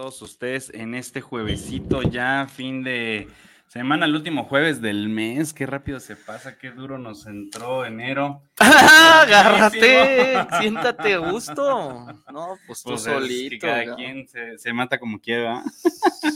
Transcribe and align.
todos 0.00 0.22
ustedes 0.22 0.70
en 0.72 0.94
este 0.94 1.20
juevesito 1.20 2.00
ya, 2.00 2.46
fin 2.50 2.82
de 2.82 3.28
semana, 3.66 4.06
el 4.06 4.14
último 4.14 4.44
jueves 4.44 4.80
del 4.80 5.10
mes. 5.10 5.52
Qué 5.52 5.66
rápido 5.66 6.00
se 6.00 6.16
pasa, 6.16 6.56
qué 6.56 6.70
duro 6.70 6.96
nos 6.96 7.26
entró 7.26 7.84
enero. 7.84 8.42
Agárrate, 8.58 10.38
siéntate 10.58 11.18
gusto. 11.18 12.06
No, 12.32 12.56
pues 12.66 12.82
tú 12.82 12.88
Pues 12.92 13.02
es 13.02 13.08
que 13.08 13.12
solito. 13.12 13.66
cada 13.66 13.84
¿no? 13.84 13.96
quien 13.96 14.26
se, 14.26 14.56
se 14.56 14.72
mata 14.72 14.98
como 14.98 15.20
quiera. 15.20 15.62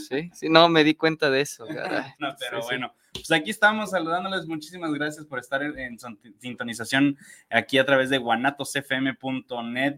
Sí, 0.07 0.29
sí, 0.35 0.47
no, 0.47 0.69
me 0.69 0.83
di 0.83 0.93
cuenta 0.93 1.31
de 1.31 1.41
eso. 1.41 1.65
No, 2.19 2.35
pero 2.39 2.57
Sí, 2.57 2.61
sí. 2.61 2.67
bueno, 2.67 2.93
pues 3.13 3.31
aquí 3.31 3.49
estamos 3.49 3.89
saludándoles. 3.89 4.45
Muchísimas 4.45 4.93
gracias 4.93 5.25
por 5.25 5.39
estar 5.39 5.63
en, 5.63 5.97
sintonización 6.39 7.17
aquí 7.49 7.79
a 7.79 7.85
través 7.87 8.11
de 8.11 8.19
guanatosfm.net. 8.19 9.95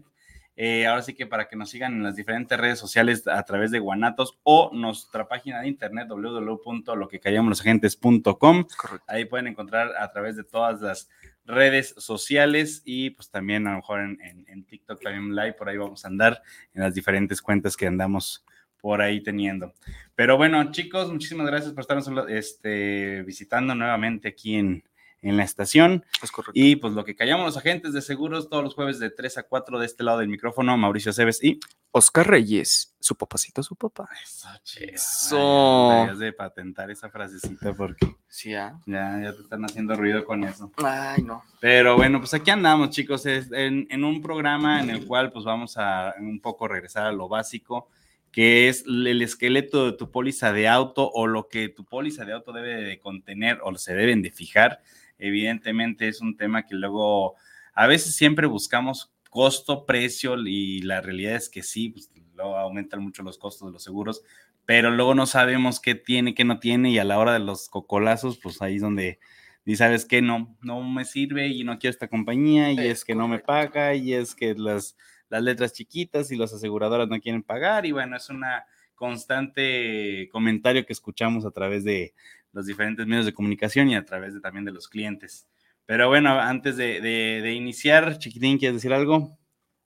Eh, 0.60 0.88
ahora 0.88 1.02
sí 1.02 1.14
que 1.14 1.24
para 1.24 1.46
que 1.48 1.54
nos 1.54 1.70
sigan 1.70 1.92
en 1.94 2.02
las 2.02 2.16
diferentes 2.16 2.58
redes 2.58 2.80
sociales 2.80 3.28
a 3.28 3.40
través 3.44 3.70
de 3.70 3.78
Guanatos 3.78 4.40
o 4.42 4.72
nuestra 4.74 5.28
página 5.28 5.60
de 5.60 5.68
internet 5.68 6.08
www.loquecallamosagentes.com. 6.08 8.64
Ahí 9.06 9.24
pueden 9.24 9.46
encontrar 9.46 9.92
a 9.98 10.10
través 10.10 10.36
de 10.36 10.44
todas 10.44 10.80
las 10.80 11.08
redes 11.44 11.94
sociales 11.98 12.82
y 12.84 13.10
pues 13.10 13.30
también 13.30 13.66
a 13.66 13.70
lo 13.70 13.76
mejor 13.76 14.00
en, 14.00 14.18
en- 14.20 14.44
en 14.48 14.64
TikTok 14.64 15.00
también 15.02 15.34
live, 15.34 15.54
por 15.54 15.68
ahí 15.68 15.76
vamos 15.76 16.04
a 16.04 16.08
andar 16.08 16.42
en 16.74 16.82
las 16.82 16.94
diferentes 16.94 17.40
cuentas 17.40 17.76
que 17.76 17.86
andamos 17.86 18.44
por 18.80 19.00
ahí 19.00 19.22
teniendo. 19.22 19.72
Pero 20.14 20.36
bueno, 20.36 20.70
chicos, 20.72 21.10
muchísimas 21.12 21.46
gracias 21.46 21.72
por 21.72 21.82
estarnos 21.82 22.10
este, 22.28 23.22
visitando 23.22 23.74
nuevamente 23.74 24.28
aquí 24.28 24.56
en, 24.56 24.84
en 25.22 25.36
la 25.36 25.44
estación. 25.44 26.04
Es 26.22 26.30
correcto. 26.30 26.52
Y 26.54 26.76
pues 26.76 26.92
lo 26.92 27.04
que 27.04 27.16
callamos 27.16 27.46
los 27.46 27.56
agentes 27.56 27.92
de 27.92 28.02
seguros 28.02 28.48
todos 28.48 28.62
los 28.62 28.74
jueves 28.74 28.98
de 28.98 29.10
3 29.10 29.38
a 29.38 29.42
4 29.44 29.78
de 29.78 29.86
este 29.86 30.04
lado 30.04 30.18
del 30.18 30.28
micrófono, 30.28 30.76
Mauricio 30.76 31.12
Cebes 31.12 31.42
y... 31.42 31.58
Oscar 31.90 32.28
Reyes, 32.28 32.94
su 33.00 33.16
papacito, 33.16 33.62
su 33.62 33.74
papá. 33.74 34.08
Eso, 34.22 34.48
Eso. 34.78 35.88
Deberías 35.90 36.18
de 36.18 36.32
patentar 36.34 36.90
esa 36.90 37.08
frasecita 37.08 37.72
porque 37.72 38.18
Sí, 38.28 38.54
ah. 38.54 38.78
ya, 38.86 39.20
ya 39.22 39.32
te 39.32 39.40
están 39.40 39.64
haciendo 39.64 39.96
ruido 39.96 40.24
con 40.24 40.44
eso. 40.44 40.70
Ay, 40.76 41.22
no. 41.22 41.42
Pero 41.60 41.96
bueno, 41.96 42.18
pues 42.20 42.34
aquí 42.34 42.50
andamos, 42.50 42.90
chicos, 42.90 43.24
es 43.24 43.50
en, 43.52 43.86
en 43.90 44.04
un 44.04 44.20
programa 44.20 44.80
en 44.80 44.90
el 44.90 45.06
cual 45.06 45.32
pues 45.32 45.44
vamos 45.44 45.76
a 45.78 46.14
un 46.20 46.40
poco 46.40 46.68
regresar 46.68 47.06
a 47.06 47.12
lo 47.12 47.28
básico, 47.28 47.88
que 48.30 48.68
es 48.68 48.84
el 48.86 49.22
esqueleto 49.22 49.86
de 49.86 49.96
tu 49.96 50.10
póliza 50.10 50.52
de 50.52 50.68
auto 50.68 51.10
o 51.10 51.26
lo 51.26 51.48
que 51.48 51.70
tu 51.70 51.84
póliza 51.86 52.26
de 52.26 52.34
auto 52.34 52.52
debe 52.52 52.82
de 52.82 53.00
contener 53.00 53.60
o 53.62 53.74
se 53.76 53.94
deben 53.94 54.20
de 54.20 54.30
fijar. 54.30 54.82
Evidentemente 55.18 56.08
es 56.08 56.20
un 56.20 56.36
tema 56.36 56.66
que 56.66 56.74
luego 56.74 57.36
a 57.74 57.86
veces 57.86 58.14
siempre 58.16 58.46
buscamos 58.46 59.12
costo, 59.30 59.84
precio 59.86 60.36
y 60.46 60.80
la 60.82 61.00
realidad 61.00 61.36
es 61.36 61.48
que 61.48 61.62
sí, 61.62 61.90
pues, 61.90 62.10
luego 62.34 62.56
aumentan 62.56 63.02
mucho 63.02 63.22
los 63.22 63.38
costos 63.38 63.68
de 63.68 63.72
los 63.72 63.82
seguros, 63.82 64.22
pero 64.64 64.90
luego 64.90 65.14
no 65.14 65.26
sabemos 65.26 65.80
qué 65.80 65.94
tiene, 65.94 66.34
qué 66.34 66.44
no 66.44 66.58
tiene 66.60 66.90
y 66.90 66.98
a 66.98 67.04
la 67.04 67.18
hora 67.18 67.32
de 67.32 67.38
los 67.40 67.68
cocolazos, 67.68 68.38
pues 68.38 68.60
ahí 68.62 68.76
es 68.76 68.82
donde 68.82 69.18
y 69.64 69.76
sabes 69.76 70.06
que 70.06 70.22
no, 70.22 70.56
no 70.62 70.82
me 70.82 71.04
sirve 71.04 71.48
y 71.48 71.62
no 71.62 71.78
quiero 71.78 71.90
esta 71.92 72.08
compañía 72.08 72.72
y 72.72 72.86
es, 72.86 72.98
Es 73.00 73.04
que 73.04 73.14
no 73.14 73.28
me 73.28 73.42
correcto. 73.42 73.46
paga 73.46 73.94
y 73.94 74.14
es 74.14 74.34
que 74.34 74.54
las, 74.54 74.96
las 75.28 75.42
letras 75.42 75.74
chiquitas 75.74 76.30
y 76.30 76.36
las 76.36 76.54
aseguradoras 76.54 77.08
no 77.08 77.20
quieren 77.20 77.42
pagar 77.42 77.84
y 77.84 77.92
bueno, 77.92 78.16
es 78.16 78.30
una 78.30 78.64
constante 78.94 80.28
comentario 80.32 80.84
que 80.86 80.92
escuchamos 80.92 81.44
a 81.44 81.50
través 81.50 81.84
de 81.84 82.14
los 82.52 82.66
diferentes 82.66 83.06
medios 83.06 83.26
de 83.26 83.34
comunicación 83.34 83.88
y 83.88 83.96
a 83.96 84.04
través 84.04 84.34
de, 84.34 84.40
también 84.40 84.64
de 84.64 84.72
los 84.72 84.88
clientes. 84.88 85.46
Pero 85.86 86.08
bueno, 86.08 86.38
antes 86.38 86.76
de, 86.76 87.00
de- 87.00 87.40
de 87.42 87.52
iniciar, 87.52 88.18
Chiquitín, 88.18 88.58
¿quieres 88.58 88.76
decir 88.76 88.92
algo? 88.92 89.38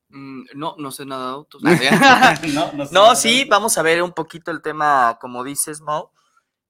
Mm, 0.08 0.44
no, 0.54 0.74
no 0.78 0.90
sé 0.90 1.04
nada 1.06 1.26
de 1.26 1.32
autos. 1.32 1.62
no, 2.54 2.72
no, 2.72 2.86
sé. 2.86 2.94
No, 2.94 3.14
sí, 3.14 3.44
vamos 3.48 3.78
a 3.78 3.82
ver 3.82 4.02
un 4.02 4.12
poquito 4.12 4.50
el 4.50 4.60
tema, 4.62 5.18
como 5.20 5.44
dices, 5.44 5.80
Mau. 5.80 6.10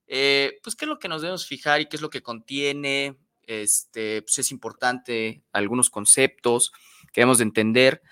Eh, 0.07 0.59
pues, 0.63 0.77
¿qué 0.77 0.85
es 0.85 0.89
lo 0.89 0.99
que 0.99 1.09
nos 1.09 1.23
debemos 1.23 1.47
fijar 1.47 1.81
y 1.81 1.87
qué 1.87 1.97
es 1.97 2.03
lo 2.03 2.11
que 2.11 2.23
contiene? 2.23 3.17
Este, 3.45 4.23
pues 4.23 4.39
es 4.39 4.53
importante 4.53 5.43
algunos 5.53 5.91
conceptos 5.91 6.71
que 7.13 7.23
debemos 7.23 7.39
de 7.39 7.45
entender 7.45 8.03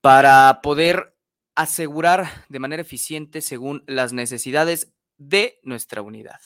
para 0.00 0.60
poder 0.62 1.14
asegurar 1.54 2.44
de 2.48 2.60
manera 2.60 2.82
eficiente 2.82 3.40
según 3.40 3.82
las 3.86 4.12
necesidades 4.12 4.92
de 5.16 5.58
nuestra 5.64 6.02
unidad. 6.02 6.40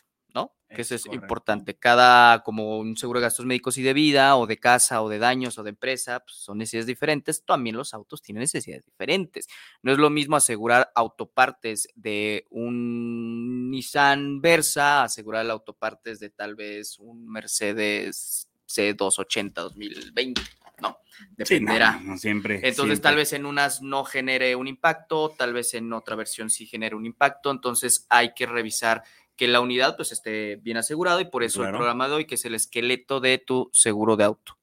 Que 0.74 0.82
eso 0.82 0.94
Es 0.94 1.04
correcto. 1.04 1.24
importante. 1.24 1.74
Cada, 1.74 2.42
como 2.42 2.78
un 2.78 2.96
seguro 2.96 3.20
de 3.20 3.24
gastos 3.26 3.46
médicos 3.46 3.78
y 3.78 3.82
de 3.82 3.92
vida, 3.92 4.36
o 4.36 4.46
de 4.46 4.58
casa, 4.58 5.02
o 5.02 5.08
de 5.08 5.18
daños, 5.18 5.58
o 5.58 5.62
de 5.62 5.70
empresa, 5.70 6.20
pues 6.20 6.36
son 6.36 6.58
necesidades 6.58 6.86
diferentes. 6.86 7.44
También 7.44 7.76
los 7.76 7.94
autos 7.94 8.22
tienen 8.22 8.40
necesidades 8.40 8.84
diferentes. 8.84 9.46
No 9.82 9.92
es 9.92 9.98
lo 9.98 10.10
mismo 10.10 10.36
asegurar 10.36 10.90
autopartes 10.94 11.88
de 11.94 12.46
un 12.50 13.70
Nissan 13.70 14.40
Versa, 14.40 15.02
asegurar 15.04 15.48
autopartes 15.50 16.20
de 16.20 16.30
tal 16.30 16.54
vez 16.54 16.98
un 16.98 17.26
Mercedes 17.28 18.48
C280 18.68 19.52
2020, 19.54 20.40
¿no? 20.80 20.98
Sí, 21.10 21.24
no, 21.26 21.34
Dependerá. 21.36 22.00
no, 22.02 22.16
siempre. 22.18 22.60
Entonces, 22.66 23.00
tal 23.00 23.16
vez 23.16 23.32
en 23.34 23.44
unas 23.46 23.82
no 23.82 24.04
genere 24.04 24.56
un 24.56 24.66
impacto, 24.66 25.28
tal 25.36 25.52
vez 25.52 25.74
en 25.74 25.92
otra 25.92 26.16
versión 26.16 26.48
sí 26.50 26.66
genere 26.66 26.96
un 26.96 27.04
impacto. 27.06 27.50
Entonces, 27.50 28.06
hay 28.08 28.32
que 28.34 28.46
revisar 28.46 29.02
que 29.36 29.48
la 29.48 29.60
unidad 29.60 29.96
pues 29.96 30.12
esté 30.12 30.56
bien 30.56 30.76
asegurado 30.76 31.20
y 31.20 31.24
por 31.24 31.42
eso 31.42 31.60
Claro. 31.60 31.76
el 31.76 31.78
programa 31.78 32.08
de 32.08 32.14
hoy, 32.14 32.24
que 32.26 32.34
es 32.36 32.44
el 32.44 32.54
esqueleto 32.54 33.20
de 33.20 33.38
tu 33.38 33.70
seguro 33.72 34.16
de 34.16 34.24
auto. 34.24 34.58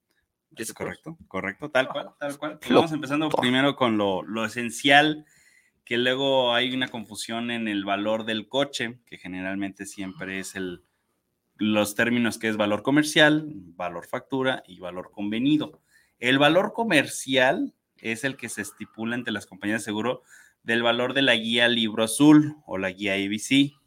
Es 0.55 0.73
correcto, 0.73 1.17
correcto, 1.27 1.69
tal 1.69 1.87
cual, 1.87 2.09
tal 2.19 2.37
cual. 2.37 2.59
Vamos 2.69 2.91
empezando 2.91 3.29
primero 3.29 3.75
con 3.75 3.97
lo, 3.97 4.23
lo 4.23 4.45
esencial, 4.45 5.25
que 5.85 5.97
luego 5.97 6.53
hay 6.53 6.73
una 6.73 6.89
confusión 6.89 7.49
en 7.51 7.67
el 7.67 7.85
valor 7.85 8.25
del 8.25 8.47
coche, 8.47 8.99
que 9.05 9.17
generalmente 9.17 9.85
siempre 9.85 10.39
es 10.39 10.55
el, 10.55 10.83
los 11.55 11.95
términos 11.95 12.37
que 12.37 12.47
es 12.49 12.57
valor 12.57 12.83
comercial, 12.83 13.45
valor 13.75 14.05
factura 14.05 14.63
y 14.67 14.79
valor 14.79 15.11
convenido. 15.11 15.81
El 16.19 16.39
valor 16.39 16.73
comercial 16.73 17.73
es 17.97 18.23
el 18.23 18.35
que 18.35 18.49
se 18.49 18.61
estipula 18.61 19.15
entre 19.15 19.33
las 19.33 19.45
compañías 19.45 19.81
de 19.81 19.85
seguro 19.85 20.23
del 20.63 20.83
valor 20.83 21.13
de 21.13 21.21
la 21.21 21.35
guía 21.35 21.67
libro 21.69 22.03
azul 22.03 22.57
o 22.65 22.77
la 22.77 22.91
guía 22.91 23.13
ABC, 23.13 23.78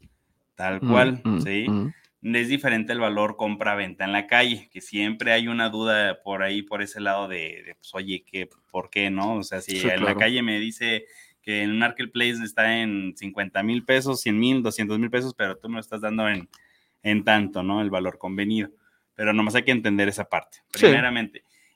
tal 0.55 0.79
cual, 0.79 1.21
Mm, 1.23 1.35
mm, 1.35 1.41
¿sí? 1.41 1.65
mm. 1.69 2.35
es 2.35 2.47
diferente 2.47 2.93
el 2.93 2.99
valor 2.99 3.35
compra-venta 3.37 4.05
en 4.05 4.11
la 4.11 4.27
calle, 4.27 4.69
que 4.71 4.81
siempre 4.81 5.31
hay 5.33 5.47
una 5.47 5.69
duda 5.69 6.21
por 6.23 6.43
ahí, 6.43 6.61
por 6.61 6.81
ese 6.81 6.99
lado 7.01 7.27
de, 7.27 7.63
de, 7.65 7.75
pues, 7.75 7.93
oye, 7.95 8.23
¿qué, 8.25 8.49
¿por 8.71 8.89
qué 8.89 9.09
no? 9.09 9.35
O 9.37 9.43
sea, 9.43 9.61
si 9.61 9.77
Sí, 9.77 9.89
en 9.89 10.03
la 10.03 10.15
calle 10.15 10.41
me 10.41 10.59
dice 10.59 11.05
que 11.41 11.61
en 11.63 11.77
Marketplace 11.77 12.41
está 12.43 12.79
en 12.81 13.13
50 13.17 13.61
mil 13.63 13.83
pesos, 13.83 14.21
100 14.21 14.39
mil, 14.39 14.63
200 14.63 14.97
mil 14.99 15.09
pesos, 15.09 15.33
pero 15.35 15.57
tú 15.57 15.67
me 15.67 15.75
lo 15.75 15.81
estás 15.81 15.99
dando 16.01 16.29
en, 16.29 16.47
en 17.01 17.23
tanto, 17.25 17.63
¿no? 17.63 17.81
El 17.81 17.89
valor 17.89 18.17
convenido. 18.17 18.69
Pero 19.15 19.33
nomás 19.33 19.53
hay 19.55 19.63
que 19.63 19.71
entender 19.71 20.07
esa 20.07 20.29
parte, 20.29 20.59
Sí. 20.73 20.85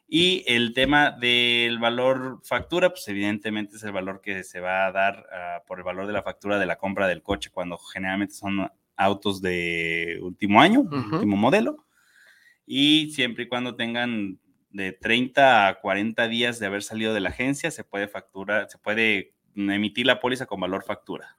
Y 0.07 0.45
el 0.47 0.73
tema 0.73 1.11
del 1.11 1.79
valor 1.79 2.39
factura, 2.43 2.89
pues 2.89 3.05
evidentemente 3.09 3.75
es 3.75 3.83
el 3.83 3.91
valor 3.91 4.21
que 4.21 4.43
se 4.45 4.61
va 4.61 4.87
a 4.87 4.91
dar 4.93 5.27
ah, 5.33 5.63
por 5.67 5.79
el 5.79 5.83
valor 5.83 6.07
de 6.07 6.13
la 6.13 6.23
factura 6.23 6.57
de 6.57 6.65
la 6.65 6.77
compra 6.77 7.07
del 7.07 7.21
coche, 7.21 7.49
cuando 7.51 7.77
generalmente 7.77 8.33
son 8.33 8.71
autos 8.95 9.41
de 9.41 10.17
último 10.21 10.61
año, 10.61 10.81
Ujú. 10.81 11.15
último 11.15 11.35
modelo, 11.35 11.85
y 12.65 13.11
siempre 13.11 13.43
y 13.43 13.47
cuando 13.47 13.75
tengan 13.75 14.39
de 14.69 14.93
30 14.93 15.67
a 15.67 15.79
40 15.79 16.27
días 16.27 16.59
de 16.59 16.67
haber 16.67 16.83
salido 16.83 17.13
de 17.13 17.19
la 17.19 17.29
agencia, 17.29 17.69
se 17.69 17.83
puede 17.83 18.07
factura, 18.07 18.69
se 18.69 18.77
puede 18.77 19.33
emitir 19.55 20.05
la 20.05 20.19
póliza 20.19 20.45
con 20.45 20.59
valor 20.59 20.83
factura, 20.83 21.35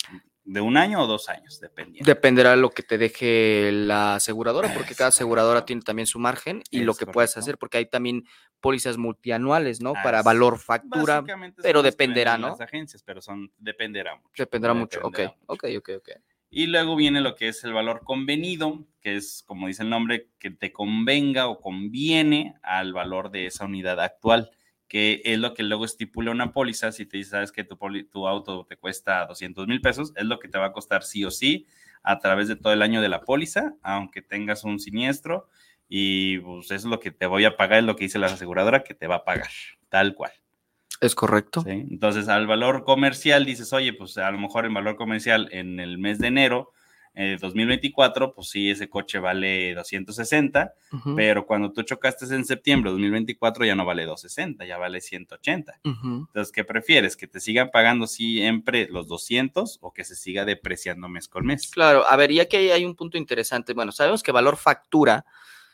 de 0.48 0.62
un 0.62 0.78
año 0.78 1.02
o 1.02 1.06
dos 1.06 1.28
años, 1.28 1.60
dependiendo. 1.60 2.08
Dependerá 2.08 2.52
de 2.52 2.56
lo 2.56 2.70
que 2.70 2.82
te 2.82 2.96
deje 2.96 3.70
la 3.70 4.14
aseguradora, 4.14 4.72
porque 4.72 4.94
cada 4.94 5.08
aseguradora 5.08 5.66
tiene 5.66 5.82
también 5.82 6.06
su 6.06 6.18
margen 6.18 6.62
y 6.70 6.80
lo 6.80 6.94
que 6.94 7.04
puedes 7.04 7.36
hacer, 7.36 7.58
porque 7.58 7.76
hay 7.76 7.86
también 7.86 8.24
pólizas 8.60 8.96
multianuales, 8.96 9.82
¿no? 9.82 9.92
Ah, 9.94 10.02
Para 10.02 10.22
valor 10.22 10.58
factura. 10.58 11.22
Pero 11.62 11.82
dependerá, 11.82 12.38
¿no? 12.38 12.48
Las 12.48 12.62
agencias, 12.62 13.02
pero 13.02 13.20
son, 13.20 13.52
dependerá 13.58 14.16
mucho. 14.16 14.42
Dependerá 14.42 14.72
mucho. 14.72 15.00
Ok, 15.00 15.18
dependerá 15.18 15.36
mucho. 15.36 15.52
ok, 15.52 15.64
ok, 15.76 15.90
ok. 15.98 16.08
Y 16.50 16.66
luego 16.66 16.96
viene 16.96 17.20
lo 17.20 17.34
que 17.34 17.48
es 17.48 17.62
el 17.64 17.74
valor 17.74 18.00
convenido, 18.04 18.86
que 19.02 19.16
es, 19.16 19.44
como 19.46 19.66
dice 19.66 19.82
el 19.82 19.90
nombre, 19.90 20.30
que 20.38 20.50
te 20.50 20.72
convenga 20.72 21.46
o 21.48 21.60
conviene 21.60 22.54
al 22.62 22.94
valor 22.94 23.30
de 23.30 23.44
esa 23.44 23.66
unidad 23.66 24.00
actual, 24.00 24.50
que 24.88 25.20
es 25.24 25.38
lo 25.38 25.54
que 25.54 25.62
luego 25.62 25.84
estipula 25.84 26.30
una 26.30 26.52
póliza. 26.52 26.90
Si 26.92 27.06
te 27.06 27.18
dice, 27.18 27.30
sabes 27.30 27.52
que 27.52 27.64
tu, 27.64 27.76
tu 28.10 28.26
auto 28.26 28.64
te 28.64 28.76
cuesta 28.76 29.26
200 29.26 29.66
mil 29.68 29.80
pesos, 29.80 30.12
es 30.16 30.24
lo 30.24 30.38
que 30.38 30.48
te 30.48 30.58
va 30.58 30.66
a 30.66 30.72
costar 30.72 31.02
sí 31.02 31.24
o 31.24 31.30
sí 31.30 31.66
a 32.02 32.18
través 32.18 32.48
de 32.48 32.56
todo 32.56 32.72
el 32.72 32.82
año 32.82 33.02
de 33.02 33.08
la 33.08 33.20
póliza, 33.20 33.74
aunque 33.82 34.22
tengas 34.22 34.64
un 34.64 34.80
siniestro. 34.80 35.48
Y 35.88 36.38
pues 36.38 36.66
eso 36.66 36.74
es 36.74 36.84
lo 36.84 37.00
que 37.00 37.10
te 37.10 37.26
voy 37.26 37.44
a 37.44 37.56
pagar, 37.56 37.80
es 37.80 37.84
lo 37.84 37.96
que 37.96 38.04
dice 38.04 38.18
la 38.18 38.26
aseguradora 38.26 38.82
que 38.82 38.94
te 38.94 39.06
va 39.06 39.16
a 39.16 39.24
pagar, 39.24 39.48
tal 39.88 40.14
cual. 40.14 40.32
Es 41.00 41.14
correcto. 41.14 41.62
¿sí? 41.62 41.70
Entonces, 41.70 42.28
al 42.28 42.46
valor 42.46 42.84
comercial 42.84 43.44
dices, 43.44 43.72
oye, 43.72 43.92
pues 43.92 44.18
a 44.18 44.30
lo 44.30 44.38
mejor 44.38 44.64
el 44.64 44.72
valor 44.72 44.96
comercial 44.96 45.48
en 45.52 45.80
el 45.80 45.98
mes 45.98 46.18
de 46.18 46.28
enero 46.28 46.72
eh, 47.20 47.36
2024, 47.40 48.32
pues 48.32 48.48
sí, 48.50 48.70
ese 48.70 48.88
coche 48.88 49.18
vale 49.18 49.74
260, 49.74 50.72
Ujú, 50.92 51.16
pero 51.16 51.44
cuando 51.46 51.72
tú 51.72 51.82
chocaste 51.82 52.24
en 52.32 52.44
septiembre 52.44 52.90
de 52.90 52.92
2024 52.94 53.64
ya 53.64 53.74
no 53.74 53.84
vale 53.84 54.04
260, 54.04 54.64
ya 54.64 54.78
vale 54.78 55.00
180. 55.00 55.80
ujú. 55.84 56.26
Entonces, 56.28 56.52
¿qué 56.52 56.62
prefieres? 56.64 57.16
¿Que 57.16 57.26
te 57.26 57.40
sigan 57.40 57.70
pagando 57.72 58.06
siempre 58.06 58.86
los 58.88 59.08
200 59.08 59.78
o 59.80 59.92
que 59.92 60.04
se 60.04 60.14
siga 60.14 60.44
depreciando 60.44 61.08
mes 61.08 61.26
con 61.26 61.44
mes? 61.44 61.68
Claro, 61.72 62.06
a 62.06 62.14
ver, 62.16 62.30
y 62.30 62.38
aquí 62.38 62.56
hay, 62.56 62.84
un 62.84 62.94
punto 62.94 63.18
interesante. 63.18 63.72
Bueno, 63.74 63.90
sabemos 63.90 64.22
que 64.22 64.30
valor 64.30 64.56
factura, 64.56 65.24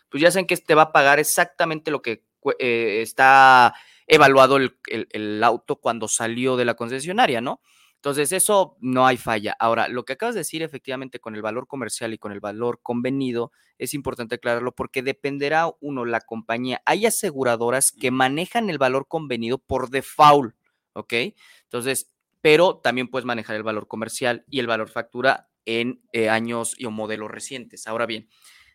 pues 0.08 0.22
ya 0.22 0.30
saben 0.30 0.46
que 0.46 0.56
te 0.56 0.74
va 0.74 0.82
a 0.82 0.92
pagar 0.92 1.18
exactamente 1.18 1.90
lo 1.90 2.00
que 2.00 2.22
eh, 2.58 3.00
está 3.02 3.74
evaluado 4.06 4.56
el, 4.56 4.76
el- 4.86 5.08
el 5.10 5.44
auto 5.44 5.76
cuando 5.76 6.08
salió 6.08 6.56
de 6.56 6.64
la 6.64 6.74
concesionaria, 6.74 7.40
¿no? 7.40 7.60
Entonces, 8.04 8.32
eso 8.32 8.76
no 8.80 9.06
hay 9.06 9.16
falla. 9.16 9.56
Ahora, 9.58 9.88
lo 9.88 10.04
que 10.04 10.12
acabas 10.12 10.34
de 10.34 10.42
decir 10.42 10.62
efectivamente 10.62 11.20
con 11.20 11.34
el 11.34 11.40
valor 11.40 11.66
comercial 11.66 12.12
y 12.12 12.18
con 12.18 12.32
el 12.32 12.40
valor 12.40 12.80
convenido, 12.82 13.50
es 13.78 13.94
importante 13.94 14.34
aclararlo 14.34 14.74
porque 14.74 15.00
dependerá, 15.02 15.70
uno, 15.80 16.04
la 16.04 16.20
compañía. 16.20 16.82
Hay 16.84 17.06
aseguradoras 17.06 17.92
que 17.92 18.10
manejan 18.10 18.68
el 18.68 18.76
valor 18.76 19.08
convenido 19.08 19.56
por 19.56 19.88
default, 19.88 20.54
¿ok? 20.92 21.14
Entonces, 21.62 22.12
pero 22.42 22.76
también 22.76 23.08
puedes 23.08 23.24
manejar 23.24 23.56
el 23.56 23.62
valor 23.62 23.88
comercial 23.88 24.44
y 24.50 24.58
el 24.58 24.66
valor 24.66 24.90
factura 24.90 25.48
en 25.64 26.02
eh, 26.12 26.28
años 26.28 26.74
y 26.76 26.84
o 26.84 26.90
modelos 26.90 27.30
recientes. 27.30 27.86
Ahora 27.86 28.04
bien, 28.04 28.28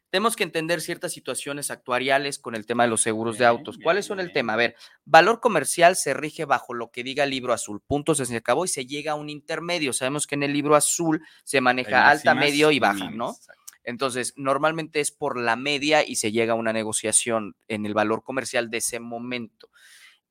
tenemos 0.10 0.36
que 0.36 0.44
entender 0.44 0.82
ciertas 0.82 1.12
situaciones 1.12 1.72
actuariales 1.72 2.40
con 2.40 2.56
el 2.56 2.66
tema 2.66 2.84
de 2.84 2.90
los 2.90 3.02
seguros 3.02 3.38
de 3.38 3.46
autos. 3.46 3.78
bien, 3.78 3.84
¿Cuáles 3.84 4.06
son 4.06 4.20
el 4.20 4.32
tema? 4.32 4.54
A 4.54 4.58
ver, 4.58 4.76
valor 5.06 5.40
comercial 5.40 5.96
se 5.96 6.14
rige 6.14 6.46
bajo 6.46 6.74
lo 6.74 6.92
que 6.92 7.04
diga 7.04 7.24
el 7.24 7.30
libro 7.30 7.54
azul. 7.54 7.82
Punto, 7.86 8.16
se 8.16 8.36
acabó 8.36 8.66
y 8.66 8.70
se 8.70 8.86
llega 8.86 9.14
a 9.14 9.16
un 9.16 9.30
intermedio. 9.30 9.94
Sabemos 9.94 10.26
que 10.26 10.36
en 10.36 10.44
el 10.44 10.54
libro 10.54 10.76
azul 10.76 11.22
se 11.44 11.62
maneja 11.62 12.10
alta, 12.10 12.34
medio 12.34 12.72
y 12.72 12.80
baja, 12.80 13.12
¿no? 13.12 13.32
exacto. 13.32 13.60
Entonces, 13.84 14.34
normalmente 14.36 15.00
es 15.00 15.12
por 15.12 15.40
la 15.40 15.56
media 15.56 16.06
y 16.06 16.18
se 16.18 16.32
llega 16.32 16.54
a 16.54 16.58
una 16.58 16.74
negociación 16.74 17.56
en 17.68 17.86
el 17.86 17.94
valor 17.94 18.24
comercial 18.24 18.70
de 18.70 18.78
ese 18.78 19.00
momento. 19.00 19.70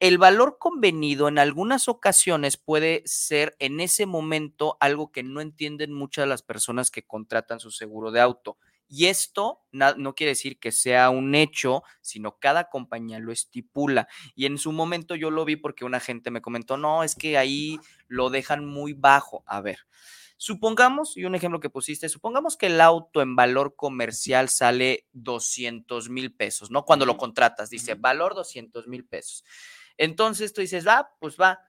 El 0.00 0.16
valor 0.16 0.58
convenido 0.60 1.26
en 1.26 1.40
algunas 1.40 1.88
ocasiones 1.88 2.56
puede 2.56 3.02
ser 3.04 3.56
en 3.58 3.80
ese 3.80 4.06
momento 4.06 4.76
algo 4.78 5.10
que 5.10 5.24
no 5.24 5.40
entienden 5.40 5.92
muchas 5.92 6.22
de 6.22 6.28
las 6.28 6.42
personas 6.42 6.92
que 6.92 7.02
contratan 7.02 7.58
su 7.58 7.72
seguro 7.72 8.12
de 8.12 8.20
auto. 8.20 8.58
Y 8.88 9.06
esto 9.06 9.60
no 9.70 10.14
quiere 10.14 10.30
decir 10.30 10.58
que 10.58 10.72
sea 10.72 11.10
un 11.10 11.34
hecho, 11.34 11.82
sino 12.00 12.38
cada 12.38 12.70
compañía 12.70 13.18
lo 13.18 13.32
estipula. 13.32 14.08
Y 14.34 14.46
en 14.46 14.56
su 14.56 14.72
momento 14.72 15.14
yo 15.14 15.30
lo 15.30 15.44
vi 15.44 15.56
porque 15.56 15.84
una 15.84 16.00
gente 16.00 16.30
me 16.30 16.40
comentó, 16.40 16.78
no, 16.78 17.04
es 17.04 17.14
que 17.14 17.36
ahí 17.36 17.78
lo 18.06 18.30
dejan 18.30 18.64
muy 18.64 18.94
bajo. 18.94 19.44
A 19.46 19.60
ver, 19.60 19.80
supongamos, 20.38 21.18
y 21.18 21.26
un 21.26 21.34
ejemplo 21.34 21.60
que 21.60 21.68
pusiste, 21.68 22.08
supongamos 22.08 22.56
que 22.56 22.66
el 22.66 22.80
auto 22.80 23.20
en 23.20 23.36
valor 23.36 23.76
comercial 23.76 24.48
sale 24.48 25.06
200 25.12 26.08
mil 26.08 26.34
pesos, 26.34 26.70
¿no? 26.70 26.86
Cuando 26.86 27.04
lo 27.04 27.18
contratas, 27.18 27.68
dice 27.68 27.94
valor 27.94 28.34
200 28.34 28.86
mil 28.88 29.04
pesos. 29.04 29.44
Entonces 29.98 30.54
tú 30.54 30.62
dices, 30.62 30.86
va, 30.86 31.10
pues 31.20 31.36
va. 31.38 31.60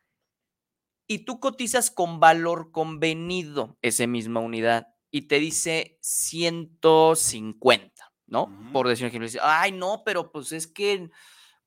Y 1.06 1.25
tú 1.25 1.39
cotizas 1.39 1.92
con 1.92 2.19
valor 2.19 2.71
convenido 2.71 3.77
esa 3.81 4.07
misma 4.07 4.39
unidad 4.39 4.88
y 5.11 5.23
te 5.23 5.39
dice 5.39 5.97
150, 6.01 8.13
¿no? 8.27 8.71
Por 8.71 8.88
decir 8.88 9.06
un 9.06 9.09
ejemplo, 9.09 9.27
dice, 9.27 9.39
ay, 9.41 9.71
no, 9.71 10.03
pero 10.06 10.31
pues 10.31 10.51
es 10.51 10.67
que, 10.67 11.09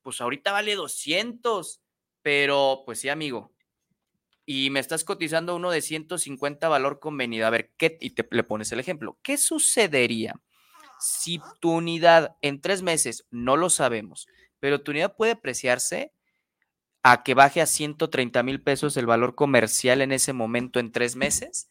pues 0.02 0.20
ahorita 0.20 0.52
vale 0.52 0.74
200, 0.74 1.80
pero 2.22 2.82
pues 2.86 3.00
sí, 3.00 3.08
amigo. 3.08 3.52
Y 4.44 4.70
me 4.70 4.80
estás 4.80 5.04
cotizando 5.04 5.56
uno 5.56 5.70
de 5.70 5.80
150 5.80 6.68
valor 6.68 7.00
convenido. 7.00 7.46
A 7.46 7.50
ver, 7.50 7.72
¿qué? 7.76 7.96
Y 8.00 8.10
te 8.10 8.26
le 8.30 8.42
pones 8.42 8.72
el 8.72 8.80
ejemplo. 8.80 9.18
¿Qué 9.22 9.38
sucedería 9.38 10.34
si 11.02 11.40
tu 11.60 11.72
unidad 11.72 12.36
en 12.42 12.60
tres 12.60 12.82
meses, 12.82 13.26
no 13.30 13.56
lo 13.56 13.70
sabemos, 13.70 14.28
pero 14.60 14.82
tu 14.82 14.92
unidad 14.92 15.16
puede 15.16 15.32
apreciarse 15.32 16.12
a 17.02 17.24
que 17.24 17.34
baje 17.34 17.60
a 17.60 17.66
130 17.66 18.42
mil 18.44 18.62
pesos 18.62 18.96
el 18.96 19.06
valor 19.06 19.34
comercial 19.34 20.00
en 20.00 20.12
ese 20.12 20.32
momento 20.32 20.78
en 20.78 20.92
tres 20.92 21.16
meses 21.16 21.68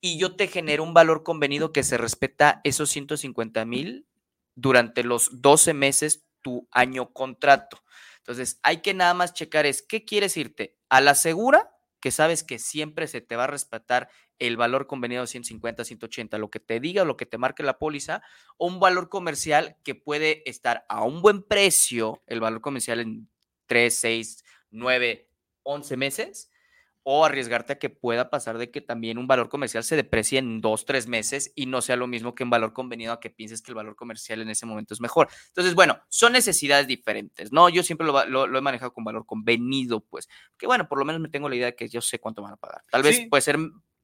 y 0.00 0.18
yo 0.18 0.36
te 0.36 0.46
genero 0.46 0.82
un 0.82 0.94
valor 0.94 1.22
convenido 1.22 1.72
que 1.72 1.82
se 1.82 1.98
respeta 1.98 2.60
esos 2.64 2.90
150 2.90 3.64
mil 3.64 4.06
durante 4.54 5.02
los 5.02 5.42
12 5.42 5.74
meses 5.74 6.24
tu 6.42 6.68
año 6.70 7.12
contrato. 7.12 7.82
Entonces, 8.18 8.60
hay 8.62 8.82
que 8.82 8.94
nada 8.94 9.14
más 9.14 9.34
checar 9.34 9.66
es, 9.66 9.82
¿qué 9.82 10.04
quieres 10.04 10.36
irte? 10.36 10.76
¿A 10.88 11.00
la 11.00 11.14
segura? 11.14 11.70
Que 12.00 12.10
sabes 12.10 12.44
que 12.44 12.58
siempre 12.58 13.08
se 13.08 13.20
te 13.20 13.36
va 13.36 13.44
a 13.44 13.48
respetar 13.48 14.08
el 14.38 14.56
valor 14.56 14.86
convenido 14.86 15.22
de 15.22 15.26
150, 15.26 15.84
180, 15.84 16.38
lo 16.38 16.50
que 16.50 16.60
te 16.60 16.78
diga 16.78 17.04
lo 17.04 17.16
que 17.16 17.26
te 17.26 17.38
marque 17.38 17.62
la 17.62 17.78
póliza, 17.78 18.22
o 18.56 18.66
un 18.66 18.78
valor 18.78 19.08
comercial 19.08 19.76
que 19.82 19.94
puede 19.94 20.48
estar 20.48 20.84
a 20.88 21.02
un 21.02 21.22
buen 21.22 21.42
precio, 21.42 22.22
el 22.26 22.40
valor 22.40 22.60
comercial 22.60 23.00
en 23.00 23.28
3, 23.66 23.94
6, 23.94 24.44
9, 24.70 25.28
11 25.64 25.96
meses, 25.96 26.50
o 27.10 27.24
arriesgarte 27.24 27.72
a 27.72 27.78
que 27.78 27.88
pueda 27.88 28.28
pasar 28.28 28.58
de 28.58 28.70
que 28.70 28.82
también 28.82 29.16
un 29.16 29.26
valor 29.26 29.48
comercial 29.48 29.82
se 29.82 29.96
deprecie 29.96 30.38
en 30.38 30.60
2, 30.60 30.84
3 30.84 31.06
meses 31.08 31.52
y 31.54 31.64
no 31.64 31.80
sea 31.80 31.96
lo 31.96 32.06
mismo 32.06 32.34
que 32.34 32.44
un 32.44 32.50
valor 32.50 32.74
convenido 32.74 33.14
a 33.14 33.18
que 33.20 33.30
pienses 33.30 33.62
que 33.62 33.70
el 33.70 33.76
valor 33.76 33.96
comercial 33.96 34.42
en 34.42 34.50
ese 34.50 34.66
momento 34.66 34.92
es 34.92 35.00
mejor. 35.00 35.28
Entonces, 35.46 35.74
bueno, 35.74 35.98
son 36.10 36.32
necesidades 36.34 36.86
diferentes, 36.86 37.50
¿no? 37.50 37.70
Yo 37.70 37.82
siempre 37.82 38.06
lo, 38.06 38.12
va- 38.12 38.26
lo- 38.26 38.46
lo 38.46 38.58
he 38.58 38.60
manejado 38.60 38.92
con 38.92 39.04
valor 39.04 39.24
convenido, 39.24 40.00
pues, 40.00 40.28
que 40.58 40.66
bueno, 40.66 40.86
por 40.86 40.98
lo 40.98 41.06
menos 41.06 41.22
me 41.22 41.30
tengo 41.30 41.48
la 41.48 41.56
idea 41.56 41.66
de 41.68 41.76
que 41.76 41.88
yo 41.88 42.02
sé 42.02 42.18
cuánto 42.18 42.42
van 42.42 42.52
a 42.52 42.56
pagar. 42.58 42.82
Tal 42.90 43.02
vez 43.02 43.16
Sí. 43.16 43.26
puede 43.26 43.40
ser 43.40 43.56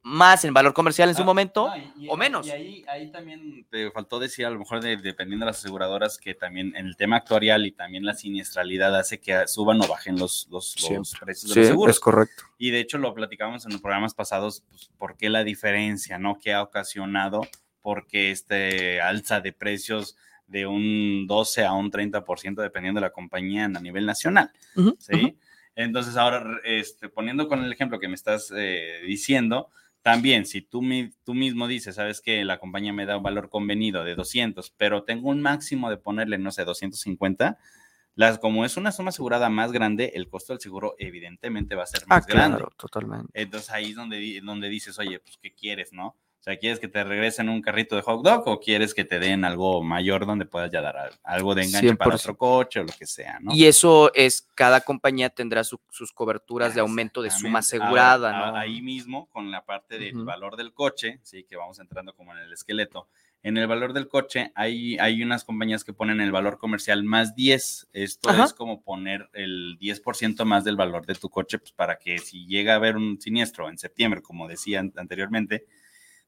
más 0.07 0.45
en 0.45 0.53
valor 0.53 0.75
comercial 0.75 1.09
en 1.09 1.15
su 1.15 1.23
Ah, 1.23 1.25
momento 1.25 1.69
no, 1.71 1.77
y- 1.77 2.05
y- 2.05 2.09
o 2.09 2.17
menos. 2.17 2.47
Y 2.47 2.51
ahí, 2.51 2.85
ahí 2.89 3.11
también 3.11 3.67
te 3.71 3.91
faltó 3.91 4.19
decir, 4.21 4.45
a 4.45 4.51
lo 4.51 4.59
mejor 4.59 4.83
de- 4.83 4.99
dependiendo 4.99 5.47
de 5.47 5.51
las 5.51 5.59
aseguradoras, 5.61 6.19
que 6.19 6.35
también 6.35 6.77
en 6.77 6.87
el 6.87 6.97
tema 6.97 7.17
actuarial 7.17 7.65
y 7.67 7.73
también 7.73 8.05
la 8.05 8.13
siniestralidad 8.15 8.95
hace 8.95 9.19
que 9.19 9.49
suban 9.49 9.83
o 9.83 9.89
bajen 9.89 10.19
los, 10.19 10.47
los, 10.51 10.75
precios 11.19 11.55
de 11.55 11.61
los 11.61 11.67
seguros. 11.69 12.01
correcto. 12.01 12.45
Y 12.59 12.71
de 12.71 12.81
hecho 12.81 12.99
lo 12.99 13.15
platicamos 13.15 13.65
en 13.65 13.73
los 13.73 13.81
programas 13.81 14.13
pasados, 14.15 14.63
pues, 14.69 14.91
por 14.99 15.17
qué 15.17 15.31
la 15.31 15.43
diferencia, 15.43 16.19
¿no? 16.19 16.39
¿Qué 16.39 16.53
ha 16.53 16.63
ocasionado? 16.63 17.41
Porque 17.81 18.31
este 18.31 19.01
alza 19.01 19.41
de 19.41 19.53
precios 19.55 20.17
de 20.47 20.67
un 20.67 21.27
12 21.27 21.65
a 21.65 21.73
un 21.73 21.91
30% 21.91 22.61
dependiendo 22.61 23.01
de 23.01 23.07
la 23.07 23.13
compañía 23.13 23.65
a 23.65 23.69
nivel 23.81 24.05
nacional. 24.05 24.53
¿sí? 24.99 25.39
Entonces, 25.77 26.17
ahora, 26.17 26.45
este, 26.65 27.09
poniendo 27.09 27.49
con 27.49 27.65
el 27.65 27.73
ejemplo 27.73 27.99
que 27.99 28.07
me 28.09 28.15
estás 28.15 28.53
eh, 28.55 29.01
diciendo, 29.07 29.71
también, 30.05 30.45
si 30.45 30.61
tú, 30.61 30.83
tú 31.25 31.33
mismo 31.35 31.67
dices, 31.67 31.95
sabes 31.95 32.21
que 32.21 32.45
la 32.45 32.59
compañía 32.61 32.93
me 32.93 33.07
da 33.07 33.17
un 33.17 33.23
valor 33.23 33.49
convenido 33.49 34.05
de 34.05 34.15
200, 34.15 34.71
pero 34.77 35.03
tengo 35.05 35.31
un 35.31 35.41
máximo 35.41 35.89
de 35.89 35.97
ponerle, 35.97 36.37
no 36.37 36.53
sé, 36.53 36.67
250, 36.67 37.59
las, 38.15 38.39
como 38.39 38.67
es 38.67 38.77
una 38.77 38.93
suma 38.93 39.09
asegurada 39.09 39.49
más 39.49 39.73
grande, 39.73 40.13
el 40.15 40.29
costo 40.29 40.53
del 40.53 40.61
seguro 40.61 40.95
evidentemente 40.99 41.75
va 41.75 41.85
a 41.85 41.87
ser 41.87 42.03
Ah, 42.11 42.17
más 42.17 42.27
grande. 42.27 42.59
claro, 42.59 42.73
totalmente. 42.77 43.31
Entonces 43.33 43.71
ahí 43.71 43.91
es 43.93 43.97
donde, 43.97 44.41
donde 44.45 44.69
dices, 44.69 44.99
oye, 44.99 45.21
pues, 45.21 45.39
¿qué 45.41 45.55
quieres, 45.55 45.93
no? 45.95 46.15
O 46.45 46.51
sea, 46.51 46.59
¿quieres 46.59 46.79
que 46.79 46.89
te 46.89 47.03
regresen 47.03 47.49
un 47.49 47.63
carrito 47.63 47.97
de 47.97 48.03
hot 48.03 48.23
dog 48.23 48.43
o 48.49 48.61
quieres 48.61 48.93
que 48.93 49.07
te 49.07 49.19
den 49.19 49.47
algo 49.47 49.83
mayor 49.83 50.27
donde 50.27 50.45
puedas 50.45 50.71
ya 50.71 50.83
dar 50.83 50.95
al- 50.99 51.13
algo 51.23 51.55
de 51.55 51.63
enganche 51.65 51.97
para 51.97 52.11
100%. 52.11 52.15
otro 52.21 52.37
coche 52.37 52.81
o 52.81 52.83
lo 52.85 52.93
que 52.93 53.07
sea, 53.07 53.39
¿no? 53.41 53.55
Y 53.55 53.65
eso 53.65 54.13
es, 54.13 54.47
cada 54.55 54.83
compañía 54.83 55.31
tendrá 55.31 55.65
su- 55.65 55.81
sus 55.89 56.13
coberturas 56.13 56.75
de 56.75 56.83
aumento 56.83 57.23
de 57.23 57.31
suma 57.31 57.61
asegurada, 57.61 58.37
Ahora, 58.37 58.51
¿no? 58.53 58.57
Ahí 58.59 58.83
mismo, 58.83 59.25
con 59.31 59.51
la 59.51 59.65
parte 59.65 59.99
del 59.99 60.23
valor 60.23 60.57
del 60.57 60.75
coche, 60.75 61.19
sí, 61.23 61.45
que 61.45 61.57
vamos 61.57 61.79
entrando 61.79 62.13
como 62.15 62.33
en 62.35 62.41
el 62.41 62.53
esqueleto. 62.53 63.09
En 63.43 63.57
el 63.57 63.67
valor 63.67 63.95
del 63.95 64.07
coche 64.09 64.53
hay, 64.55 64.99
hay 64.99 65.23
unas 65.23 65.45
compañías 65.45 65.83
que 65.83 65.95
ponen 65.95 66.21
el 66.21 66.31
valor 66.31 66.59
comercial 66.59 67.05
más 67.05 67.35
10. 67.35 67.89
Esto 67.95 68.29
Ajá. 68.29 68.45
es 68.45 68.53
como 68.53 68.83
poner 68.83 69.31
el 69.33 69.79
10% 69.79 70.45
más 70.45 70.63
del 70.65 70.77
valor 70.77 71.07
de 71.07 71.15
tu 71.15 71.31
coche, 71.31 71.59
pues 71.59 71.73
para 71.73 71.99
que 71.99 72.19
si 72.19 72.45
llega 72.47 72.75
a 72.75 72.77
haber 72.77 72.97
un 72.97 73.19
siniestro 73.19 73.71
en 73.71 73.79
septiembre, 73.79 74.21
como 74.21 74.47
decía 74.47 74.81
an- 74.81 74.93
anteriormente, 74.97 75.65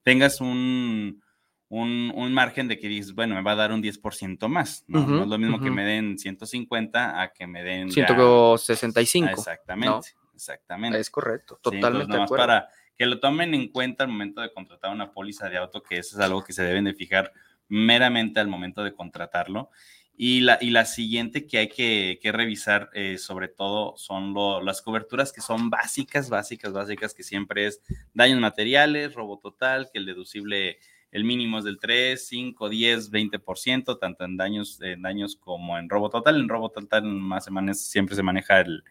tengas 0.06 0.40
un, 0.40 1.20
un, 1.68 2.12
un 2.14 2.32
margen 2.32 2.68
de 2.68 2.78
que 2.78 2.86
dices, 2.86 3.12
bueno, 3.12 3.34
me 3.34 3.42
va 3.42 3.52
a 3.52 3.56
dar 3.56 3.72
un 3.72 3.82
10% 3.82 4.48
más. 4.48 4.84
¿no? 4.86 5.00
No 5.16 5.22
es 5.24 5.28
lo 5.28 5.36
mismo 5.36 5.58
que 5.60 5.68
me 5.74 5.84
den 5.84 6.16
150 6.16 7.20
a 7.20 7.32
que 7.32 7.48
me 7.48 7.64
den 7.64 7.88
ya- 7.90 8.06
165. 8.06 9.26
Ah, 9.28 9.32
Exactamente, 9.32 10.08
exactamente. 10.32 11.00
Es 11.00 11.10
correcto, 11.10 11.56
Sí, 11.56 11.60
totalmente 11.62 12.12
de 12.16 12.22
acuerdo. 12.22 12.42
para 12.46 12.68
que 12.96 13.04
lo 13.04 13.18
tomen 13.18 13.52
en 13.52 13.66
cuenta 13.68 14.04
al 14.04 14.10
momento 14.10 14.40
de 14.42 14.52
contratar 14.52 14.92
una 14.92 15.10
póliza 15.12 15.48
de 15.48 15.56
auto, 15.56 15.82
que 15.82 15.98
eso 15.98 16.16
es 16.16 16.24
algo 16.24 16.44
que 16.44 16.52
se 16.52 16.62
deben 16.62 16.84
de 16.84 16.94
fijar 16.94 17.32
meramente 17.68 18.38
al 18.38 18.46
momento 18.46 18.84
de 18.84 18.94
contratarlo. 18.94 19.70
Y 20.18 20.40
la, 20.40 20.56
y 20.60 20.70
la 20.70 20.86
siguiente 20.86 21.46
que 21.46 21.58
hay 21.58 21.68
que, 21.68 22.18
que 22.22 22.32
revisar, 22.32 22.88
eh, 22.94 23.18
sobre 23.18 23.48
todo, 23.48 23.94
son 23.98 24.32
lo- 24.32 24.62
las 24.62 24.80
coberturas 24.80 25.30
que 25.32 25.42
son 25.42 25.68
básicas, 25.68 26.30
básicas, 26.30 26.72
básicas, 26.72 27.12
que 27.12 27.22
siempre 27.22 27.66
es 27.66 27.82
daños 28.14 28.40
materiales, 28.40 29.12
robo 29.14 29.38
total, 29.38 29.90
que 29.92 29.98
el 29.98 30.06
deducible, 30.06 30.78
el 31.10 31.24
mínimo 31.24 31.58
es 31.58 31.64
del 31.64 31.78
3, 31.78 32.26
5, 32.26 32.70
10, 32.70 33.10
20%, 33.10 33.98
tanto 33.98 34.24
en 34.24 34.38
daños, 34.38 34.80
en 34.80 35.02
daños 35.02 35.36
como 35.36 35.76
en 35.76 35.88
robo 35.90 36.08
total. 36.08 36.36
En 36.40 36.48
robo 36.48 36.70
total 36.70 37.02
más 37.04 37.44
se 37.44 37.50
maneja- 37.50 37.74
siempre 37.74 38.16
se 38.16 38.22
maneja 38.22 38.60
el, 38.60 38.84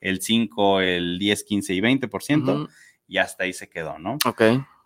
el 0.00 0.22
5, 0.22 0.80
el 0.80 1.18
10, 1.18 1.42
15 1.42 1.74
y 1.74 1.80
20%, 1.80 2.52
Ujú, 2.54 2.68
y 3.08 3.18
hasta 3.18 3.42
ahí 3.44 3.52
se 3.52 3.68
quedó, 3.68 3.98
¿no? 3.98 4.16
Ok. 4.24 4.42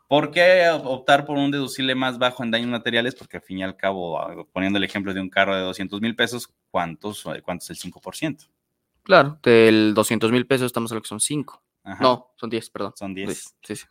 ¿Por 0.08 0.30
qué 0.30 0.68
optar 0.84 1.24
por 1.24 1.38
un 1.38 1.50
deducible 1.50 1.94
más 1.94 2.18
bajo 2.18 2.42
en 2.44 2.50
daños 2.50 2.68
materiales? 2.68 3.14
Porque 3.14 3.38
al 3.38 3.42
fin 3.42 3.58
y 3.58 3.62
al 3.62 3.76
cabo, 3.76 4.18
ah, 4.20 4.44
poniendo 4.52 4.76
el 4.78 4.84
ejemplo 4.84 5.14
de 5.14 5.20
un 5.20 5.30
carro 5.30 5.56
de 5.56 5.62
200 5.62 6.00
mil 6.00 6.14
pesos, 6.14 6.52
¿cuántos, 6.70 7.24
¿cuánto 7.42 7.64
es 7.64 7.70
el 7.70 7.92
5%? 7.92 8.48
Claro, 9.04 9.38
del 9.42 9.94
200 9.94 10.30
mil 10.30 10.46
pesos 10.46 10.66
estamos 10.66 10.90
hablando 10.92 11.02
que 11.02 11.08
son 11.08 11.20
5. 11.20 11.62
Ajá, 11.84 12.02
No, 12.02 12.30
son 12.36 12.50
10, 12.50 12.70
perdón. 12.70 12.92
Son 12.96 13.14
10. 13.14 13.56
Sí, 13.62 13.76
sí. 13.76 13.86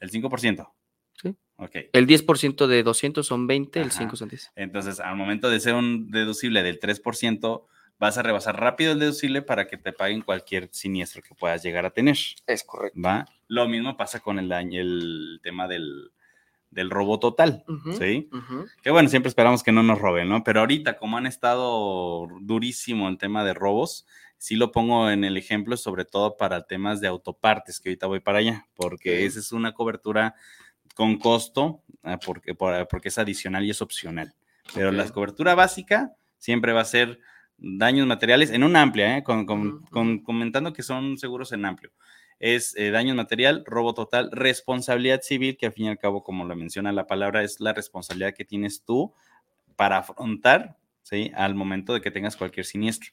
El 0.00 0.10
5%. 0.10 0.72
Sí. 1.20 1.36
Ok. 1.56 1.70
El 1.92 2.06
10% 2.06 2.66
de 2.66 2.82
200 2.82 3.26
son 3.26 3.46
20, 3.46 3.80
el 3.80 3.88
Ajá. 3.88 3.98
5 3.98 4.16
son 4.16 4.28
10. 4.28 4.52
Entonces, 4.56 5.00
al 5.00 5.16
momento 5.16 5.50
de 5.50 5.60
ser 5.60 5.74
un 5.74 6.10
deducible 6.10 6.62
del 6.62 6.80
3%, 6.80 7.66
vas 8.02 8.18
a 8.18 8.22
rebasar 8.22 8.58
rápido 8.58 8.92
el 8.92 8.98
deducible 8.98 9.42
para 9.42 9.68
que 9.68 9.76
te 9.76 9.92
paguen 9.92 10.22
cualquier 10.22 10.68
siniestro 10.72 11.22
que 11.22 11.36
puedas 11.36 11.62
llegar 11.62 11.86
a 11.86 11.90
tener. 11.90 12.16
Es 12.48 12.64
correcto. 12.64 13.00
¿Va? 13.00 13.26
Lo 13.46 13.68
mismo 13.68 13.96
pasa 13.96 14.18
con 14.18 14.40
el, 14.40 14.48
daño- 14.48 14.80
el 14.80 15.38
tema 15.40 15.68
del, 15.68 16.10
del 16.70 16.90
robo 16.90 17.20
total. 17.20 17.64
¿Sí? 17.96 18.28
Que 18.82 18.90
bueno, 18.90 19.08
siempre 19.08 19.28
esperamos 19.28 19.62
que 19.62 19.70
no 19.70 19.84
nos 19.84 20.00
roben, 20.00 20.28
¿no? 20.28 20.42
Pero 20.42 20.58
ahorita, 20.60 20.96
como 20.98 21.16
han 21.16 21.26
estado 21.26 22.26
durísimo 22.40 23.08
el 23.08 23.18
tema 23.18 23.44
de 23.44 23.54
robos, 23.54 24.04
sí 24.36 24.56
lo 24.56 24.72
pongo 24.72 25.08
en 25.08 25.22
el 25.22 25.36
ejemplo, 25.36 25.76
sobre 25.76 26.04
todo 26.04 26.36
para 26.36 26.62
temas 26.66 27.00
de 27.00 27.06
autopartes, 27.06 27.78
que 27.78 27.90
ahorita 27.90 28.08
voy 28.08 28.18
para 28.18 28.38
allá, 28.38 28.66
porque 28.74 29.24
esa 29.24 29.38
es 29.38 29.52
una 29.52 29.74
cobertura 29.74 30.34
con 30.96 31.18
costo, 31.18 31.82
ah, 32.02 32.18
porque, 32.18 32.54
por- 32.56 32.88
porque 32.88 33.10
es 33.10 33.18
adicional 33.18 33.64
y 33.64 33.70
es 33.70 33.80
opcional. 33.80 34.34
Pero 34.74 34.88
Ok. 34.88 34.94
la 34.96 35.08
cobertura 35.10 35.54
básica 35.54 36.16
siempre 36.38 36.72
va 36.72 36.80
a 36.80 36.84
ser 36.84 37.20
daños 37.62 38.06
materiales 38.06 38.50
en 38.50 38.64
un 38.64 38.76
amplia, 38.76 39.18
¿eh? 39.18 39.22
con- 39.22 39.46
con- 39.90 40.18
comentando 40.20 40.72
que 40.72 40.82
son 40.82 41.16
seguros 41.18 41.52
en 41.52 41.64
amplio. 41.64 41.92
Es 42.38 42.74
eh, 42.76 42.90
daño 42.90 43.14
material, 43.14 43.62
robo 43.66 43.94
total, 43.94 44.30
responsabilidad 44.32 45.20
civil, 45.22 45.56
que 45.56 45.66
al 45.66 45.72
fin 45.72 45.86
y 45.86 45.88
al 45.90 45.98
cabo, 45.98 46.24
como 46.24 46.44
lo 46.44 46.56
menciona 46.56 46.90
la 46.92 47.06
palabra, 47.06 47.42
es 47.44 47.60
la 47.60 47.72
responsabilidad 47.72 48.34
que 48.34 48.44
tienes 48.44 48.82
tú 48.84 49.14
para 49.76 49.98
afrontar, 49.98 50.76
¿sí? 51.02 51.30
Al 51.34 51.54
momento 51.54 51.94
de 51.94 52.00
que 52.00 52.10
tengas 52.10 52.36
cualquier 52.36 52.66
siniestro. 52.66 53.12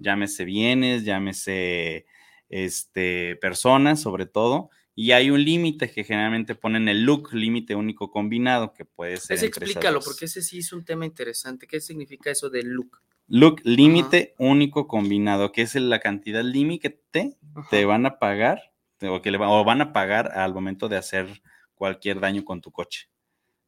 Llámese 0.00 0.44
bienes, 0.44 1.04
llámese 1.04 2.06
este, 2.48 3.36
personas, 3.36 4.00
sobre 4.00 4.26
todo. 4.26 4.70
Y 4.94 5.12
hay 5.12 5.30
un 5.30 5.42
límite 5.42 5.90
que 5.90 6.04
generalmente 6.04 6.54
ponen 6.54 6.86
el 6.88 7.04
look, 7.04 7.32
límite 7.32 7.74
único 7.74 8.10
combinado, 8.10 8.72
que 8.74 8.84
puede 8.84 9.16
ser. 9.16 9.36
Ese 9.36 9.46
explícalo, 9.46 10.00
porque 10.00 10.26
ese 10.26 10.42
sí 10.42 10.58
es 10.58 10.72
un 10.72 10.84
tema 10.84 11.06
interesante. 11.06 11.66
¿Qué 11.66 11.80
significa 11.80 12.30
eso 12.30 12.50
de 12.50 12.62
look? 12.62 13.00
Look, 13.28 13.62
límite 13.64 14.34
único 14.38 14.86
combinado, 14.86 15.52
que 15.52 15.62
es 15.62 15.74
la 15.76 16.00
cantidad 16.00 16.42
límite 16.44 16.90
te 17.10 17.38
Ajá. 17.54 17.86
van 17.86 18.04
a 18.04 18.18
pagar 18.18 18.72
te- 18.98 19.08
o 19.08 19.22
que 19.22 19.30
le 19.30 19.38
va- 19.38 19.48
o 19.48 19.64
van 19.64 19.80
a 19.80 19.92
pagar 19.92 20.32
al 20.38 20.52
momento 20.52 20.88
de 20.88 20.96
hacer 20.96 21.42
cualquier 21.74 22.20
daño 22.20 22.44
con 22.44 22.60
tu 22.60 22.70
coche. 22.70 23.08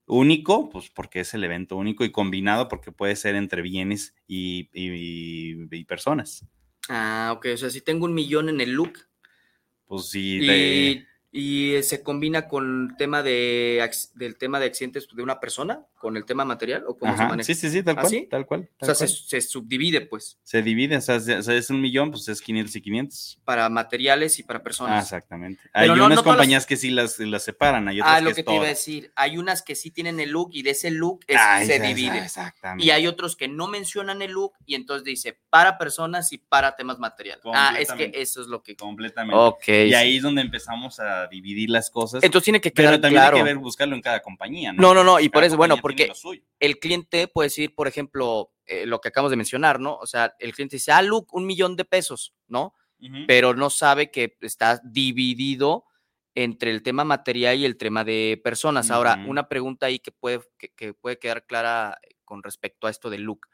Único, 0.07 0.69
pues 0.69 0.91
porque 0.91 1.21
es 1.21 1.33
el 1.33 1.45
evento 1.45 1.77
único 1.77 2.05
y 2.05 2.13
combinado 2.13 2.69
porque 2.69 2.93
puede 2.93 3.17
ser 3.17 3.35
entre 3.37 3.63
bienes 3.63 4.15
y, 4.27 4.69
y- 4.75 5.67
y 5.75 5.85
personas. 5.87 6.45
Ah, 6.91 7.33
ok. 7.35 7.47
O 7.55 7.57
sea, 7.57 7.71
si 7.71 7.81
tengo 7.81 8.05
un 8.05 8.13
millón 8.13 8.51
en 8.51 8.61
el 8.61 8.73
look 8.73 8.99
Pues 9.87 10.11
sí, 10.11 10.39
de- 10.41 11.07
y, 11.37 11.83
se 11.83 12.03
combina 12.03 12.47
con 12.49 12.91
el 12.91 12.97
tema 12.97 13.23
de 13.23 13.87
del 14.15 14.37
tema 14.39 14.61
de 14.61 14.67
accidentes 14.67 15.09
de 15.13 15.23
una 15.23 15.41
persona, 15.41 15.85
con 15.99 16.17
el 16.17 16.25
tema 16.25 16.45
material 16.45 16.85
o 16.87 16.97
cómo 16.97 17.13
se 17.17 17.21
Ajá, 17.23 17.29
maneja. 17.31 17.47
sí, 17.47 17.55
sí, 17.55 17.69
sí, 17.71 17.83
tal 17.83 17.97
¿Ah, 17.99 18.01
cual, 18.03 18.11
sí? 18.11 18.29
tal 18.31 18.47
cual. 18.47 18.61
o 18.73 18.87
tal 18.87 18.95
sea, 18.95 19.07
se, 19.09 19.13
cual. 19.13 19.29
se 19.29 19.41
subdivide, 19.41 20.03
pues, 20.03 20.39
Se 20.45 20.63
divide, 20.63 20.97
o 20.97 21.01
sea, 21.01 21.19
se- 21.19 21.37
o 21.37 21.43
sea, 21.43 21.55
es 21.57 21.71
un 21.71 21.81
millón, 21.81 22.11
pues 22.13 22.29
es 22.29 22.41
500 22.41 22.77
y 22.77 22.81
500. 22.81 23.41
para 23.45 23.69
materiales 23.69 24.39
y 24.39 24.43
para 24.45 24.61
Ah, 24.61 24.63
personas. 24.63 25.03
exactamente. 25.05 25.61
Hay 25.73 25.83
Pero 25.89 25.97
no- 25.97 26.07
unas 26.07 26.17
no 26.17 26.23
las- 26.23 26.25
compañías 26.25 26.67
que 26.67 26.77
sí 26.77 26.91
las, 26.91 27.19
las 27.19 27.43
separan, 27.43 27.89
hay 27.89 28.01
otras 28.01 28.17
ah, 28.17 28.21
lo 28.21 28.29
que 28.31 28.35
que 28.37 28.41
es 28.43 28.47
te 28.47 28.55
iba 28.55 28.65
a 28.65 28.69
decir. 28.69 29.13
Hay 29.17 29.37
unas 29.37 29.63
que 29.63 29.75
sí 29.75 29.91
tienen 29.91 30.21
el 30.21 30.31
look 30.31 30.51
y 30.53 30.63
de 30.63 30.71
ese 30.71 30.91
look 30.93 31.21
es- 31.27 31.37
Ah, 31.41 31.59
se 31.59 31.65
esa- 31.65 31.75
esa- 31.77 31.87
divide. 31.87 32.19
Exactamente. 32.19 32.87
Y 32.87 32.91
hay 32.91 33.07
otros 33.09 33.35
que 33.35 33.49
no 33.49 33.67
mencionan 33.67 34.23
el 34.23 34.31
look 34.33 34.53
y 34.67 34.77
entonces 34.77 35.05
dice 35.05 35.39
para 35.51 35.79
personas 35.79 36.33
y 36.33 36.39
para 36.39 36.77
temas 36.77 36.99
materiales. 36.99 37.43
Ah, 37.55 37.75
es 37.79 37.91
que 37.93 38.13
eso 38.15 38.41
es 38.41 38.47
lo 38.47 38.63
que. 38.63 38.77
completamente. 38.77 39.37
Ok. 39.37 39.69
Y 39.69 39.89
sí. 39.89 39.95
ahí 39.95 40.17
es 40.19 40.23
donde 40.23 40.43
empezamos 40.43 41.01
a 41.01 41.24
dividir 41.29 41.71
las 41.71 41.91
cosas. 41.91 42.23
Entonces 42.23 42.45
tiene 42.45 42.61
que 42.61 42.71
pero 42.71 42.89
quedar 42.89 43.01
también 43.01 43.23
claro. 43.23 43.37
hay 43.37 43.43
que 43.43 43.45
ver, 43.45 43.59
buscarlo 43.59 43.95
en 43.95 44.03
cada 44.03 44.21
compañía, 44.21 44.73
¿no? 44.73 44.83
No, 44.83 44.95
no, 44.95 45.05
no, 45.05 45.21
y 45.21 45.25
Cada 45.25 45.33
por 45.33 45.45
eso, 45.45 45.57
bueno, 45.57 45.77
porque- 45.79 46.11
el 46.61 46.79
cliente 46.79 47.29
puede 47.29 47.47
decir, 47.47 47.75
por 47.75 47.89
ejemplo, 47.89 48.53
eh, 48.67 48.87
lo 48.87 49.01
que 49.01 49.09
acabamos 49.09 49.31
de 49.31 49.37
mencionar, 49.37 49.81
¿no? 49.81 49.97
O 49.97 50.07
sea, 50.07 50.35
el 50.39 50.55
cliente 50.55 50.77
dice, 50.77 50.93
ah, 50.93 51.03
look, 51.03 51.29
un 51.33 51.47
millón 51.47 51.77
de 51.77 51.85
pesos, 51.85 52.35
¿no? 52.49 52.75
Pero 53.27 53.53
no 53.53 53.69
sabe 53.69 54.11
que 54.11 54.39
está 54.41 54.81
dividido 54.83 55.85
entre 56.35 56.71
el 56.71 56.83
tema 56.83 57.05
material 57.05 57.59
y 57.59 57.67
el 57.67 57.77
tema 57.77 58.03
de 58.03 58.41
personas. 58.43 58.91
Ahora, 58.91 59.23
una 59.27 59.47
pregunta 59.47 59.87
ahí 59.87 59.99
que 59.99 60.11
puede, 60.11 60.41
que, 60.57 60.71
que 60.71 60.95
puede 60.95 61.19
quedar 61.19 61.45
clara 61.45 61.99
con 62.25 62.43
respecto 62.43 62.87
a 62.87 62.91
esto 62.91 63.11
del 63.11 63.23
look. 63.23 63.47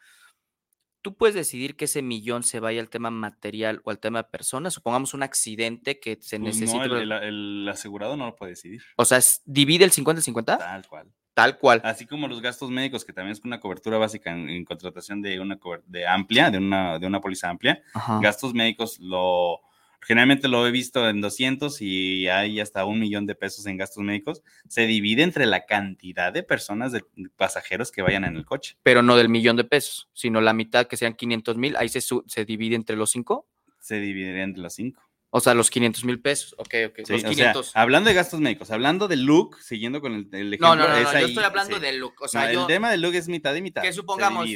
¿Tú 1.03 1.17
puedes 1.17 1.35
decidir 1.35 1.77
que 1.77 1.87
ese 1.87 2.03
millón 2.03 2.43
se 2.43 2.61
vaya 2.61 2.81
al 2.81 2.91
tema 2.91 3.11
material 3.11 3.81
o 3.85 3.91
al 3.91 3.99
tema 3.99 4.23
de 4.23 4.29
personas? 4.29 4.75
Supongamos 4.75 5.15
un 5.15 5.23
accidente 5.23 5.99
que 5.99 6.19
se 6.21 6.39
Pues 6.39 6.57
necesita. 6.59 6.87
no, 6.87 6.97
el, 6.99 7.13
el- 7.13 7.23
el 7.63 7.69
asegurado 7.69 8.17
no 8.17 8.27
lo 8.27 8.37
puede 8.37 8.51
decidir. 8.53 8.83
O 8.97 9.05
sea, 9.05 9.19
divide 9.47 9.85
el 9.85 9.93
50-50, 9.93 10.59
Tal 10.59 10.87
cual. 10.89 11.07
tal 11.33 11.59
cual. 11.59 11.81
Así 11.85 12.07
como 12.07 12.29
los 12.29 12.43
gastos 12.43 12.71
médicos, 12.71 13.05
que 13.05 13.13
también 13.15 13.33
es 13.33 13.43
una 13.45 13.61
cobertura 13.61 13.97
básica 13.97 14.31
en, 14.33 14.51
en 14.51 14.65
contratación 14.65 15.23
de 15.23 15.41
una 15.41 15.59
de 15.87 16.07
amplia, 16.07 16.51
de 16.51 16.59
una, 16.59 16.99
de 16.99 17.07
una 17.07 17.21
póliza 17.21 17.49
amplia. 17.49 17.83
Ajá. 17.95 18.21
Gastos 18.21 18.53
médicos 18.53 18.99
lo 19.01 19.61
generalmente 20.03 20.49
lo 20.49 20.67
he 20.67 20.71
visto 20.71 21.09
en 21.09 21.21
200 21.21 21.81
y 21.83 22.29
hay 22.29 22.61
hasta 22.61 22.85
un 22.85 22.99
millón 23.01 23.27
de 23.27 23.35
pesos 23.35 23.67
en 23.67 23.77
gastos 23.77 24.03
médicos. 24.03 24.43
Se 24.69 24.87
divide 24.87 25.23
entre 25.23 25.47
la 25.47 25.67
cantidad 25.67 26.33
de 26.33 26.43
personas, 26.43 26.93
de 26.93 27.05
pasajeros 27.37 27.91
que 27.93 28.03
vayan 28.03 28.25
en 28.25 28.37
el 28.37 28.45
coche. 28.45 28.77
pero 28.83 29.03
no 29.03 29.17
del 29.17 29.29
millón 29.29 29.57
de 29.57 29.65
pesos, 29.65 30.09
sino 30.13 30.41
la 30.41 30.53
mitad 30.53 30.87
que 30.87 30.97
sean 30.97 31.15
500 31.15 31.57
mil, 31.57 31.77
ahí 31.77 31.89
se, 31.89 32.01
se 32.01 32.45
divide 32.45 32.77
entre 32.77 32.97
los 32.97 33.11
cinco, 33.11 33.47
Se 33.79 33.99
dividiría 34.01 34.43
entre 34.43 34.63
los 34.63 34.75
cinco. 34.75 35.03
o 35.31 35.41
sea, 35.41 35.55
los 35.55 35.71
500 35.71 36.05
mil 36.05 36.21
pesos, 36.21 36.55
ok, 36.59 36.75
ok, 36.89 36.97
Sí, 37.05 37.13
los 37.13 37.19
o 37.19 37.19
sea, 37.21 37.31
500. 37.31 37.71
hablando 37.77 38.09
de 38.09 38.15
gastos 38.15 38.41
médicos, 38.41 38.71
hablando 38.71 39.07
de 39.09 39.17
look, 39.17 39.59
siguiendo 39.63 40.01
con 40.01 40.13
el, 40.15 40.29
el 40.33 40.55
ejemplo. 40.55 40.69
no, 40.69 40.77
no, 40.77 40.89
no, 40.89 40.95
no, 40.95 41.03
yo 41.03 41.09
ahí, 41.19 41.25
estoy 41.27 41.45
hablando 41.45 41.77
sí. 41.77 41.83
del 41.83 41.99
look, 41.99 42.15
o 42.21 42.25
No, 42.25 42.29
sea, 42.29 42.53
yo, 42.53 42.63
el 42.63 42.67
tema 42.67 42.91
del 42.91 43.01
look 43.01 43.15
es 43.15 43.29
mitad 43.29 43.55
y 43.55 43.63
mitad. 43.63 43.83
que 43.83 43.93
supongamos, 43.93 44.49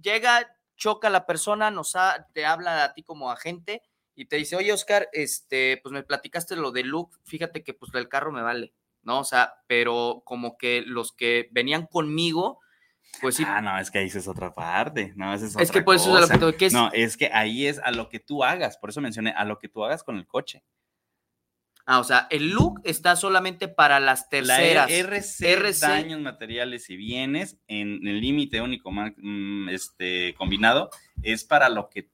llega, 0.00 0.56
choca 0.76 1.10
la 1.10 1.26
persona, 1.26 1.70
nos 1.70 1.96
ha- 1.96 2.26
te 2.32 2.46
habla 2.46 2.84
a 2.84 2.94
ti 2.94 3.02
como 3.02 3.30
agente 3.30 3.82
y 4.20 4.26
te 4.26 4.36
dice, 4.36 4.54
oye, 4.54 4.70
Oscar, 4.70 5.08
este, 5.14 5.80
pues 5.82 5.94
me 5.94 6.02
platicaste 6.02 6.54
lo 6.54 6.72
del 6.72 6.88
look, 6.88 7.18
fíjate 7.24 7.64
que 7.64 7.72
pues 7.72 7.90
el 7.94 8.06
carro 8.06 8.32
me 8.32 8.42
vale, 8.42 8.74
¿no? 9.02 9.20
O 9.20 9.24
sea, 9.24 9.54
pero 9.66 10.20
como 10.26 10.58
que 10.58 10.82
los 10.82 11.12
que 11.12 11.48
venían 11.52 11.86
conmigo, 11.86 12.60
pues 13.22 13.36
sí, 13.36 13.44
Ah, 13.46 13.62
no, 13.62 13.78
es 13.78 13.90
que 13.90 13.98
ahí 13.98 14.08
es 14.08 14.28
otra 14.28 14.52
parte. 14.52 15.14
No, 15.16 15.32
es, 15.32 15.40
es 15.42 15.56
que 15.56 15.62
otra 15.62 15.84
por 15.86 15.96
eso 15.96 16.10
es 16.10 16.16
a 16.18 16.20
lo 16.20 16.28
que 16.28 16.38
cosa. 16.38 16.56
que 16.58 16.66
es, 16.66 16.72
No, 16.74 16.90
es 16.92 17.16
que 17.16 17.30
ahí 17.32 17.66
es 17.66 17.78
a 17.78 17.92
lo 17.92 18.10
que 18.10 18.20
tú 18.20 18.44
hagas. 18.44 18.76
Por 18.76 18.90
eso 18.90 19.00
mencioné 19.00 19.30
a 19.30 19.46
lo 19.46 19.58
que 19.58 19.68
tú 19.68 19.82
hagas 19.82 20.04
con 20.04 20.18
el 20.18 20.26
coche. 20.26 20.62
ah, 21.86 21.98
o 21.98 22.04
sea, 22.04 22.26
el 22.28 22.50
look 22.50 22.78
está 22.84 23.16
solamente 23.16 23.68
para 23.68 24.00
las 24.00 24.28
terceras. 24.28 24.90
La 24.90 24.94
RC, 24.94 25.50
RC. 25.50 25.80
daños 25.80 26.20
materiales 26.20 26.90
y 26.90 26.96
bienes 26.98 27.56
en 27.68 28.06
el 28.06 28.20
límite 28.20 28.60
único 28.60 28.92
mm, 28.92 29.70
este, 29.70 30.34
combinado 30.34 30.90
es 31.22 31.44
para 31.44 31.70
lo 31.70 31.88
que 31.88 32.10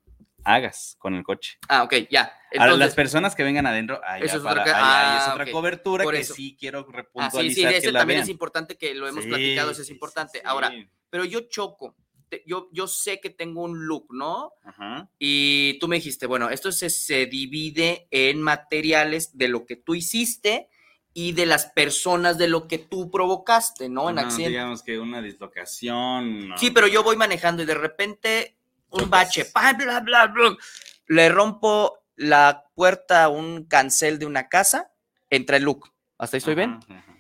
hagas 0.47 0.97
con 0.99 1.15
el 1.15 1.23
coche. 1.25 1.59
Ah, 1.69 1.83
ok, 1.83 1.95
ya. 2.11 2.23
Ahora, 2.53 2.67
las 2.67 2.75
Entonces, 2.75 2.95
personas 2.95 3.35
que 3.35 3.43
vengan 3.43 3.67
adentro, 3.67 4.01
ahí, 4.05 4.23
es 4.23 4.35
otra 4.35 4.55
para- 4.55 4.63
ahí- 4.63 5.11
ahí 5.11 5.17
es 5.19 5.23
ah, 5.27 5.33
otra 5.35 5.51
cobertura 5.51 6.05
Por 6.05 6.15
que 6.15 6.21
eso. 6.21 6.35
sí 6.35 6.57
quiero 6.59 6.81
ah, 6.81 6.85
sí, 6.87 6.93
repuntualizar 6.93 7.71
sí, 7.73 7.79
ese 7.79 7.93
también 7.93 8.21
es 8.21 8.27
vean. 8.27 8.31
importante 8.35 8.77
que 8.79 8.95
lo 8.95 9.09
hemos 9.09 9.25
Sí, 9.25 9.29
platicado, 9.31 9.71
eso 9.73 9.81
es 9.83 9.87
sí, 9.89 9.93
sí, 9.93 9.95
importante. 9.95 10.39
sí. 10.39 10.45
Ahora, 10.47 10.73
pero 11.11 11.25
yo 11.25 11.41
choco, 11.49 11.97
yo, 12.47 12.69
yo 12.73 12.87
sé 12.89 13.21
que 13.21 13.31
tengo 13.31 13.63
un 13.63 13.87
look, 13.87 14.07
¿no? 14.11 14.53
Ajá. 14.65 15.09
Y 15.19 15.79
tú 15.81 15.89
me 15.89 15.97
dijiste, 15.97 16.27
bueno, 16.27 16.49
esto 16.51 16.71
se, 16.73 16.91
se 16.91 17.27
divide 17.27 18.07
en 18.11 18.41
materiales 18.43 19.37
de 19.37 19.49
lo 19.49 19.67
que 19.67 19.77
tú 19.77 19.95
hiciste 19.95 20.69
y 21.13 21.33
de 21.33 21.47
las 21.47 21.67
personas 21.67 22.37
de 22.37 22.47
lo 22.49 22.69
que 22.69 22.79
tú 22.79 23.11
provocaste, 23.11 23.89
¿no? 23.89 24.11
En 24.11 24.19
Ajá, 24.19 24.27
accidente. 24.29 24.51
Digamos 24.51 24.83
que 24.83 24.99
una 24.99 25.23
dislocación. 25.23 26.49
¿no? 26.51 26.59
Sí, 26.59 26.71
pero 26.71 26.87
yo 26.87 27.03
voy 27.03 27.17
manejando 27.17 27.63
y 27.63 27.67
de 27.67 27.75
repente 27.75 28.57
un 28.91 29.11
bache, 29.11 29.45
pa, 29.47 29.73
bla, 29.73 30.01
bla, 30.01 30.27
bla, 30.27 30.57
le 31.09 31.29
rompo 31.29 31.99
la 32.17 32.65
puerta 32.75 33.25
a 33.25 33.29
un 33.29 33.65
cancel 33.65 34.19
de 34.19 34.27
una 34.27 34.49
casa 34.49 34.93
entra 35.31 35.57
el 35.57 35.65
look. 35.65 35.93
¿Hasta 36.19 36.37
ahí 36.37 36.39
estoy 36.39 36.55
bien? 36.55 36.79
Ajá, 36.83 36.99
ajá. 36.99 37.17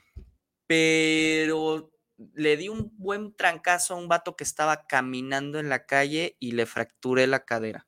Pero 0.67 1.93
le 2.35 2.57
di 2.57 2.69
un 2.69 2.93
buen 2.97 3.35
trancazo 3.35 3.95
a 3.95 3.97
un 3.97 4.09
vato 4.09 4.37
que 4.37 4.45
estaba 4.45 4.87
caminando 4.87 5.59
en 5.59 5.69
la 5.69 5.87
calle 5.87 6.37
y 6.41 6.53
le 6.53 6.67
fracturé 6.67 7.27
la 7.27 7.45
cadera. 7.45 7.87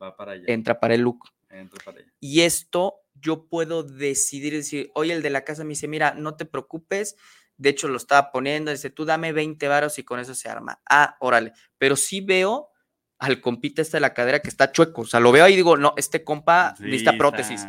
Va 0.00 0.16
para 0.16 0.32
allá. 0.32 0.44
Entra 0.46 0.78
para 0.78 0.94
el 0.94 1.02
look. 1.02 1.30
Entra 1.50 1.84
para 1.84 1.98
allá. 1.98 2.12
Y 2.20 2.42
esto 2.42 3.00
yo 3.14 3.48
puedo 3.48 3.82
decidir, 3.82 4.52
decir, 4.52 4.90
oye, 4.94 5.12
el 5.12 5.22
de 5.22 5.30
la 5.30 5.44
casa 5.44 5.64
me 5.64 5.70
dice, 5.70 5.88
mira, 5.88 6.14
no 6.14 6.36
te 6.36 6.44
preocupes. 6.44 7.16
De 7.56 7.68
hecho, 7.68 7.88
lo 7.88 7.96
estaba 7.96 8.30
poniendo, 8.32 8.70
dice, 8.70 8.90
tú 8.90 9.04
dame 9.04 9.32
20 9.32 9.68
varos 9.68 9.98
y 9.98 10.04
con 10.04 10.18
eso 10.18 10.34
se 10.34 10.48
arma. 10.48 10.80
Ah, 10.88 11.16
órale. 11.20 11.52
Pero 11.78 11.96
sí 11.96 12.20
veo 12.20 12.70
al 13.18 13.40
compita 13.40 13.82
este 13.82 13.96
de 13.98 14.00
la 14.02 14.14
cadera 14.14 14.40
que 14.40 14.48
está 14.48 14.72
chueco. 14.72 15.02
O 15.02 15.06
sea, 15.06 15.20
lo 15.20 15.32
veo 15.32 15.44
ahí 15.44 15.54
y 15.54 15.56
digo, 15.56 15.76
no, 15.76 15.94
este 15.96 16.24
compa 16.24 16.74
Sí, 16.76 16.84
necesita 16.84 17.12
está- 17.12 17.18
prótesis. 17.18 17.66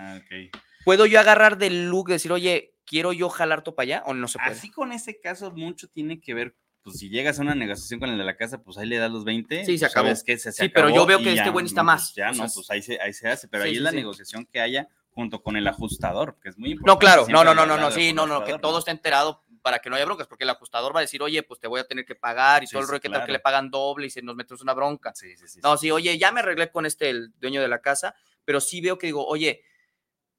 ¿Puedo 0.83 1.05
yo 1.05 1.19
agarrar 1.19 1.57
del 1.57 1.87
look, 1.87 2.09
decir, 2.09 2.31
oye, 2.31 2.75
quiero 2.85 3.11
yo 3.13 3.29
jalar 3.29 3.63
tú 3.63 3.73
para 3.73 3.83
allá 3.85 4.03
o 4.05 4.13
no 4.13 4.27
se 4.27 4.37
puede? 4.37 4.51
Así 4.51 4.69
con 4.69 4.91
ese 4.91 5.19
caso, 5.19 5.51
mucho 5.51 5.87
tiene 5.87 6.19
que 6.19 6.33
ver. 6.33 6.55
Pues 6.83 6.99
si 6.99 7.09
llegas 7.09 7.39
a 7.39 7.41
una 7.41 7.55
negociación 7.55 7.99
con 7.99 8.11
el 8.11 8.17
de 8.19 8.23
la 8.23 8.37
casa, 8.37 8.61
pues 8.61 8.77
ahí 8.77 8.85
le 8.85 8.97
das 8.99 9.09
los 9.09 9.23
20. 9.25 9.65
Sí, 9.65 9.79
se 9.79 9.85
pues, 9.85 9.91
acabó. 9.91 10.05
¿sabes? 10.09 10.21
Se, 10.23 10.37
se 10.37 10.51
Sí, 10.51 10.69
pero 10.69 10.91
yo 10.91 11.07
veo 11.07 11.17
que 11.17 11.33
este 11.33 11.49
güey 11.49 11.65
no, 11.65 11.83
más, 11.83 12.11
pues 12.11 12.15
ya, 12.15 12.29
o 12.29 12.33
no, 12.33 12.45
pues 12.53 12.69
ahí 12.69 12.83
se, 12.83 13.01
ahí 13.01 13.11
se 13.11 13.27
hace. 13.27 13.47
Pero 13.47 13.63
sí, 13.63 13.69
ahí 13.69 13.73
sí, 13.73 13.77
es 13.77 13.83
la 13.83 13.89
sí. 13.89 13.95
negociación 13.95 14.45
que 14.45 14.61
haya 14.61 14.87
junto 15.09 15.41
con 15.41 15.55
el 15.55 15.65
ajustador, 15.67 16.37
que 16.43 16.49
es 16.49 16.59
muy 16.59 16.73
importante. 16.73 16.93
No, 16.93 16.99
claro, 16.99 17.25
no, 17.27 17.43
no, 17.55 17.65
no, 17.65 17.77
no, 17.77 17.89
sí, 17.89 18.13
no, 18.13 18.27
no, 18.27 18.43
que 18.43 18.59
todo 18.59 18.77
esté 18.77 18.91
enterado 18.91 19.43
para 19.65 19.79
que 19.79 19.89
no 19.89 19.95
haya 19.95 20.05
broncas, 20.05 20.27
porque 20.27 20.43
el 20.43 20.49
ajustador 20.51 20.95
va 20.95 20.99
a 20.99 21.01
decir, 21.01 21.23
oye, 21.23 21.41
pues 21.41 21.59
te 21.59 21.67
voy 21.67 21.79
a 21.79 21.87
tener 21.87 22.05
que 22.05 22.13
pagar 22.13 22.63
y 22.63 22.67
Sí, 22.67 22.73
todo 22.73 22.81
el 22.81 22.85
sí, 22.85 22.91
rollo, 22.91 23.01
que 23.01 23.09
tal 23.09 23.25
que 23.25 23.31
le 23.31 23.39
pagan 23.39 23.71
doble 23.71 24.05
y 24.05 24.11
se 24.11 24.21
nos 24.21 24.35
metemos 24.35 24.61
una 24.61 24.75
bronca. 24.75 25.11
Sí, 25.15 25.35
sí, 25.35 25.47
sí. 25.47 25.59
No, 25.63 25.75
sí. 25.75 25.89
oye, 25.89 26.15
ya 26.19 26.31
me 26.31 26.41
arreglé 26.41 26.69
con 26.69 26.85
este, 26.85 27.09
el 27.09 27.31
dueño 27.39 27.63
de 27.63 27.67
la 27.67 27.81
casa, 27.81 28.13
pero 28.45 28.61
sí 28.61 28.79
veo 28.79 28.99
que 28.99 29.07
digo, 29.07 29.25
oye, 29.25 29.63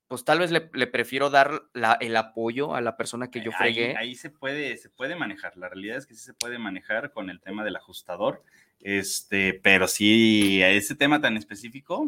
pues 0.07 0.25
tal 0.25 0.39
vez 0.39 0.53
le, 0.53 0.71
le 0.75 0.87
prefiero 0.87 1.29
dar 1.29 1.65
la- 1.73 1.99
el 2.01 2.17
apoyo 2.17 2.77
a 2.77 2.81
la 2.81 2.97
persona 2.97 3.29
que 3.33 3.41
yo 3.43 3.51
Ahí- 3.51 3.75
fregué. 3.75 3.97
Ahí, 3.97 4.15
se 4.15 4.31
puede, 4.31 4.77
se 4.77 4.91
puede 4.91 5.17
manejar. 5.17 5.57
La 5.57 5.69
realidad 5.69 5.97
es 5.99 6.07
que 6.07 6.15
sí 6.15 6.21
se 6.21 6.33
puede 6.33 6.59
manejar 6.61 7.11
con 7.11 7.29
el 7.29 7.41
tema 7.41 7.65
del 7.65 7.75
ajustador. 7.75 8.45
Este, 8.79 9.55
pero 9.55 9.89
sí, 9.89 10.63
a 10.63 10.71
ese 10.71 10.95
tema 10.95 11.21
tan 11.21 11.37
específico, 11.37 12.07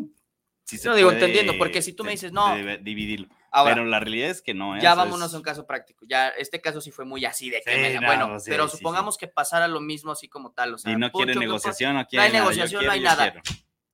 sí 0.62 0.78
se 0.78 0.88
No, 0.88 0.94
digo, 0.94 1.10
entendiendo, 1.10 1.58
porque 1.58 1.82
si 1.82 1.92
tú 1.94 2.04
me 2.04 2.12
dices, 2.12 2.30
no, 2.30 2.54
dividirlo. 2.80 3.26
Ahora, 3.50 3.75
pero 3.75 3.87
la 3.87 3.99
realidad 4.00 4.31
es 4.31 4.43
que 4.43 4.52
no. 4.55 4.76
¿eh? 4.76 4.81
ya 4.81 4.93
O 4.93 4.95
sea, 4.97 5.05
vámonos 5.05 5.28
es- 5.28 5.35
a 5.35 5.37
un 5.38 5.43
caso 5.43 5.67
práctico. 5.67 6.05
Ya, 6.09 6.28
este 6.28 6.61
caso 6.61 6.81
sí 6.81 6.90
fue 6.90 7.05
muy 7.05 7.25
así 7.25 7.50
de 7.50 7.62
que 7.62 7.75
Sí, 7.75 7.81
me 7.81 7.93
da- 7.95 8.00
no, 8.00 8.07
bueno, 8.07 8.40
sí, 8.40 8.50
pero 8.50 8.69
sí, 8.69 8.76
supongamos 8.76 9.17
que 9.17 9.28
pasara 9.28 9.69
lo 9.69 9.81
mismo 9.81 10.12
así 10.12 10.28
como 10.28 10.52
tal. 10.52 10.75
O 10.75 10.78
sea, 10.78 10.93
Y 10.93 10.97
no 10.97 11.11
quiere 11.11 11.33
Poncho, 11.33 11.40
¿qué 11.40 11.47
negociación, 11.47 11.93
no 11.95 11.99
hay 12.00 12.05
quiere 12.07 12.26
nada, 12.28 12.38
negociación, 12.40 12.73
no 12.75 12.78
quiero, 12.81 12.93
hay 12.93 12.99
yo 13.00 13.05
nada. 13.05 13.23
quiero. 13.33 13.43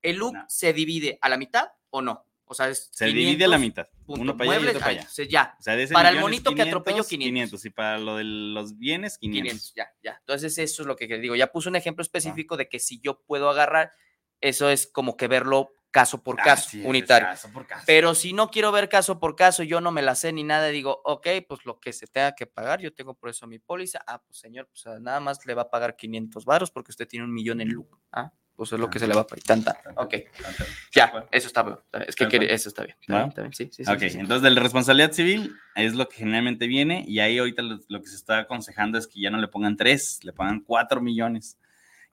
¿El 0.02 0.16
look 0.16 0.34
No. 0.34 0.44
se 0.48 0.72
divide 0.72 1.18
a 1.20 1.28
la 1.28 1.36
mitad 1.38 1.68
o 1.90 2.02
no? 2.02 2.26
O 2.46 2.52
sea, 2.52 2.68
es 2.68 2.90
Se 2.92 3.06
divide 3.06 3.46
a 3.46 3.48
la 3.48 3.56
mitad. 3.58 3.88
punto. 4.04 4.20
Uno 4.20 4.36
para 4.36 4.50
allá 4.50 4.56
y 4.58 4.62
Muebles, 4.64 4.76
otro 4.76 4.80
para 4.80 5.00
allá. 5.00 5.28
ya, 5.30 5.56
O 5.58 5.62
sea, 5.62 5.76
de 5.76 5.82
ese 5.84 5.94
Para 5.94 6.10
el 6.10 6.20
monito 6.20 6.54
que 6.54 6.60
atropelló, 6.60 7.02
500. 7.04 7.26
500. 7.30 7.64
Y 7.64 7.70
para 7.70 7.98
lo 7.98 8.16
de 8.16 8.24
los 8.24 8.76
bienes, 8.76 9.16
500. 9.16 9.42
500, 9.52 9.74
ya, 9.74 9.88
ya. 10.02 10.16
Entonces, 10.20 10.58
eso 10.58 10.82
es 10.82 10.86
lo 10.86 10.94
que 10.94 11.06
digo. 11.06 11.34
Ya 11.36 11.46
puse 11.50 11.70
un 11.70 11.76
ejemplo 11.76 12.02
específico 12.02 12.58
de 12.58 12.68
que 12.68 12.80
si 12.80 13.00
yo 13.00 13.22
puedo 13.22 13.48
agarrar, 13.48 13.92
eso 14.42 14.68
es 14.68 14.86
como 14.86 15.16
que 15.16 15.26
verlo 15.26 15.70
caso 15.94 16.20
por 16.24 16.34
caso, 16.34 16.66
Así 16.66 16.80
es, 16.80 16.86
unitario. 16.86 17.28
caso 17.28 17.48
por 17.52 17.68
caso. 17.68 17.84
Pero 17.86 18.16
si 18.16 18.32
no 18.32 18.50
quiero 18.50 18.72
ver 18.72 18.88
caso 18.88 19.20
por 19.20 19.36
caso, 19.36 19.62
yo 19.62 19.80
no 19.80 19.92
me 19.92 20.02
la 20.02 20.16
sé 20.16 20.32
ni 20.32 20.42
nada, 20.42 20.66
digo, 20.66 21.00
ok, 21.04 21.28
pues 21.48 21.64
lo 21.64 21.78
que 21.78 21.92
se 21.92 22.08
tenga 22.08 22.34
que 22.34 22.46
pagar, 22.46 22.80
yo 22.80 22.92
tengo 22.92 23.14
por 23.14 23.30
eso 23.30 23.46
mi 23.46 23.60
póliza. 23.60 24.00
Ah, 24.04 24.20
pues 24.20 24.38
señor, 24.38 24.66
pues 24.66 24.84
ah, 24.88 24.98
nada 25.00 25.20
más 25.20 25.46
le 25.46 25.54
va 25.54 25.62
a 25.62 25.70
pagar 25.70 25.94
500 25.94 26.44
varos 26.44 26.72
porque 26.72 26.90
usted 26.90 27.06
tiene 27.06 27.24
un 27.24 27.32
millón 27.32 27.60
en 27.60 27.68
look. 27.68 27.96
Ah, 28.10 28.32
pues 28.56 28.72
es 28.72 28.78
lo 28.80 28.90
que 28.90 28.98
se 28.98 29.06
le 29.06 29.14
va 29.14 29.20
a 29.20 29.26
pagar. 29.28 29.44
Tanta. 29.44 29.80
Ok, 29.94 30.14
ya, 30.92 31.26
eso 31.30 31.46
está 31.46 31.62
bien. 31.62 31.78
Es 32.08 32.16
que 32.16 32.24
eso 32.52 32.68
está 32.68 32.82
bien. 32.82 32.96
Está 33.00 33.16
bien, 33.16 33.28
está 33.28 33.40
bien, 33.42 33.52
Sí, 33.54 33.70
sí, 33.72 33.84
sí, 33.84 33.90
Ok, 33.92 34.00
sí, 34.00 34.10
sí. 34.10 34.18
entonces 34.18 34.42
de 34.42 34.50
la 34.50 34.60
responsabilidad 34.60 35.12
civil 35.12 35.54
es 35.76 35.94
lo 35.94 36.08
que 36.08 36.16
generalmente 36.16 36.66
viene 36.66 37.04
y 37.06 37.20
ahí 37.20 37.38
ahorita 37.38 37.62
lo, 37.62 37.78
lo 37.88 38.00
que 38.00 38.08
se 38.08 38.16
está 38.16 38.38
aconsejando 38.40 38.98
es 38.98 39.06
que 39.06 39.20
ya 39.20 39.30
no 39.30 39.38
le 39.38 39.46
pongan 39.46 39.76
3, 39.76 40.20
le 40.24 40.32
pongan 40.32 40.58
4 40.60 41.00
millones. 41.00 41.56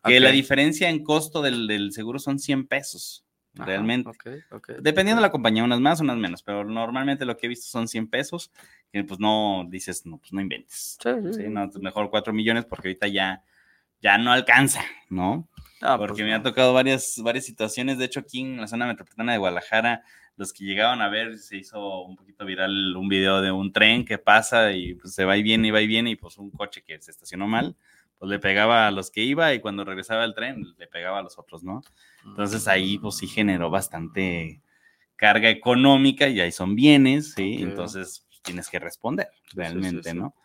Que 0.04 0.20
la 0.20 0.30
diferencia 0.32 0.90
en 0.90 1.04
costo 1.04 1.42
del, 1.44 1.68
del 1.68 1.92
seguro 1.92 2.18
son 2.18 2.40
100 2.40 2.66
pesos, 2.68 3.24
Ajá, 3.56 3.66
realmente. 3.66 4.10
ok, 4.10 4.28
ok, 4.52 4.68
Dependiendo 4.80 5.20
ok. 5.20 5.24
de 5.24 5.28
la 5.28 5.32
compañía, 5.32 5.64
unas 5.64 5.80
más, 5.80 6.00
unas 6.00 6.18
menos, 6.18 6.42
pero 6.44 6.64
normalmente 6.64 7.26
lo 7.26 7.36
que 7.38 7.48
he 7.48 7.50
visto 7.50 7.68
son 7.68 7.88
100 7.88 8.08
pesos, 8.08 8.52
que 8.92 9.04
pues 9.04 9.20
no 9.20 9.66
dices, 9.70 10.06
no, 10.06 10.18
pues 10.18 10.32
no 10.34 10.42
inventes. 10.42 10.98
Sí, 11.02 11.10
sí, 11.26 11.34
Sí, 11.34 11.50
no, 11.50 11.70
mejor 11.82 12.10
4 12.10 12.34
millones 12.34 12.66
porque 12.66 12.88
ahorita 12.90 13.08
ya, 13.08 13.44
ya 14.02 14.18
no 14.18 14.32
alcanza, 14.32 14.82
¿no? 15.10 15.50
Ah, 15.82 15.98
porque 15.98 16.14
pues 16.14 16.26
me 16.26 16.32
no. 16.32 16.38
ha 16.38 16.44
tocado 16.44 16.74
varias, 16.74 17.20
varias 17.24 17.46
situaciones. 17.46 17.98
De 17.98 18.06
hecho, 18.06 18.20
aquí 18.22 18.42
en 18.42 18.58
la 18.62 18.68
zona 18.68 18.86
metropolitana 18.88 19.32
de 19.34 19.40
Guadalajara, 19.40 20.04
los 20.38 20.54
que 20.54 20.64
llegaban 20.64 21.02
a 21.02 21.10
ver, 21.10 21.38
se 21.38 21.58
hizo 21.58 22.04
un 22.04 22.16
poquito 22.16 22.46
viral 22.46 22.96
un 22.96 23.10
video 23.10 23.42
de 23.42 23.52
un 23.52 23.74
tren 23.74 24.06
que 24.06 24.18
pasa 24.18 24.72
y 24.72 24.94
pues, 24.96 25.14
se 25.14 25.26
va 25.26 25.38
y 25.38 25.44
viene 25.44 25.68
y 25.68 25.72
va 25.72 25.82
y 25.82 25.88
viene, 25.88 26.12
y 26.12 26.16
pues 26.16 26.38
un 26.38 26.52
coche 26.52 26.84
que 26.84 27.00
se 27.02 27.12
estacionó 27.12 27.48
mal, 27.48 27.76
pues 28.22 28.30
le 28.30 28.38
pegaba 28.38 28.86
a 28.86 28.92
los 28.92 29.10
que 29.10 29.24
iba 29.24 29.52
y 29.52 29.60
cuando 29.60 29.84
regresaba 29.84 30.24
el 30.26 30.36
tren 30.36 30.76
le 30.78 30.86
pegaba 30.86 31.18
a 31.18 31.22
los 31.24 31.40
otros, 31.40 31.64
¿no? 31.64 31.82
Entonces 32.24 32.68
ahí 32.68 33.00
pues 33.00 33.18
sí 33.18 33.26
generó 33.26 33.72
bastante 33.72 34.62
carga 35.16 35.50
económica 35.50 36.28
y 36.28 36.40
ahí 36.40 36.52
son 36.52 36.76
bienes, 36.76 37.34
¿sí? 37.34 37.58
Entonces 37.64 38.28
pues, 38.30 38.44
tienes 38.44 38.70
que 38.70 38.78
responder 38.78 39.28
realmente, 39.56 40.12
sí. 40.12 40.16
¿no? 40.16 40.36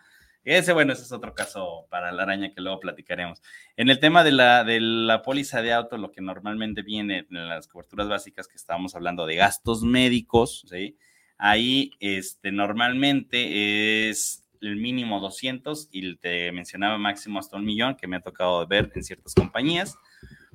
Ese, 0.42 0.72
bueno, 0.72 0.94
ese 0.94 1.02
es 1.02 1.12
otro 1.12 1.34
caso 1.34 1.86
para 1.90 2.12
la 2.12 2.22
araña 2.22 2.54
que 2.54 2.62
luego 2.62 2.80
platicaremos. 2.80 3.42
En 3.76 3.90
el 3.90 3.98
tema 3.98 4.24
de 4.24 4.32
la, 4.32 4.64
de 4.64 4.80
la 4.80 5.20
póliza 5.20 5.60
de 5.60 5.74
auto, 5.74 5.98
lo 5.98 6.12
que 6.12 6.22
normalmente 6.22 6.80
viene 6.80 7.26
en 7.30 7.46
las 7.46 7.68
coberturas 7.68 8.08
básicas 8.08 8.48
que 8.48 8.56
estábamos 8.56 8.94
hablando 8.94 9.26
de 9.26 9.36
gastos 9.36 9.82
médicos, 9.82 10.64
¿sí? 10.66 10.96
Ahí, 11.36 11.90
este, 12.00 12.52
normalmente 12.52 14.08
es 14.08 14.45
el 14.60 14.76
mínimo 14.76 15.20
200 15.20 15.88
y 15.92 16.16
te 16.16 16.50
mencionaba 16.52 16.98
máximo 16.98 17.38
hasta 17.38 17.56
un 17.56 17.64
millón, 17.64 17.96
que 17.96 18.06
me 18.06 18.16
ha 18.16 18.20
tocado 18.20 18.66
ver 18.66 18.90
en 18.94 19.02
ciertas 19.04 19.34
compañías, 19.34 19.96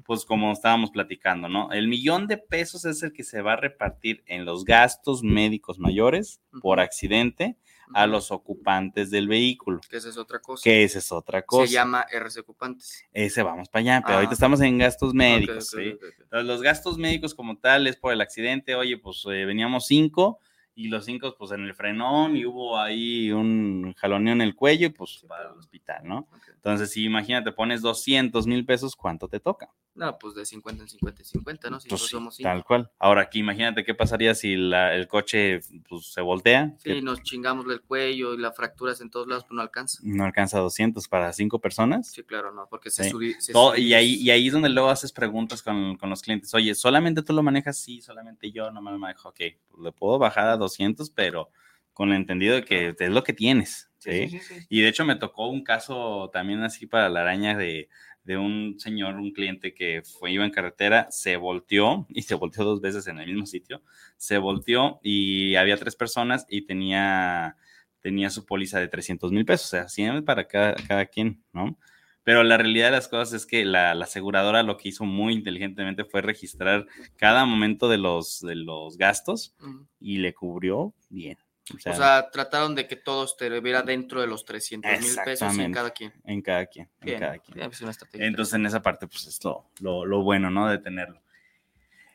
pues 0.06 0.26
como 0.26 0.52
estábamos 0.52 0.92
platicando, 0.92 1.48
¿no? 1.48 1.72
El 1.72 1.88
millón 1.88 2.28
de 2.28 2.38
pesos 2.38 2.86
es 2.86 3.04
el 3.04 3.14
que 3.14 3.24
se 3.24 3.42
va 3.42 3.54
a 3.54 3.58
repartir 3.58 4.24
en 4.26 4.46
los 4.46 4.66
gastos 4.66 5.24
médicos 5.24 5.80
mayores 5.80 6.42
por 6.62 6.80
accidente 6.80 7.58
a 7.94 8.08
los 8.08 8.32
ocupantes 8.32 9.12
del 9.12 9.28
vehículo, 9.28 9.82
Que 9.90 9.98
esa 9.98 10.08
es 10.08 10.18
otra 10.18 10.40
cosa. 10.40 10.64
que 10.64 10.84
esa 10.86 11.00
es 11.00 11.12
otra 11.12 11.42
cosa. 11.42 11.68
Se 11.68 11.74
llama 11.74 12.06
RC 12.10 12.40
Ocupantes. 12.40 13.04
Ese 13.12 13.44
vamos 13.44 13.68
para 13.68 13.82
allá, 13.82 14.02
pero 14.02 14.14
Ah. 14.14 14.16
ahorita 14.20 14.34
estamos 14.34 14.62
en 14.62 14.78
gastos 14.78 15.14
médicos, 15.14 15.74
ok, 15.74 15.80
¿sí? 15.82 15.90
ok, 15.90 15.96
ok. 16.04 16.20
Entonces, 16.22 16.48
los 16.48 16.62
gastos 16.62 16.98
médicos 16.98 17.36
como 17.36 17.58
tal 17.58 17.88
es 17.88 17.98
por 17.98 18.14
el 18.14 18.22
accidente, 18.22 18.76
oye, 18.76 18.98
pues 18.98 19.24
eh, 19.30 19.44
veníamos 19.46 19.88
cinco 19.88 20.40
y 20.76 20.88
los 20.88 21.06
cinco 21.06 21.36
pues 21.38 21.52
en 21.52 21.62
el 21.62 21.74
frenón 21.76 22.36
y 22.38 22.46
hubo 22.46 22.78
ahí 22.80 23.32
un 23.32 23.94
jaloneo 23.98 24.34
en 24.34 24.42
el 24.42 24.56
cuello 24.56 24.88
y 24.88 24.90
pues 24.90 25.20
Sí, 25.20 25.28
para 25.28 25.50
el 25.50 25.58
hospital, 25.58 26.02
¿no? 26.06 26.28
Entonces, 26.56 26.92
si 26.92 27.04
imagínate, 27.04 27.52
pones 27.52 27.82
200 27.82 28.48
mil 28.48 28.66
pesos, 28.66 28.96
¿cuánto 28.96 29.28
te 29.28 29.40
toca? 29.40 29.70
No, 30.02 30.18
pues 30.18 30.34
de 30.34 30.48
50 30.48 30.82
en 30.82 30.90
50 30.90 31.22
y 31.22 31.26
50, 31.26 31.70
¿no? 31.70 31.80
Si 31.80 31.88
Pues 31.88 32.02
sí, 32.02 32.08
somos 32.08 32.36
tal 32.40 32.64
cual. 32.64 32.90
Ahora 32.98 33.22
aquí 33.22 33.38
imagínate 33.38 33.84
qué 33.84 33.94
pasaría 33.94 34.34
si 34.34 34.56
la- 34.56 34.96
el 34.96 35.08
coche 35.08 35.60
pues, 35.88 36.08
se 36.12 36.22
voltea, 36.22 36.74
Sí, 36.80 36.90
que 36.96 37.02
nos 37.04 37.22
chingamos 37.22 37.68
el 37.70 37.82
cuello 37.82 38.34
y 38.34 38.40
las 38.40 38.56
fracturas 38.56 39.00
en 39.02 39.12
todos 39.12 39.28
lados, 39.28 39.44
pues 39.44 39.54
no 39.56 39.62
alcanza. 39.62 40.00
no 40.02 40.26
alcanza 40.26 40.58
200 40.58 41.08
para 41.08 41.32
cinco 41.34 41.60
personas. 41.62 42.10
Sí, 42.12 42.24
claro, 42.24 42.52
no, 42.52 42.66
porque 42.68 42.90
se 42.90 43.04
Sí. 43.04 43.10
sube. 43.12 43.36
se 43.40 43.54
Todo- 43.54 43.74
sube- 43.76 43.80
y, 43.82 43.94
ahí, 43.94 44.16
y 44.16 44.32
ahí 44.32 44.48
es 44.48 44.54
donde 44.54 44.70
luego 44.70 44.90
haces 44.90 45.12
preguntas 45.14 45.62
con, 45.62 45.96
con 45.98 46.10
los 46.10 46.24
clientes. 46.24 46.52
Oye, 46.56 46.74
¿solamente 46.74 47.22
tú 47.22 47.34
lo 47.34 47.44
manejas? 47.44 47.78
Sí, 47.78 48.02
solamente 48.02 48.52
yo 48.52 48.72
no 48.72 48.82
me 48.82 48.90
lo 48.90 48.98
manejo. 48.98 49.30
Ok, 49.30 49.38
pues 49.70 49.84
le 49.84 49.92
puedo 49.92 50.18
bajar 50.18 50.48
a 50.48 50.58
200, 50.58 51.12
pero 51.12 51.52
con 51.94 52.10
el 52.10 52.16
entendido 52.16 52.56
de 52.56 52.66
que 52.66 52.96
es 52.98 53.10
lo 53.12 53.24
que 53.24 53.34
tienes. 53.34 53.88
sí. 54.00 54.40
Y 54.68 54.82
de 54.82 54.88
hecho 54.88 55.06
me 55.06 55.16
tocó 55.16 55.48
un 55.48 55.64
caso 55.64 56.32
también 56.34 56.64
así 56.64 56.88
para 56.88 57.08
la 57.08 57.22
araña 57.22 57.56
de, 57.56 57.88
de 58.24 58.38
un 58.38 58.80
señor, 58.80 59.16
un 59.16 59.32
cliente 59.32 59.74
que 59.74 60.04
fue, 60.04 60.32
iba 60.32 60.46
en 60.46 60.52
carretera, 60.52 61.08
se 61.10 61.38
volteó 61.38 62.06
y 62.10 62.22
se 62.24 62.36
volteó 62.36 62.64
dos 62.64 62.82
veces 62.82 63.08
en 63.08 63.20
el 63.20 63.28
mismo 63.28 63.46
sitio. 63.46 63.82
Se 64.18 64.38
volteó 64.38 65.00
y 65.04 65.56
había 65.56 65.78
tres 65.78 65.96
personas 65.96 66.46
y 66.50 66.66
tenía, 66.66 67.58
tenía 68.00 68.30
su 68.30 68.46
póliza 68.46 68.80
de 68.80 68.88
300 68.88 69.32
mil 69.32 69.46
pesos, 69.46 69.68
o 69.68 69.70
sea, 69.70 69.90
100 69.90 70.24
para 70.26 70.48
cada, 70.48 70.76
cada 70.76 71.06
quien, 71.06 71.44
¿no? 71.54 71.78
Pero 72.24 72.44
la 72.44 72.58
realidad 72.58 72.88
de 72.88 72.92
las 72.92 73.08
cosas 73.08 73.34
es 73.34 73.46
que 73.48 73.66
la, 73.66 73.96
la 73.96 74.06
aseguradora 74.06 74.62
lo 74.62 74.78
que 74.78 74.90
hizo 74.90 75.06
muy 75.06 75.34
inteligentemente 75.34 76.06
fue 76.06 76.22
registrar 76.22 76.86
cada 77.16 77.46
momento 77.46 77.90
de 77.90 77.98
los, 77.98 78.42
de 78.42 78.56
los 78.56 78.98
gastos 78.98 79.56
y 80.00 80.18
le 80.20 80.34
cubrió 80.36 80.94
bien. 81.10 81.38
O 81.76 81.80
sea, 81.80 81.92
O 81.92 81.96
sea, 81.96 82.30
trataron 82.32 82.76
de 82.76 82.88
que 82.88 82.96
todo 82.96 83.26
estuviera 83.26 83.82
dentro 83.82 84.22
de 84.22 84.28
los 84.28 84.46
300 84.46 85.00
mil 85.00 85.16
pesos 85.24 85.58
en 85.58 85.72
cada 85.72 85.92
quien. 85.92 86.14
en 86.24 86.42
cada 86.42 86.66
quien, 86.66 86.90
en 87.02 87.20
cada 87.20 87.38
quien. 87.40 87.60
es 87.60 87.82
una 87.82 87.92
Entonces, 88.14 88.54
en 88.54 88.66
esa 88.66 88.82
parte, 88.82 89.08
pues 89.08 89.28
es 89.28 89.44
lo, 89.44 89.70
lo, 89.80 90.06
lo 90.06 90.24
bueno, 90.24 90.50
¿no? 90.50 90.68
De 90.68 90.78
tenerlo. 90.78 91.22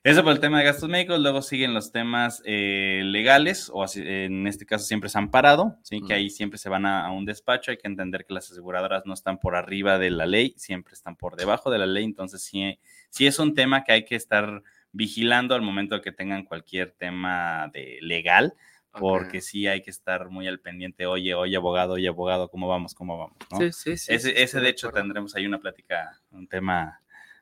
Eso 0.06 0.22
por 0.22 0.30
el 0.30 0.38
tema 0.38 0.60
de 0.60 0.64
gastos 0.66 0.88
médicos. 0.88 1.18
Luego 1.18 1.42
siguen 1.42 1.74
los 1.74 1.90
temas 1.90 2.40
eh, 2.44 3.02
legales, 3.04 3.68
o 3.74 3.82
así, 3.82 4.00
en 4.06 4.46
este 4.46 4.64
caso 4.64 4.84
siempre 4.84 5.08
es 5.08 5.16
amparado, 5.16 5.78
¿sí? 5.82 5.96
Ujú. 5.96 6.06
Que 6.06 6.14
ahí 6.14 6.30
siempre 6.30 6.60
se 6.60 6.68
van 6.68 6.86
a, 6.86 7.06
a 7.06 7.10
un 7.10 7.24
despacho. 7.24 7.72
Hay 7.72 7.76
que 7.76 7.88
entender 7.88 8.24
que 8.24 8.32
las 8.32 8.48
aseguradoras 8.52 9.04
no 9.04 9.14
están 9.14 9.38
por 9.38 9.56
arriba 9.56 9.98
de 9.98 10.10
la 10.10 10.24
ley, 10.24 10.54
siempre 10.58 10.94
están 10.94 11.16
por 11.16 11.34
debajo 11.34 11.72
de 11.72 11.78
la 11.78 11.86
ley. 11.86 12.04
Entonces, 12.04 12.40
sí, 12.40 12.78
sí 13.10 13.26
es 13.26 13.40
un 13.40 13.54
tema 13.54 13.82
que 13.82 13.90
hay 13.90 14.04
que 14.04 14.14
estar 14.14 14.62
vigilando 14.92 15.56
al 15.56 15.62
momento 15.62 15.96
de 15.96 16.00
que 16.02 16.12
tengan 16.12 16.44
cualquier 16.44 16.92
tema 16.92 17.68
de 17.72 17.98
legal, 18.00 18.54
porque 19.00 19.40
sí 19.40 19.66
hay 19.66 19.82
que 19.82 19.90
estar 19.90 20.28
muy 20.30 20.46
al 20.48 20.60
pendiente. 20.60 21.06
Oye, 21.06 21.34
oye, 21.34 21.56
abogado, 21.56 21.94
oye, 21.94 22.08
abogado, 22.08 22.48
¿cómo 22.48 22.68
vamos? 22.68 22.94
¿Cómo 22.94 23.18
vamos? 23.18 23.36
¿no? 23.50 23.58
Sí, 23.58 23.72
sí, 23.72 23.96
sí. 23.96 24.12
ese, 24.14 24.30
sí, 24.30 24.34
ese 24.36 24.60
de 24.60 24.68
hecho, 24.68 24.88
acuerdo. 24.88 25.04
tendremos 25.04 25.34
ahí 25.36 25.46
una 25.46 25.58
plática, 25.58 26.20
un 26.30 26.46
tema 26.48 27.00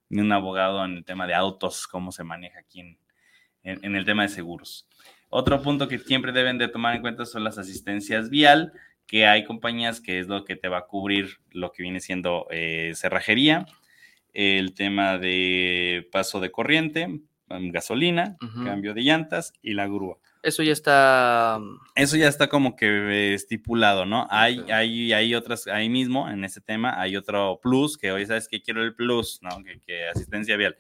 de 0.09 0.21
un 0.21 0.33
abogado 0.33 0.85
en 0.85 0.97
el 0.99 1.05
tema 1.05 1.27
de 1.27 1.35
autos, 1.35 1.87
cómo 1.87 2.13
se 2.13 2.25
maneja 2.25 2.61
aquí 2.61 2.81
en, 2.81 2.99
en- 3.63 3.85
en 3.85 3.97
el 3.97 4.05
tema 4.05 4.23
de 4.23 4.29
seguros. 4.29 4.89
Otro 5.31 5.61
punto 5.63 5.89
que 5.89 5.99
siempre 5.99 6.33
deben 6.33 6.59
de 6.59 6.69
tomar 6.69 6.95
en 6.95 7.01
cuenta 7.03 7.25
son 7.27 7.43
las 7.45 7.59
asistencias 7.59 8.31
vial, 8.31 8.73
que 9.07 9.27
hay 9.27 9.45
compañías 9.45 10.01
que 10.01 10.19
es 10.21 10.29
lo 10.29 10.45
que 10.45 10.57
te 10.57 10.69
va 10.69 10.79
a 10.79 10.87
cubrir 10.87 11.39
lo 11.51 11.73
que 11.73 11.83
viene 11.83 12.01
siendo 12.01 12.47
eh, 12.51 12.93
cerrajería, 12.95 13.67
el 14.33 14.75
tema 14.75 15.19
de 15.19 16.09
paso 16.13 16.41
de 16.41 16.51
corriente, 16.51 17.07
mm, 17.09 17.71
gasolina, 17.71 18.37
cambio 18.65 18.95
de 18.95 19.03
llantas 19.03 19.53
y 19.63 19.75
la 19.75 19.87
grúa. 19.87 20.19
Eso 20.45 20.63
ya 20.63 20.73
está. 20.73 21.59
mm, 21.61 21.79
Eso 21.97 22.17
ya 22.17 22.29
está 22.29 22.49
como 22.49 22.77
que 22.77 23.35
estipulado, 23.35 24.05
¿no? 24.07 24.27
Hay, 24.31 24.61
hay, 24.71 25.13
hay 25.13 25.35
otras, 25.35 25.67
ahí 25.67 25.89
mismo, 25.89 26.29
en 26.29 26.45
ese 26.45 26.61
tema, 26.61 27.01
hay 27.01 27.17
otro 27.17 27.59
plus, 27.63 27.97
que 27.97 28.13
hoy 28.13 28.27
sabes 28.27 28.47
que 28.49 28.61
quiero 28.63 28.83
el 28.83 28.95
plus, 28.95 29.41
¿no? 29.43 29.63
Que, 29.65 29.81
que 29.81 30.07
asistencia 30.09 30.57
vial. 30.57 30.77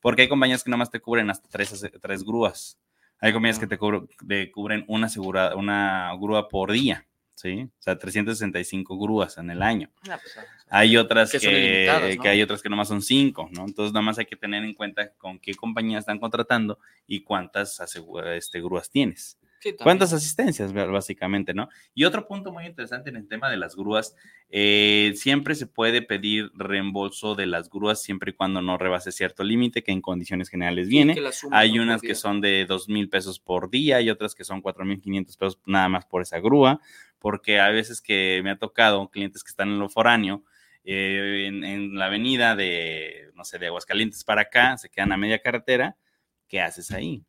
Porque 0.00 0.22
hay 0.22 0.28
compañías 0.28 0.62
que 0.62 0.70
nomás 0.70 0.90
te 0.90 1.00
cubren 1.00 1.30
hasta 1.30 1.48
tres, 1.48 1.84
tres 2.02 2.22
grúas. 2.22 2.78
Hay 3.20 3.32
compañías 3.32 3.58
que 3.58 3.66
te, 3.66 3.78
cubro- 3.78 4.06
te 4.28 4.50
cubren 4.52 4.84
una, 4.88 5.08
segura, 5.08 5.56
una 5.56 6.12
grúa 6.20 6.48
por 6.48 6.70
día, 6.70 7.06
¿sí? 7.36 7.62
O 7.62 7.82
sea, 7.82 7.96
365 7.96 8.98
grúas 8.98 9.38
en 9.38 9.50
el 9.50 9.62
año. 9.62 9.90
ah, 10.10 10.18
pues, 10.20 10.36
Hay 10.68 10.96
otras 10.96 11.30
Que 11.30 11.38
que, 11.38 11.44
son 11.46 11.54
ilimitadas, 11.54 12.16
¿no? 12.16 12.22
que 12.22 12.28
hay 12.28 12.42
otras 12.42 12.62
que 12.62 12.68
nomás 12.68 12.88
son 12.88 13.02
cinco, 13.02 13.48
¿no? 13.52 13.64
Entonces, 13.64 13.92
nada 13.92 14.04
más 14.04 14.18
hay 14.18 14.26
que 14.26 14.36
tener 14.36 14.64
en 14.64 14.74
cuenta 14.74 15.12
con 15.12 15.38
qué 15.38 15.54
compañía 15.54 15.98
están 15.98 16.18
contratando 16.18 16.80
y 17.06 17.22
cuántas 17.22 17.80
este, 18.34 18.60
grúas 18.60 18.90
tienes. 18.90 19.38
Sí. 19.70 19.76
¿Cuántas 19.82 20.12
asistencias, 20.12 20.72
básicamente, 20.72 21.54
no? 21.54 21.68
Y 21.94 22.04
otro 22.04 22.26
punto 22.26 22.52
muy 22.52 22.66
interesante 22.66 23.10
en 23.10 23.16
el 23.16 23.28
tema 23.28 23.50
de 23.50 23.56
las 23.56 23.76
grúas, 23.76 24.14
eh, 24.48 25.12
siempre 25.16 25.54
se 25.54 25.66
puede 25.66 26.02
pedir 26.02 26.50
reembolso 26.54 27.34
de 27.34 27.46
las 27.46 27.68
grúas 27.70 28.02
siempre 28.02 28.30
y 28.30 28.34
cuando 28.34 28.62
no 28.62 28.78
rebase 28.78 29.12
cierto 29.12 29.44
límite 29.44 29.82
que 29.82 29.92
en 29.92 30.00
condiciones 30.00 30.48
generales 30.48 30.88
viene. 30.88 31.16
Hay 31.50 31.78
unas 31.78 32.02
que 32.02 32.14
son 32.14 32.40
de 32.40 32.66
dos 32.66 32.88
mil 32.88 33.08
pesos 33.08 33.38
por 33.38 33.70
día 33.70 34.00
y 34.00 34.10
otras 34.10 34.34
que 34.34 34.44
son 34.44 34.60
cuatro 34.60 34.84
mil 34.84 35.00
quinientos 35.00 35.36
pesos 35.36 35.58
nada 35.66 35.88
más 35.88 36.06
por 36.06 36.22
esa 36.22 36.38
grúa, 36.40 36.80
porque 37.18 37.60
a 37.60 37.68
veces 37.70 38.00
que 38.00 38.40
me 38.44 38.50
ha 38.50 38.58
tocado 38.58 39.08
clientes 39.10 39.42
que 39.42 39.50
están 39.50 39.68
en 39.68 39.78
lo 39.78 39.88
foráneo, 39.88 40.44
eh, 40.84 41.46
en, 41.48 41.64
en 41.64 41.98
la 41.98 42.06
avenida 42.06 42.54
de, 42.54 43.30
no 43.34 43.44
sé, 43.44 43.58
de 43.58 43.66
Aguascalientes 43.66 44.22
para 44.22 44.42
acá, 44.42 44.78
se 44.78 44.88
quedan 44.88 45.12
a 45.12 45.16
media 45.16 45.40
carretera, 45.40 45.96
¿qué 46.46 46.60
haces 46.60 46.92
ahí? 46.92 47.24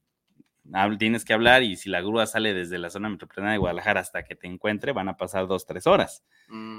Tienes 0.97 1.25
que 1.25 1.33
hablar 1.33 1.63
y 1.63 1.75
si 1.75 1.89
la 1.89 2.01
grúa 2.01 2.25
sale 2.27 2.53
desde 2.53 2.77
la 2.77 2.89
zona 2.89 3.09
metropolitana 3.09 3.51
de 3.51 3.57
Guadalajara 3.57 4.01
hasta 4.01 4.23
que 4.23 4.35
te 4.35 4.47
encuentre, 4.47 4.91
van 4.91 5.09
a 5.09 5.17
pasar 5.17 5.47
dos, 5.47 5.65
tres 5.65 5.87
horas. 5.87 6.23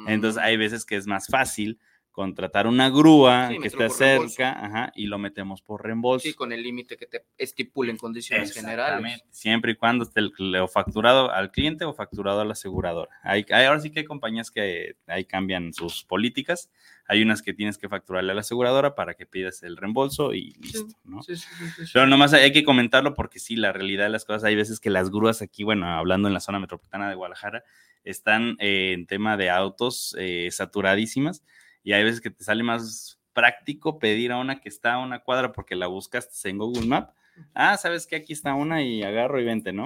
Entonces 0.06 0.42
Mm, 0.42 0.44
hay 0.44 0.56
veces 0.56 0.84
que 0.84 0.96
es 0.96 1.06
más 1.06 1.26
fácil 1.28 1.78
contratar 2.18 2.66
una 2.66 2.90
grúa 2.90 3.46
Sí, 3.48 3.58
que 3.60 3.68
esté 3.68 3.88
cerca 3.90 4.50
ajá, 4.64 4.92
y 4.96 5.06
lo 5.06 5.18
metemos 5.18 5.62
por 5.62 5.84
reembolso. 5.84 6.26
Sí, 6.26 6.34
con 6.34 6.50
el 6.50 6.64
límite 6.64 6.96
que 6.96 7.06
te 7.06 7.24
estipule 7.38 7.92
en 7.92 7.96
condiciones 7.96 8.52
generales. 8.52 9.22
Siempre 9.30 9.70
y 9.70 9.74
cuando 9.76 10.02
esté 10.02 10.18
el- 10.18 10.56
o 10.56 10.66
facturado 10.66 11.30
al 11.30 11.52
cliente 11.52 11.84
o 11.84 11.92
facturado 11.94 12.40
a 12.40 12.44
la 12.44 12.54
aseguradora. 12.54 13.08
Hay, 13.22 13.46
hay- 13.52 13.66
ahora 13.66 13.78
sí 13.78 13.92
que 13.92 14.00
hay 14.00 14.04
compañías 14.04 14.50
que 14.50 14.96
ahí 15.06 15.26
cambian 15.26 15.72
sus 15.72 16.02
políticas. 16.02 16.72
Hay 17.06 17.22
unas 17.22 17.40
que 17.40 17.54
tienes 17.54 17.78
que 17.78 17.88
facturarle 17.88 18.32
a 18.32 18.34
la 18.34 18.40
aseguradora 18.40 18.96
para 18.96 19.14
que 19.14 19.24
pidas 19.24 19.62
el 19.62 19.76
reembolso 19.76 20.34
y 20.34 20.54
listo, 20.54 20.88
¿no? 21.04 21.22
Sí, 21.22 21.36
sí, 21.36 21.46
sí. 21.76 21.82
Pero 21.92 22.08
nomás 22.08 22.32
hay 22.32 22.50
que 22.50 22.64
comentarlo 22.64 23.14
porque 23.14 23.38
sí, 23.38 23.54
la 23.54 23.72
realidad 23.72 24.06
de 24.06 24.10
las 24.10 24.24
cosas, 24.24 24.42
hay 24.42 24.56
veces 24.56 24.80
que 24.80 24.90
las 24.90 25.08
grúas 25.10 25.40
aquí, 25.40 25.62
bueno, 25.62 25.86
hablando 25.86 26.26
en 26.26 26.34
la 26.34 26.40
zona 26.40 26.58
metropolitana 26.58 27.08
de 27.08 27.14
Guadalajara, 27.14 27.62
están 28.02 28.56
eh, 28.58 28.92
en 28.94 29.06
tema 29.06 29.36
de 29.36 29.50
autos 29.50 30.16
eh, 30.18 30.48
saturadísimas 30.50 31.44
y 31.88 31.94
hay 31.94 32.04
veces 32.04 32.20
que 32.20 32.28
te 32.28 32.44
sale 32.44 32.62
más 32.62 33.18
práctico 33.32 33.98
pedir 33.98 34.30
a 34.30 34.36
una 34.36 34.60
que 34.60 34.68
está 34.68 34.92
a 34.92 34.98
una 34.98 35.20
cuadra 35.20 35.52
porque 35.52 35.74
la 35.74 35.86
buscaste 35.86 36.50
en 36.50 36.58
Google 36.58 36.86
Map. 36.86 37.14
Ah, 37.54 37.78
sabes 37.78 38.06
que 38.06 38.14
aquí 38.14 38.34
está 38.34 38.52
una 38.52 38.82
y 38.82 39.02
agarro 39.02 39.40
y 39.40 39.46
vente, 39.46 39.72
¿no? 39.72 39.84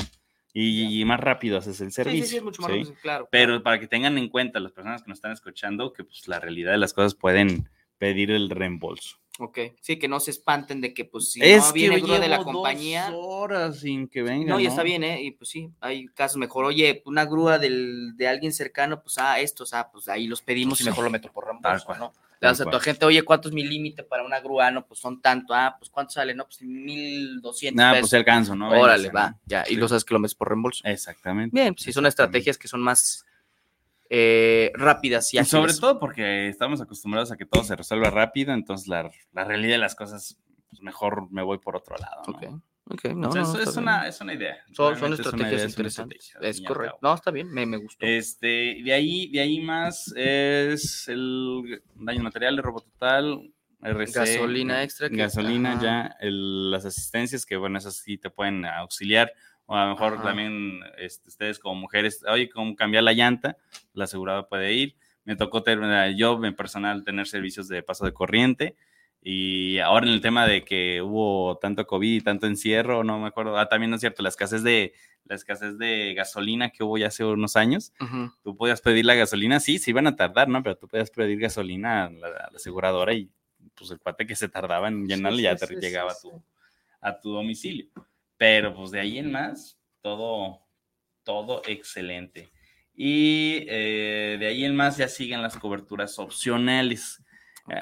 Y, 0.53 1.01
y 1.01 1.05
más 1.05 1.21
rápido 1.21 1.59
haces 1.59 1.81
el 1.81 1.93
servicio. 1.93 2.25
sí, 2.25 2.31
sí, 2.31 2.37
es 2.39 2.43
mucho 2.43 2.61
más 2.61 2.73
¿sí? 2.73 2.79
rápido, 2.79 2.97
claro. 3.01 3.29
Pero 3.31 3.63
para 3.63 3.79
que 3.79 3.87
tengan 3.87 4.19
en 4.19 4.29
cuenta 4.31 4.59
las 4.59 4.73
personas 4.73 5.05
que 5.05 5.11
nos 5.11 5.19
están 5.19 5.31
escuchando 5.31 5.93
que 5.93 6.03
pues 6.03 6.27
la 6.27 6.41
realidad 6.41 6.73
de 6.73 6.79
las 6.79 6.93
cosas 6.93 7.15
pueden 7.15 7.69
pedir 8.03 8.33
el 8.33 8.51
reembolso. 8.51 9.19
Ok, 9.39 9.59
sí, 9.81 9.97
que 9.97 10.09
no 10.09 10.19
se 10.19 10.33
espanten 10.33 10.81
de 10.81 10.93
que, 10.93 11.05
pues, 11.05 11.31
si 11.31 11.41
es 11.41 11.69
no 11.69 11.73
viene 11.73 11.95
que 11.97 12.03
grúa 12.03 12.19
de 12.19 12.29
la 12.29 12.39
llevo 12.39 12.51
dos 12.53 12.53
compañía. 12.55 13.11
horas 13.15 13.79
sin 13.79 14.09
que 14.09 14.23
venga. 14.23 14.53
No, 14.53 14.59
y 14.61 14.67
está 14.67 14.83
bien, 14.83 15.05
¿eh? 15.05 15.23
Y 15.23 15.31
pues 15.31 15.49
sí, 15.51 15.71
hay 15.81 16.07
casos 16.09 16.37
mejor. 16.37 16.65
Oye, 16.65 17.01
una 17.07 17.25
grúa 17.25 17.59
del, 17.61 18.17
de 18.17 18.27
alguien 18.27 18.53
cercano, 18.53 19.01
pues, 19.03 19.19
ah, 19.19 19.39
estos, 19.39 19.73
ah, 19.73 19.89
pues 19.93 20.09
ahí 20.09 20.27
los 20.27 20.43
pedimos 20.43 20.81
y 20.81 20.85
mejor 20.85 21.05
lo 21.05 21.11
meto 21.11 21.31
por 21.33 21.47
reembolso, 21.47 21.87
cual, 21.87 21.99
¿no? 22.01 22.13
Le 22.41 22.49
das 22.49 22.61
a 22.61 22.65
tu 22.65 22.77
agente, 22.77 23.07
oye, 23.07 23.23
¿cuánto 23.23 23.49
es 23.49 23.55
mi 23.55 23.63
límite 23.63 24.03
para 24.03 24.25
una 24.25 24.41
grúa? 24.41 24.69
No, 24.73 24.85
pues 24.85 24.99
son 24.99 25.23
tanto, 25.23 25.55
ah, 25.55 25.77
pues 25.79 25.91
¿cuánto 25.91 26.13
sale? 26.15 26.35
No, 26.35 26.45
pues 26.45 26.61
mil 26.63 27.41
doscientos 27.41 27.77
Nada, 27.77 27.93
pesos. 27.93 28.01
pues 28.03 28.11
se 28.11 28.17
alcanzo, 28.17 28.57
¿no? 28.57 28.69
Órale, 28.69 29.05
Véngase, 29.09 29.13
va, 29.15 29.31
¿no? 29.31 29.39
ya, 29.47 29.63
y 29.69 29.75
Sí. 29.75 29.77
lo 29.77 29.87
sabes 29.89 30.05
que 30.05 30.13
lo 30.15 30.19
metes 30.21 30.35
por 30.35 30.49
reembolso. 30.49 30.83
Exactamente. 30.85 31.55
Bien, 31.55 31.75
sí, 31.79 31.93
son 31.93 32.05
estrategias 32.07 32.59
que 32.59 32.67
son 32.69 32.81
más 32.83 33.25
eh, 34.15 34.71
rápidas 34.75 35.33
y 35.33 35.39
Y 35.39 35.45
sobre 35.47 35.73
todo 35.73 35.99
porque 35.99 36.49
estamos 36.49 36.83
acostumbrados 36.83 37.33
a 37.33 37.37
que 37.39 37.47
todo 37.47 37.65
se 37.65 37.75
resuelva 37.75 38.11
rápido, 38.11 38.53
entonces 38.53 38.87
la, 38.87 39.11
la 39.33 39.45
realidad 39.45 39.73
de 39.77 39.79
las 39.79 39.95
cosas, 39.95 40.39
pues 40.69 40.83
mejor 40.83 41.31
me 41.33 41.43
voy 41.43 41.57
por 41.59 41.77
otro 41.77 41.97
lado. 41.97 42.21
¿no? 42.29 42.35
Ok, 42.35 42.61
ok, 42.91 43.05
no, 43.15 43.29
eso 43.31 43.59
es, 43.59 43.75
una, 43.75 44.07
es 44.07 44.21
una 44.21 44.35
idea. 44.35 44.59
Son, 44.73 44.95
idea, 44.99 45.09
estrategias 45.15 45.63
es 45.63 45.71
interesantes. 45.71 46.27
estrategia, 46.27 46.51
Es 46.51 46.61
correcto. 46.61 46.99
No, 47.01 47.15
está 47.15 47.31
bien, 47.31 47.49
me, 47.51 47.65
me 47.65 47.79
gustó. 47.79 48.05
Este, 48.05 48.83
de 48.85 48.93
ahí, 48.93 49.31
de 49.33 49.41
ahí 49.41 49.61
más 49.61 50.13
es 50.15 51.09
el 51.09 51.81
daño 51.95 52.23
material, 52.23 52.55
el 52.57 52.63
robo 52.63 52.83
total, 52.83 53.51
RC, 53.83 54.13
Gasolina 54.21 54.83
extra 54.83 55.09
que- 55.09 55.17
gasolina 55.17 55.81
ya, 55.83 56.17
el- 56.21 56.71
las 56.71 56.85
asistencias 56.85 57.47
que 57.47 57.57
bueno, 57.57 57.79
esas 57.79 57.97
sí 57.97 58.19
te 58.19 58.29
pueden 58.31 58.65
auxiliar, 58.67 59.33
o 59.73 59.75
a 59.75 59.87
lo 59.87 59.91
mejor 59.93 60.15
Ajá. 60.15 60.23
también 60.23 60.81
este, 60.99 61.29
ustedes 61.29 61.59
como 61.59 61.81
mujeres, 61.81 62.23
oye, 62.29 62.51
cómo 62.51 62.77
cambiar 62.77 63.05
la 63.05 63.15
llanta, 63.15 63.57
la 63.95 64.05
asegurada 64.05 64.47
puede 64.47 64.75
ir. 64.75 64.97
Me 65.25 65.35
tocó 65.35 65.63
tener, 65.63 66.15
yo 66.15 66.45
en 66.45 66.55
personal 66.55 67.05
tener 67.05 67.27
servicios 67.27 67.69
de 67.69 67.83
paso 67.83 68.05
de 68.05 68.13
corriente. 68.13 68.77
Y 69.23 69.79
ahora 69.79 70.07
en 70.07 70.13
el 70.13 70.21
tema 70.21 70.47
de 70.47 70.63
que 70.63 71.01
hubo 71.01 71.57
tanto 71.57 71.87
COVID 71.87 72.17
y 72.17 72.21
tanto 72.21 72.47
encierro, 72.47 73.03
no 73.03 73.19
me 73.19 73.29
acuerdo, 73.29 73.57
ah, 73.57 73.69
también 73.69 73.89
no 73.89 73.97
es 73.97 74.01
cierto, 74.01 74.23
la 74.23 74.29
escasez 74.29 74.63
de, 74.63 74.93
la 75.25 75.37
escasez 75.37 75.79
de 75.79 76.13
gasolina 76.13 76.69
que 76.69 76.85
hubo 76.85 76.99
ya 76.99 77.07
hace 77.07 77.25
unos 77.25 77.57
años, 77.57 77.95
tú 78.43 78.57
podías 78.57 78.83
pedir 78.83 79.07
la 79.07 79.15
gasolina, 79.15 79.59
sí, 79.61 79.79
se 79.79 79.91
iban 79.91 80.07
a 80.07 80.17
tardar, 80.17 80.49
¿no? 80.49 80.63
Pero 80.63 80.77
tú 80.77 80.87
podías 80.87 81.11
pedir 81.11 81.39
gasolina 81.39 82.07
a 82.07 82.11
la, 82.11 82.27
a 82.27 82.51
la 82.51 82.57
aseguradora 82.57 83.15
y 83.15 83.31
pues 83.75 83.91
el 83.93 84.01
cuate 84.01 84.27
que 84.27 84.37
se 84.37 84.49
tardaba 84.49 84.89
en 84.89 85.07
llenarle 85.07 85.39
sí, 85.39 85.43
ya 85.45 85.57
sí, 85.57 85.67
te 85.67 85.75
sí, 85.75 85.81
llegaba 85.81 86.13
a, 86.13 86.21
tu, 86.21 86.43
a 87.01 87.21
tu 87.21 87.33
domicilio. 87.33 87.87
Pero 88.43 88.75
pues 88.75 88.91
de 88.91 88.99
ahí 88.99 89.19
en 89.19 89.31
más, 89.31 89.79
todo, 90.01 90.67
todo 91.23 91.63
excelente. 91.65 92.51
Y 92.93 93.65
eh, 93.69 94.37
de 94.41 94.47
ahí 94.49 94.65
en 94.65 94.75
más 94.75 94.97
ya 94.97 95.07
siguen 95.07 95.43
las 95.43 95.57
coberturas 95.57 96.19
opcionales. 96.19 97.23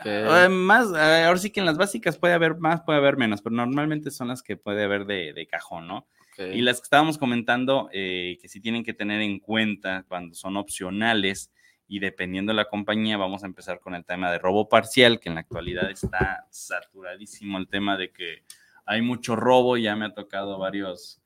Eh, 0.05 0.49
más, 0.51 0.88
eh, 0.94 1.25
ahora 1.25 1.38
sí 1.38 1.49
que 1.49 1.61
en 1.61 1.66
las 1.66 1.79
básicas 1.79 2.18
puede 2.18 2.35
haber 2.35 2.57
más, 2.57 2.83
puede 2.83 2.99
haber 2.99 3.16
menos, 3.16 3.40
pero 3.40 3.57
normalmente 3.57 4.11
son 4.11 4.29
las 4.29 4.42
que 4.42 4.59
puede 4.59 4.85
haber 4.85 5.07
de, 5.07 5.33
de 5.33 5.46
cajón, 5.46 5.88
¿no? 5.88 6.07
Y 6.37 6.61
las 6.61 6.81
que 6.81 6.85
estábamos 6.85 7.16
comentando, 7.16 7.88
que 7.90 8.38
sí 8.46 8.61
tienen 8.61 8.85
que 8.85 8.92
tener 8.92 9.23
en 9.23 9.40
cuenta 9.40 10.05
cuando 10.09 10.35
son 10.35 10.59
opcionales 10.59 11.51
y 11.88 12.01
dependiendo 12.01 12.53
de 12.53 12.57
la 12.57 12.66
compañía, 12.66 13.16
vamos 13.16 13.44
a 13.44 13.46
empezar 13.46 13.81
con 13.81 13.94
el 13.94 14.05
tema 14.05 14.31
de 14.31 14.38
robo 14.38 14.68
parcial, 14.68 15.20
que 15.20 15.31
en 15.31 15.37
la 15.37 15.40
actualidad 15.40 15.90
está 15.90 16.46
saturadísimo 16.51 17.57
el 17.57 17.66
tema 17.66 17.96
de 17.96 18.11
que 18.12 18.42
hay 18.86 19.02
mucho 19.02 19.36
robo, 19.36 19.76
ya 19.76 19.94
me 19.96 20.06
ha 20.06 20.14
tocado 20.14 20.58
varios, 20.58 21.20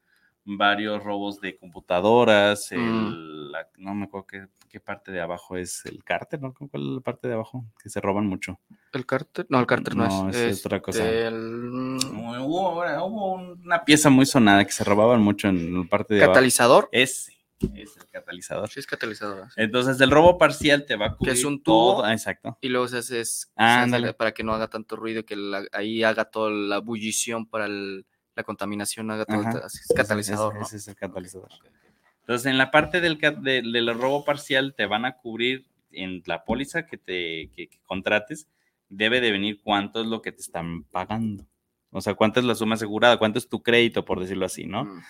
varios 0.44 1.02
robos 1.02 1.40
de 1.40 1.56
computadoras, 1.56 2.70
el- 2.72 2.80
Mm. 3.48 3.50
la- 3.52 3.68
no 3.78 3.94
me 3.94 4.04
acuerdo 4.04 4.26
qué, 4.26 4.46
qué 4.68 4.80
parte 4.80 5.10
de 5.12 5.20
abajo 5.20 5.56
es 5.56 5.86
el 5.86 6.02
cárter, 6.04 6.40
¿no? 6.42 6.52
¿Cuál 6.52 6.68
es 6.82 6.88
la 6.96 7.00
parte 7.00 7.28
de 7.28 7.34
abajo? 7.34 7.64
Que 7.82 7.88
se 7.88 8.00
roban 8.00 8.26
mucho. 8.26 8.58
¿El 8.92 9.06
cárter? 9.06 9.46
No, 9.48 9.58
el 9.60 9.66
cárter 9.66 9.96
no, 9.96 10.06
No, 10.06 10.30
es. 10.30 10.36
es 10.36 10.66
otra 10.66 10.80
cosa. 10.82 10.98
este, 11.04 11.26
el- 11.28 11.70
Hubo, 12.44 12.72
hubo 13.06 13.32
una 13.34 13.84
pieza 13.84 14.10
muy 14.10 14.26
sonada 14.26 14.64
que 14.64 14.72
se 14.72 14.84
robaban 14.84 15.20
mucho 15.22 15.48
en 15.48 15.72
la 15.78 15.84
parte 15.88 16.14
de 16.14 16.20
abajo. 16.22 16.34
¿Catalizador? 16.34 16.88
Ese 16.92 17.32
es 17.60 17.96
el 17.96 18.06
catalizador. 18.10 18.68
Sí, 18.68 18.80
es 18.80 18.86
catalizador. 18.86 19.48
Entonces, 19.56 20.00
el 20.00 20.10
robo 20.10 20.38
parcial 20.38 20.84
te 20.86 20.96
va 20.96 21.06
a 21.06 21.16
cubrir 21.16 21.34
es 21.34 21.44
un 21.44 21.62
tubo. 21.62 21.94
todo- 21.96 22.04
ah, 22.04 22.12
exacto. 22.12 22.58
Y 22.60 22.68
luego 22.68 22.88
se 22.88 22.98
hace, 22.98 23.20
es- 23.20 23.40
se 23.42 23.48
Ah, 23.56 23.82
hace 23.84 24.14
para 24.14 24.32
que 24.32 24.42
no 24.44 24.52
haga 24.52 24.68
tanto 24.68 24.96
ruido 24.96 25.24
que 25.24 25.36
la- 25.36 25.64
ahí 25.72 26.02
haga 26.02 26.24
toda 26.26 26.50
la 26.50 26.78
bullición 26.78 27.46
para 27.46 27.66
el- 27.66 28.06
la 28.36 28.42
contaminación, 28.42 29.10
haga 29.10 29.24
todo. 29.24 29.40
Así, 29.64 29.78
es 29.78 29.92
catalizador, 29.96 30.52
Ese, 30.54 30.60
¿no? 30.60 30.66
ese 30.66 30.76
es 30.78 30.88
el 30.88 30.96
catalizador. 30.96 31.48
Entonces, 32.20 32.46
en 32.46 32.58
la 32.58 32.70
parte 32.70 33.00
del, 33.00 33.18
de- 33.18 33.62
del 33.62 33.94
robo 33.98 34.24
parcial 34.24 34.74
te 34.76 34.86
van 34.86 35.04
a 35.04 35.16
cubrir 35.18 35.66
en 35.92 36.22
la 36.26 36.44
póliza 36.44 36.86
que 36.86 36.96
te 36.96 37.50
que- 37.54 37.68
que 37.68 37.78
contrates, 37.86 38.48
debe 38.88 39.20
de 39.20 39.30
venir 39.30 39.60
cuánto 39.62 40.00
es 40.00 40.06
lo 40.06 40.20
que 40.22 40.32
te 40.32 40.40
están 40.40 40.84
pagando. 40.84 41.46
O 41.90 42.00
sea, 42.00 42.14
cuánto 42.14 42.40
es 42.40 42.46
la 42.46 42.54
suma 42.56 42.74
asegurada, 42.74 43.18
cuánto 43.18 43.38
es 43.38 43.48
tu 43.48 43.62
crédito, 43.62 44.04
por 44.04 44.18
decirlo 44.20 44.46
así, 44.46 44.66
¿no? 44.66 44.84
Mm. 44.84 45.02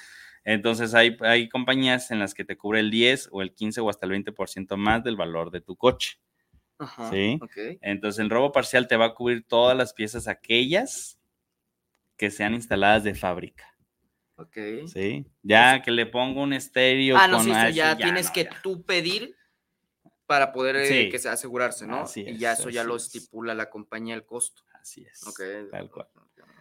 Entonces 0.45 0.95
hay, 0.95 1.17
hay 1.21 1.49
compañías 1.49 2.11
en 2.11 2.19
las 2.19 2.35
que 2.35 2.45
te 2.45 2.57
cubre 2.57 2.81
el 2.81 2.91
10 2.91 3.31
o 3.33 3.41
el 3.43 3.55
15 3.55 3.81
o 3.81 3.89
hasta 3.91 4.07
el 4.07 4.13
20% 4.13 4.77
más 4.77 5.03
del 5.03 5.17
valor 5.17 5.51
de 5.51 5.61
tu 5.61 5.77
coche. 5.77 6.19
Ajá, 6.79 7.11
Sí. 7.11 7.39
Entonces 7.81 8.19
el 8.21 8.31
robo 8.31 8.53
parcial 8.53 8.87
te 8.89 8.97
va 8.97 9.07
a 9.07 9.15
cubrir 9.15 9.47
todas 9.47 9.77
las 9.77 9.95
piezas 9.95 10.29
aquellas 10.29 11.19
que 12.17 12.31
sean 12.31 12.55
instaladas 12.55 13.05
de 13.05 13.15
fábrica. 13.15 13.75
ok. 14.37 14.57
¿Sí? 14.93 15.25
Ya 15.43 15.81
que 15.83 15.91
le 15.91 16.07
pongo 16.07 16.43
un 16.43 16.53
estéreo. 16.53 17.17
Ah, 17.17 17.27
no, 17.29 17.37
con 17.39 17.47
sí, 17.47 17.51
eso 17.53 17.69
ya, 17.71 17.97
tienes 17.97 18.27
no, 18.27 18.33
que 18.33 18.45
ya. 18.45 18.61
tú 18.63 18.83
pedir 18.85 19.35
para 20.27 20.53
poder 20.53 20.77
eh, 20.77 21.09
que 21.11 21.19
se 21.19 21.29
asegurarse, 21.29 21.87
¿no? 21.87 22.03
Así 22.03 22.23
y 22.23 22.39
ya 22.39 22.53
es, 22.53 22.61
eso 22.61 22.71
ya 22.71 22.83
lo 22.85 22.97
es. 22.97 23.05
estipula 23.05 23.55
la 23.55 23.71
compañía 23.71 24.15
el 24.15 24.25
costo. 24.25 24.63
Así 24.75 25.05
es. 25.05 25.27
Ok. 25.27 25.41
Tal 25.71 25.91
cual. 25.91 26.09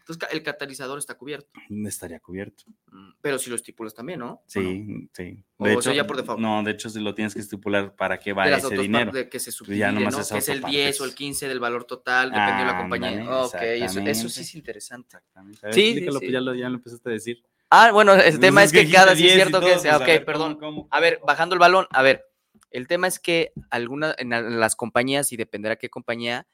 Entonces 0.06 0.28
el 0.34 0.44
catalizador 0.44 1.00
está 1.00 1.16
cubierto. 1.16 1.50
Estaría 1.86 2.20
cubierto. 2.20 2.66
Mm, 2.92 3.12
Pero 3.22 3.40
si 3.40 3.50
lo 3.50 3.56
estipulas 3.56 3.94
también, 3.94 4.20
¿no? 4.20 4.26
¿O 4.26 4.30
no? 4.32 4.42
Sí, 4.48 5.10
sí. 5.14 5.44
O 5.58 5.66
eso 5.68 5.94
ya 5.94 6.06
por 6.06 6.18
default. 6.18 6.42
No, 6.42 6.62
de 6.62 6.72
hecho, 6.72 6.90
sí 6.90 7.00
lo 7.00 7.16
tienes 7.16 7.34
que 7.34 7.40
estipular 7.40 7.96
para 7.96 8.20
qué 8.20 8.32
de 8.32 8.34
va 8.34 8.50
ese 8.50 8.76
dinero. 8.78 9.12
de 9.14 9.30
que 9.30 9.40
se 9.40 9.52
ya 9.52 9.56
subdivide, 9.56 9.92
nomás 9.94 10.16
¿no? 10.16 10.20
es 10.22 10.30
Que 10.32 10.38
es 10.40 10.50
el 10.50 10.62
10 10.62 10.66
o 10.66 11.04
el 11.06 11.10
autopartes. 11.12 11.16
15 11.16 11.48
del 11.48 11.60
valor 11.62 11.86
total, 11.86 12.32
dependiendo 12.32 12.64
de 12.66 12.72
la 12.72 12.78
compañía. 12.78 13.10
Ándale, 13.10 13.30
ok, 13.30 13.54
eso, 13.86 14.00
eso 14.02 14.30
sí 14.30 14.42
es 14.42 14.56
interesante. 14.56 15.08
Exactamente. 15.16 15.60
Ver, 15.64 15.74
Sí, 15.74 15.94
sí, 15.94 16.00
sí. 16.02 16.06
pues 16.20 16.32
ya 16.32 16.42
lo, 16.42 16.54
ya 16.54 16.68
lo 16.70 16.76
empezaste 16.76 17.10
a 17.10 17.14
decir. 17.14 17.44
Ah, 17.70 17.92
bueno, 17.94 18.14
el 18.14 18.22
Pues 18.22 18.40
tema 18.42 18.64
es 18.64 18.72
que 18.74 18.90
cada, 18.92 19.16
sí 19.16 19.24
10 19.24 19.30
es 19.32 19.36
cierto 19.36 19.60
todo, 19.60 19.68
que 19.68 19.72
pues, 19.74 19.82
sea, 19.84 19.98
ok, 19.98 20.06
ver, 20.06 20.18
¿cómo, 20.18 20.26
perdón. 20.26 20.56
cómo? 20.60 20.88
A 20.92 21.00
ver, 21.00 21.20
bajando 21.26 21.56
el 21.56 21.60
balón, 21.60 21.88
a 21.92 22.02
ver, 22.04 22.26
el 22.72 22.88
tema 22.88 23.08
es 23.08 23.20
que 23.20 23.54
algunas, 23.70 24.16
en 24.20 24.60
las 24.60 24.76
compañías, 24.76 25.32
y 25.32 25.38
dependerá 25.38 25.78
qué 25.78 25.90
compañía, 25.90 26.46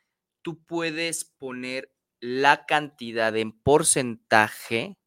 tú 0.43 0.63
puedes 0.63 1.25
poner 1.25 1.91
la 2.19 2.65
cantidad 2.65 3.35
en 3.37 3.51
porcentaje 3.51 4.97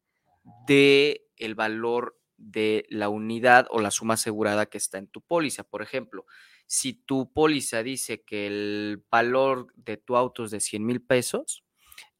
de 0.67 1.27
el 1.37 1.55
valor 1.55 2.19
de 2.37 2.85
la 2.89 3.09
unidad 3.09 3.67
o 3.69 3.79
la 3.79 3.91
suma 3.91 4.15
asegurada 4.15 4.65
que 4.65 4.77
está 4.77 4.97
en 4.97 5.07
tu 5.07 5.21
póliza. 5.21 5.63
Por 5.63 5.81
ejemplo, 5.81 6.25
si 6.65 6.93
tu 6.93 7.31
póliza 7.31 7.83
dice 7.83 8.23
que 8.23 8.47
el 8.47 9.03
valor 9.09 9.67
de 9.75 9.97
tu 9.97 10.15
auto 10.15 10.45
es 10.45 10.51
de 10.51 10.59
100 10.59 10.85
mil 10.85 11.01
pesos, 11.01 11.63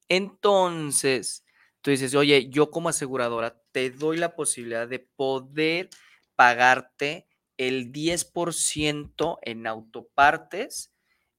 entonces 0.09 1.45
tú 1.81 1.91
dices, 1.91 2.15
oye, 2.15 2.49
yo 2.49 2.71
como 2.71 2.89
aseguradora 2.89 3.61
te 3.71 3.89
doy 3.89 4.17
la 4.17 4.35
posibilidad 4.35 4.87
de 4.87 4.99
poder 4.99 5.89
pagarte 6.35 7.27
el 7.57 7.91
10% 7.91 9.39
en 9.41 9.67
autopartes 9.67 10.93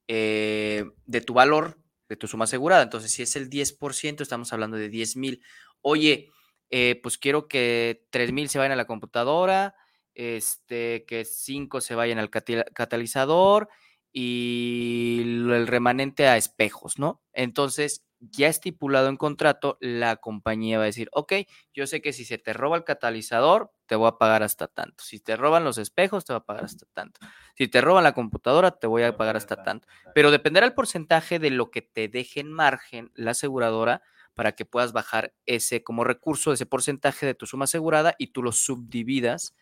eh, 0.07 0.85
de 1.05 1.21
tu 1.21 1.33
valor, 1.33 1.79
de 2.09 2.15
tu 2.15 2.27
suma 2.27 2.45
asegurada. 2.45 2.83
Entonces, 2.83 3.11
si 3.11 3.23
es 3.23 3.35
el 3.35 3.49
10%, 3.49 4.23
estamos 4.23 4.51
hablando 4.53 4.77
de 4.77 4.89
10 4.89 5.15
mil. 5.17 5.41
Oye, 5.81 6.31
eh, 6.69 6.99
pues 7.01 7.17
quiero 7.17 7.47
que 7.47 8.05
3 8.09 8.31
mil 8.31 8.49
se 8.49 8.57
vayan 8.57 8.73
a 8.73 8.75
la 8.75 8.85
computadora, 8.87 9.75
este, 10.13 11.05
que 11.05 11.25
5 11.25 11.81
se 11.81 11.95
vayan 11.95 12.19
al 12.19 12.29
catalizador 12.29 13.69
y 14.11 15.21
el 15.49 15.67
remanente 15.67 16.27
a 16.27 16.37
espejos, 16.37 16.97
¿no? 16.99 17.21
Entonces, 17.33 18.05
ya 18.19 18.47
estipulado 18.47 19.09
en 19.09 19.17
contrato, 19.17 19.77
la 19.81 20.15
compañía 20.17 20.77
va 20.77 20.83
a 20.83 20.87
decir, 20.87 21.09
ok, 21.11 21.33
yo 21.73 21.85
sé 21.85 22.01
que 22.01 22.13
si 22.13 22.25
se 22.25 22.37
te 22.37 22.53
roba 22.53 22.77
el 22.77 22.83
catalizador, 22.83 23.71
te 23.87 23.95
voy 23.95 24.07
a 24.07 24.17
pagar 24.17 24.41
hasta 24.43 24.67
tanto. 24.67 25.03
Si 25.03 25.19
te 25.19 25.35
roban 25.35 25.63
los 25.63 25.77
espejos, 25.77 26.25
te 26.25 26.33
voy 26.33 26.39
a 26.39 26.45
pagar 26.45 26.65
hasta 26.65 26.85
tanto. 26.93 27.19
Si 27.57 27.67
te 27.67 27.81
roban 27.81 28.03
la 28.03 28.13
computadora, 28.13 28.71
te 28.71 28.87
voy 28.87 29.03
a 29.03 29.15
pagar 29.15 29.37
hasta 29.37 29.63
tanto. 29.63 29.87
Pero 30.13 30.29
dependerá 30.31 30.65
el 30.65 30.73
porcentaje 30.73 31.39
de 31.39 31.49
lo 31.51 31.71
que 31.71 31.81
te 31.81 32.07
deje 32.07 32.41
en 32.41 32.51
margen 32.51 33.11
la 33.15 33.31
aseguradora 33.31 34.01
para 34.33 34.51
que 34.51 34.65
puedas 34.65 34.91
bajar 34.91 35.33
ese 35.45 35.83
como 35.83 36.03
recurso, 36.03 36.51
ese 36.51 36.65
porcentaje 36.65 37.25
de 37.25 37.33
tu 37.33 37.45
suma 37.45 37.63
asegurada 37.63 38.15
y 38.19 38.27
tú 38.27 38.43
lo 38.43 38.51
subdividas, 38.51 39.55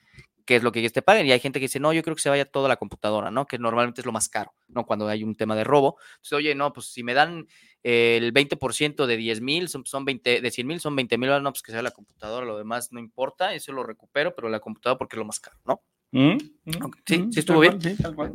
que 0.46 0.56
es 0.56 0.64
lo 0.64 0.72
que 0.72 0.80
ellos 0.80 0.92
te 0.92 1.04
paguen. 1.04 1.28
Y 1.28 1.32
hay 1.32 1.40
gente 1.40 1.60
que 1.60 1.66
dice, 1.66 1.80
no, 1.80 1.94
yo 1.94 2.02
creo 2.02 2.16
que 2.16 2.22
se 2.22 2.30
vaya 2.30 2.46
toda 2.46 2.68
la 2.68 2.78
computadora, 2.78 3.30
¿no? 3.30 3.46
Que 3.46 3.60
normalmente 3.60 4.02
es 4.02 4.06
lo 4.06 4.12
más 4.12 4.28
caro, 4.28 4.54
¿no? 4.68 4.86
Cuando 4.86 5.08
hay 5.08 5.24
un 5.24 5.36
tema 5.36 5.56
de 5.56 5.64
robo. 5.64 5.98
Entonces, 6.16 6.34
oye, 6.34 6.56
no, 6.56 6.74
pues 6.74 6.88
si 6.88 7.04
me 7.04 7.14
dan 7.14 7.48
el 7.84 8.34
20% 8.34 9.06
de 9.06 9.18
10 9.18 9.42
mil, 9.42 9.70
son, 9.70 9.86
son 9.86 10.04
20, 10.04 10.42
de 10.42 10.52
100 10.52 10.68
mil 10.68 10.80
son 10.80 10.96
20 10.96 11.18
mil, 11.20 11.30
no, 11.44 11.52
pues 11.52 11.62
que 11.62 11.72
sea 11.72 11.84
la 11.84 11.92
computadora, 11.92 12.46
lo 12.46 12.58
demás 12.58 12.92
no 12.92 13.00
importa, 13.00 13.54
eso 13.54 13.72
lo 13.72 13.84
recupero, 13.84 14.34
pero 14.36 14.50
la 14.50 14.60
computadora 14.60 14.98
porque 14.98 15.16
es 15.16 15.20
lo 15.20 15.26
más 15.26 15.40
caro, 15.40 15.58
¿no? 15.66 15.84
¿Mm? 16.14 16.38
¿Mm? 16.66 16.92
Sí, 17.06 17.18
¿Mm? 17.18 17.32
sí 17.32 17.40
estuvo 17.40 17.62
Tal 17.64 17.78
bien. 17.80 17.96
cual, 17.96 17.96
sí, 17.96 18.02
tal 18.02 18.16
cual, 18.16 18.32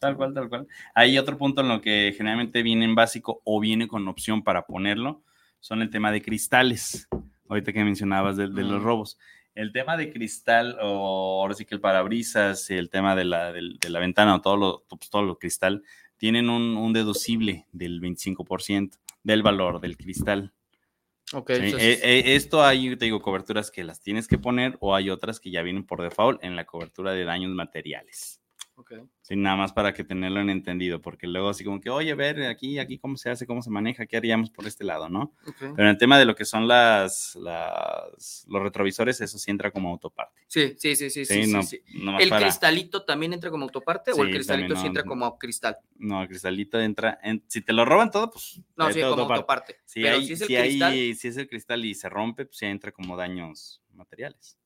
tal 0.00 0.16
cual, 0.16 0.34
tal 0.34 0.48
cual. 0.50 0.68
Hay 0.94 1.16
otro 1.18 1.38
punto 1.38 1.62
en 1.62 1.68
lo 1.68 1.80
que 1.80 2.14
generalmente 2.16 2.62
viene 2.62 2.84
en 2.84 2.94
básico 2.94 3.40
o 3.44 3.58
viene 3.58 3.88
con 3.88 4.06
opción 4.06 4.44
para 4.44 4.66
ponerlo, 4.66 5.22
son 5.58 5.80
el 5.80 5.88
tema 5.90 6.12
de 6.12 6.20
cristales. 6.20 7.08
Ahorita 7.48 7.72
que 7.72 7.84
mencionabas 7.84 8.36
de, 8.36 8.48
de 8.48 8.62
los 8.62 8.82
robos. 8.82 9.18
El 9.54 9.72
tema 9.72 9.96
de 9.96 10.12
cristal, 10.12 10.76
o 10.80 11.40
ahora 11.42 11.54
sí 11.54 11.64
que 11.64 11.74
el 11.74 11.80
parabrisas, 11.80 12.70
el 12.70 12.88
tema 12.90 13.16
de 13.16 13.24
la, 13.24 13.52
de 13.52 13.88
la 13.88 13.98
ventana 13.98 14.34
o 14.34 14.40
todo 14.40 14.56
lo, 14.56 14.84
pues, 14.88 15.10
todo 15.10 15.22
lo 15.22 15.38
cristal, 15.38 15.82
tienen 16.16 16.48
un, 16.48 16.76
un 16.76 16.92
deducible 16.92 17.66
del 17.72 18.00
25% 18.00 18.98
del 19.22 19.42
valor 19.42 19.80
del 19.80 19.96
cristal. 19.96 20.52
Ok, 21.32 21.50
¿sí? 21.52 21.60
entonces- 21.62 22.02
Eh, 22.02 22.18
eh, 22.18 22.34
esto 22.34 22.62
hay, 22.62 22.94
te 22.96 23.06
digo, 23.06 23.22
coberturas 23.22 23.70
que 23.70 23.84
las 23.84 24.02
tienes 24.02 24.28
que 24.28 24.36
poner 24.38 24.76
o 24.80 24.94
hay 24.94 25.08
otras 25.08 25.40
que 25.40 25.50
ya 25.50 25.62
vienen 25.62 25.86
por 25.86 26.02
default 26.02 26.42
en 26.44 26.56
la 26.56 26.66
cobertura 26.66 27.12
de 27.12 27.24
daños 27.24 27.52
materiales. 27.52 28.41
Ok. 28.82 28.92
Sí, 29.22 29.36
nada 29.36 29.54
más 29.56 29.72
para 29.72 29.94
que 29.94 30.02
tenerlo 30.02 30.40
en 30.40 30.50
entendido, 30.50 31.00
porque 31.00 31.28
luego 31.28 31.48
así 31.48 31.62
como 31.64 31.80
que, 31.80 31.88
oye, 31.90 32.10
a 32.10 32.14
ver, 32.16 32.42
aquí, 32.42 32.80
aquí 32.80 32.98
cómo 32.98 33.16
se 33.16 33.30
hace, 33.30 33.46
cómo 33.46 33.62
se 33.62 33.70
maneja, 33.70 34.04
qué 34.06 34.16
haríamos 34.16 34.50
por 34.50 34.66
este 34.66 34.82
lado, 34.84 35.08
¿no? 35.08 35.32
Pero 35.60 35.74
en 35.78 35.86
el 35.86 35.96
tema 35.96 36.18
de 36.18 36.24
lo 36.24 36.34
que 36.34 36.44
son 36.44 36.66
las, 36.66 37.36
las 37.36 38.44
los 38.48 38.62
retrovisores, 38.62 39.20
eso 39.20 39.38
sí 39.38 39.50
entra 39.50 39.70
como 39.70 39.90
autoparte. 39.90 40.42
Sí, 40.48 40.74
sí, 40.76 40.96
sí, 40.96 41.08
sí, 41.08 41.24
Sí, 41.24 41.44
sí, 41.62 41.80
no, 41.94 42.18
¿El 42.18 42.28
para- 42.28 42.46
cristalito 42.46 43.04
también 43.04 43.32
entra 43.32 43.50
como 43.50 43.64
autoparte 43.64 44.10
o 44.12 44.22
el 44.24 44.30
cristalito 44.32 44.74
también, 44.74 44.80
sí 44.82 44.86
entra 44.88 45.04
como 45.04 45.38
cristal? 45.38 45.76
No, 45.96 46.22
el 46.22 46.28
cristalito 46.28 46.80
entra, 46.80 47.18
en- 47.22 47.44
si 47.46 47.60
te 47.62 47.72
lo 47.72 47.84
roban 47.84 48.10
todo, 48.10 48.30
pues... 48.32 48.60
No, 48.76 48.90
sí, 48.92 49.00
como 49.00 49.10
autoparte. 49.22 49.34
autoparte. 49.34 49.76
Si, 49.84 50.02
Pero 50.02 50.16
hay- 50.16 50.26
si 50.26 50.32
es 50.32 50.40
el 50.42 50.46
si 50.48 50.56
cristal, 50.56 50.92
hay- 50.92 51.14
si 51.14 51.28
es 51.28 51.36
el 51.36 51.48
cristal 51.48 51.84
y 51.84 51.94
se 51.94 52.08
rompe, 52.08 52.44
pues 52.46 52.58
ya 52.58 52.68
entra 52.68 52.90
como 52.90 53.16
daños 53.16 53.80
materiales. 53.94 54.58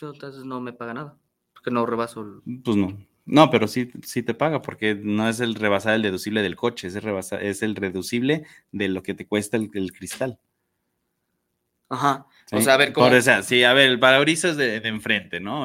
pues, 0.00 0.14
entonces 0.14 0.44
no 0.44 0.60
me 0.60 0.72
paga 0.72 0.94
nada. 0.94 1.18
Porque 1.62 1.70
no 1.74 1.86
rebaso 1.86 2.22
el... 2.22 2.60
Pues 2.64 2.76
no. 2.76 2.98
No, 3.24 3.50
pero 3.50 3.68
sí, 3.68 3.88
sí 4.04 4.24
te 4.24 4.34
paga, 4.34 4.62
porque 4.62 4.96
no 4.96 5.28
es 5.28 5.38
el 5.38 5.54
rebasar 5.54 5.94
el 5.94 6.02
deducible 6.02 6.42
del 6.42 6.56
coche, 6.56 6.88
es 6.88 6.96
el, 6.96 7.02
rebasa- 7.02 7.40
es 7.40 7.62
el 7.62 7.76
reducible 7.76 8.44
de 8.72 8.88
lo 8.88 9.04
que 9.04 9.14
te 9.14 9.28
cuesta 9.28 9.56
el, 9.56 9.70
el 9.74 9.92
cristal. 9.92 10.40
Ajá. 11.88 12.26
O 12.50 12.58
¿sí? 12.58 12.64
sea, 12.64 12.74
a 12.74 12.76
ver, 12.78 12.92
¿cómo? 12.92 13.06
Por 13.06 13.16
esa, 13.16 13.42
sí, 13.44 13.62
a 13.62 13.72
ver, 13.74 13.90
el 13.90 14.00
parabrisas 14.00 14.56
de, 14.56 14.80
de 14.80 14.88
enfrente, 14.88 15.38
¿no? 15.38 15.60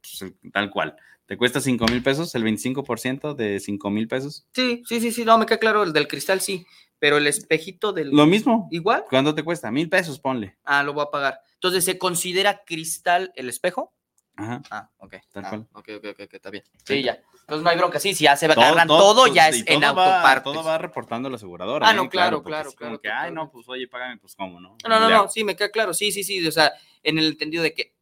Pues, 0.00 0.22
el- 0.22 0.50
tal 0.50 0.70
cual. 0.70 0.96
Te 1.26 1.36
cuesta 1.36 1.60
5 1.60 1.86
mil 1.90 2.02
pesos, 2.02 2.34
el 2.34 2.42
25% 2.44 3.34
de 3.34 3.60
5 3.60 3.90
mil 3.90 4.08
pesos. 4.08 4.46
Sí, 4.52 4.82
sí, 4.86 5.00
sí, 5.00 5.10
sí, 5.12 5.24
no, 5.26 5.36
me 5.38 5.46
queda 5.46 5.58
claro, 5.58 5.82
el 5.82 5.92
del 5.92 6.08
cristal 6.08 6.40
sí, 6.40 6.64
pero 6.98 7.16
el 7.18 7.26
espejito 7.26 7.92
del... 7.92 8.10
Lo 8.10 8.24
mismo. 8.26 8.68
¿Igual? 8.70 9.04
¿Cuánto 9.10 9.34
te 9.34 9.42
cuesta? 9.42 9.70
Mil 9.70 9.88
pesos, 9.90 10.18
ponle. 10.18 10.56
Ah, 10.64 10.82
lo 10.82 10.92
voy 10.94 11.02
a 11.02 11.10
pagar. 11.10 11.40
Entonces, 11.54 11.84
¿se 11.84 11.98
considera 11.98 12.62
cristal 12.64 13.32
el 13.36 13.48
espejo? 13.50 13.92
Ajá. 14.36 14.62
Ah, 14.70 14.90
ok. 14.98 15.14
Tal 15.32 15.44
Ah, 15.44 15.48
cual. 15.50 15.68
Ok, 15.74 15.88
ok, 15.98 16.04
ok, 16.24 16.34
está 16.34 16.50
bien. 16.50 16.64
Sí. 16.84 16.94
Sí, 16.96 17.02
ya. 17.02 17.22
Entonces 17.40 17.62
no 17.62 17.70
hay 17.70 17.76
bronca. 17.76 18.00
Sí, 18.00 18.14
si 18.14 18.24
ya 18.24 18.36
se 18.36 18.48
cargan 18.48 18.88
todo, 18.88 19.26
ya 19.28 19.48
y 19.48 19.50
es 19.50 19.58
en 19.66 19.80
todo 19.80 19.94
va- 19.94 20.04
autopartes. 20.06 20.44
Todo 20.52 20.64
va 20.64 20.78
reportando 20.78 21.28
la 21.30 21.36
aseguradora. 21.36 21.88
Ah, 21.88 21.92
no, 21.94 22.04
¿eh? 22.04 22.08
claro, 22.08 22.42
claro, 22.42 22.70
es 22.70 22.74
como 22.74 22.98
claro, 22.98 23.00
que, 23.00 23.10
ay, 23.10 23.32
no, 23.32 23.50
pues 23.50 23.68
oye, 23.68 23.86
págame, 23.86 24.18
pues 24.18 24.34
cómo, 24.34 24.60
¿no? 24.60 24.76
No, 24.88 25.00
no, 25.00 25.08
no, 25.08 25.28
sí, 25.28 25.44
me 25.44 25.54
queda 25.54 25.70
claro. 25.70 25.94
Sí, 25.94 26.10
sí, 26.10 26.24
sí. 26.24 26.44
O 26.46 26.50
sea, 26.52 26.72
en 27.02 27.18
el 27.18 27.26
entendido 27.26 27.62
de 27.62 27.74
que, 27.74 27.94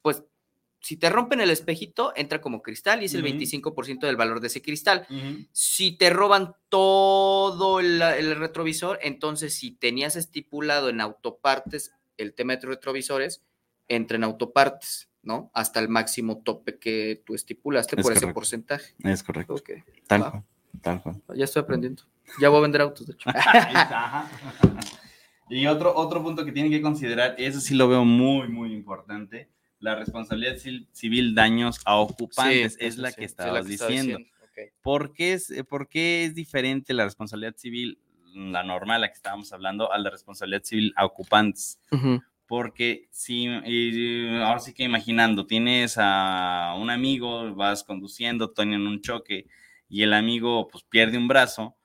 pues, 0.00 0.22
si 0.80 0.96
te 0.98 1.08
rompen 1.08 1.40
el 1.40 1.50
espejito, 1.50 2.12
entra 2.14 2.40
como 2.42 2.60
cristal 2.62 3.02
y 3.02 3.06
es 3.06 3.14
el 3.14 3.20
Ujú. 3.22 3.28
25% 3.38 4.06
del 4.06 4.16
valor 4.16 4.40
de 4.40 4.48
ese 4.48 4.60
cristal. 4.62 5.06
Si 5.52 5.96
te 5.96 6.10
roban 6.10 6.54
todo 6.68 7.80
el, 7.80 8.00
el 8.02 8.36
retrovisor, 8.36 8.98
entonces 9.02 9.54
si 9.54 9.70
tenías 9.72 10.14
estipulado 10.16 10.90
en 10.90 11.00
autopartes 11.00 11.92
el 12.18 12.34
tema 12.34 12.56
de 12.56 12.66
retrovisores, 12.66 13.42
entra 13.88 14.16
en 14.18 14.24
autopartes, 14.24 15.08
¿no? 15.24 15.50
Hasta 15.54 15.80
el 15.80 15.88
máximo 15.88 16.38
tope 16.38 16.78
que 16.78 17.22
tú 17.24 17.34
estipulaste 17.34 17.96
Es 17.96 18.02
por 18.02 18.12
ese 18.12 18.26
porcentaje. 18.28 18.94
Es 19.00 19.22
correcto. 19.22 19.54
Ok, 19.54 19.70
Tal 20.06 20.30
cual. 20.30 20.44
Tal 20.82 21.02
cual. 21.02 21.22
ya 21.34 21.44
estoy 21.44 21.62
aprendiendo. 21.62 22.02
Ya 22.40 22.48
voy 22.48 22.58
a 22.58 22.62
vender 22.62 22.80
autos, 22.80 23.06
de 23.06 23.14
hecho. 23.14 23.30
Y 25.48 25.66
otro, 25.66 25.94
otro 25.94 26.22
punto 26.22 26.44
que 26.44 26.52
tienen 26.52 26.72
que 26.72 26.80
considerar, 26.80 27.34
eso 27.38 27.60
sí 27.60 27.74
lo 27.74 27.86
veo 27.88 28.04
muy, 28.04 28.48
muy 28.48 28.72
importante, 28.72 29.50
la 29.78 29.94
responsabilidad 29.94 30.56
civil, 30.92 31.34
daños 31.34 31.80
a 31.84 31.96
ocupantes, 31.96 32.76
es 32.80 32.94
eso 32.94 33.02
la 33.02 33.10
sí, 33.10 33.16
que 33.16 33.20
sí, 33.20 33.24
es 33.26 33.30
estabas 33.32 33.64
que 33.64 33.72
diciendo. 33.72 34.18
Ok. 34.42 34.72
¿Por 34.80 35.12
qué, 35.12 35.34
es, 35.34 35.52
¿Por 35.68 35.88
qué 35.88 36.24
es 36.24 36.34
diferente 36.34 36.94
la 36.94 37.04
responsabilidad 37.04 37.54
civil, 37.56 37.98
la 38.32 38.62
normal, 38.62 39.02
la 39.02 39.08
que 39.08 39.14
estábamos 39.14 39.52
hablando, 39.52 39.92
a 39.92 39.98
la 39.98 40.08
responsabilidad 40.08 40.62
civil 40.64 40.94
a 40.96 41.04
ocupantes? 41.04 41.78
Ujú. 41.92 42.22
Porque 42.54 43.08
si, 43.10 43.46
y 43.46 44.28
ahora 44.36 44.60
sí 44.60 44.72
que 44.72 44.84
imaginando, 44.84 45.44
tienes 45.44 45.96
a 45.98 46.76
un 46.78 46.88
amigo, 46.88 47.52
vas 47.56 47.82
conduciendo, 47.82 48.52
tienen 48.52 48.86
un 48.86 49.00
choque 49.00 49.48
y 49.88 50.02
el 50.02 50.14
amigo 50.14 50.68
pues 50.68 50.84
pierde 50.84 51.18
un 51.18 51.26
brazo, 51.26 51.76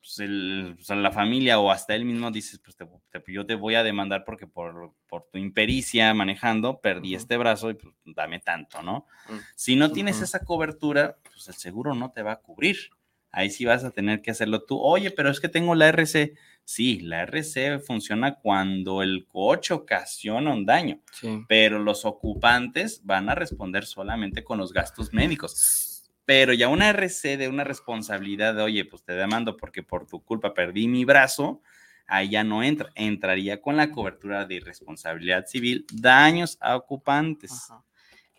pues, 0.00 0.18
el- 0.18 0.76
la 0.88 1.12
familia 1.12 1.60
o 1.60 1.70
hasta 1.70 1.94
él 1.94 2.04
mismo 2.04 2.32
dices, 2.32 2.58
pues 2.58 2.76
te- 2.76 2.84
te- 3.20 3.32
yo 3.32 3.46
te 3.46 3.54
voy 3.54 3.76
a 3.76 3.84
demandar 3.84 4.24
porque 4.24 4.48
por, 4.48 4.92
por 5.08 5.28
tu 5.30 5.38
impericia 5.38 6.12
manejando 6.14 6.80
perdí 6.80 7.14
este 7.14 7.36
brazo 7.36 7.70
y 7.70 7.74
pues 7.74 7.94
dame 8.04 8.40
tanto, 8.40 8.82
¿no? 8.82 9.06
Mm. 9.28 9.36
Si 9.54 9.76
no 9.76 9.92
tienes 9.92 10.20
esa 10.20 10.44
cobertura, 10.44 11.16
pues 11.22 11.46
el 11.46 11.54
seguro 11.54 11.94
no 11.94 12.10
te 12.10 12.22
va 12.22 12.32
a 12.32 12.40
cubrir. 12.40 12.90
Ahí 13.30 13.50
sí 13.50 13.64
vas 13.64 13.84
a 13.84 13.90
tener 13.90 14.22
que 14.22 14.30
hacerlo 14.30 14.62
tú. 14.64 14.78
Oye, 14.80 15.10
pero 15.10 15.30
es 15.30 15.38
que 15.40 15.48
tengo 15.48 15.74
la 15.74 15.88
RC. 15.88 16.34
Sí, 16.64 17.00
la 17.00 17.22
RC 17.22 17.78
funciona 17.80 18.34
cuando 18.36 19.02
el 19.02 19.26
coche 19.26 19.74
ocasiona 19.74 20.52
un 20.52 20.66
daño, 20.66 21.00
Sí. 21.12 21.44
pero 21.48 21.78
los 21.78 22.04
ocupantes 22.04 23.00
van 23.04 23.28
a 23.28 23.34
responder 23.34 23.84
solamente 23.86 24.44
con 24.44 24.58
los 24.58 24.72
gastos 24.72 25.12
médicos. 25.12 26.10
Pero 26.24 26.52
ya 26.52 26.68
una 26.68 26.90
RC 26.90 27.36
de 27.38 27.48
una 27.48 27.64
responsabilidad 27.64 28.54
de, 28.54 28.62
oye, 28.62 28.84
pues 28.84 29.02
te 29.02 29.14
demando 29.14 29.56
porque 29.56 29.82
por 29.82 30.06
tu 30.06 30.22
culpa 30.22 30.52
perdí 30.52 30.86
mi 30.88 31.04
brazo, 31.06 31.62
ahí 32.06 32.30
ya 32.30 32.44
no 32.44 32.62
entra. 32.62 32.90
Entraría 32.94 33.60
con 33.62 33.76
la 33.76 33.90
cobertura 33.90 34.44
de 34.44 34.56
irresponsabilidad 34.56 35.46
civil, 35.46 35.86
daños 35.92 36.58
a 36.60 36.76
ocupantes. 36.76 37.52
Ajá. 37.70 37.82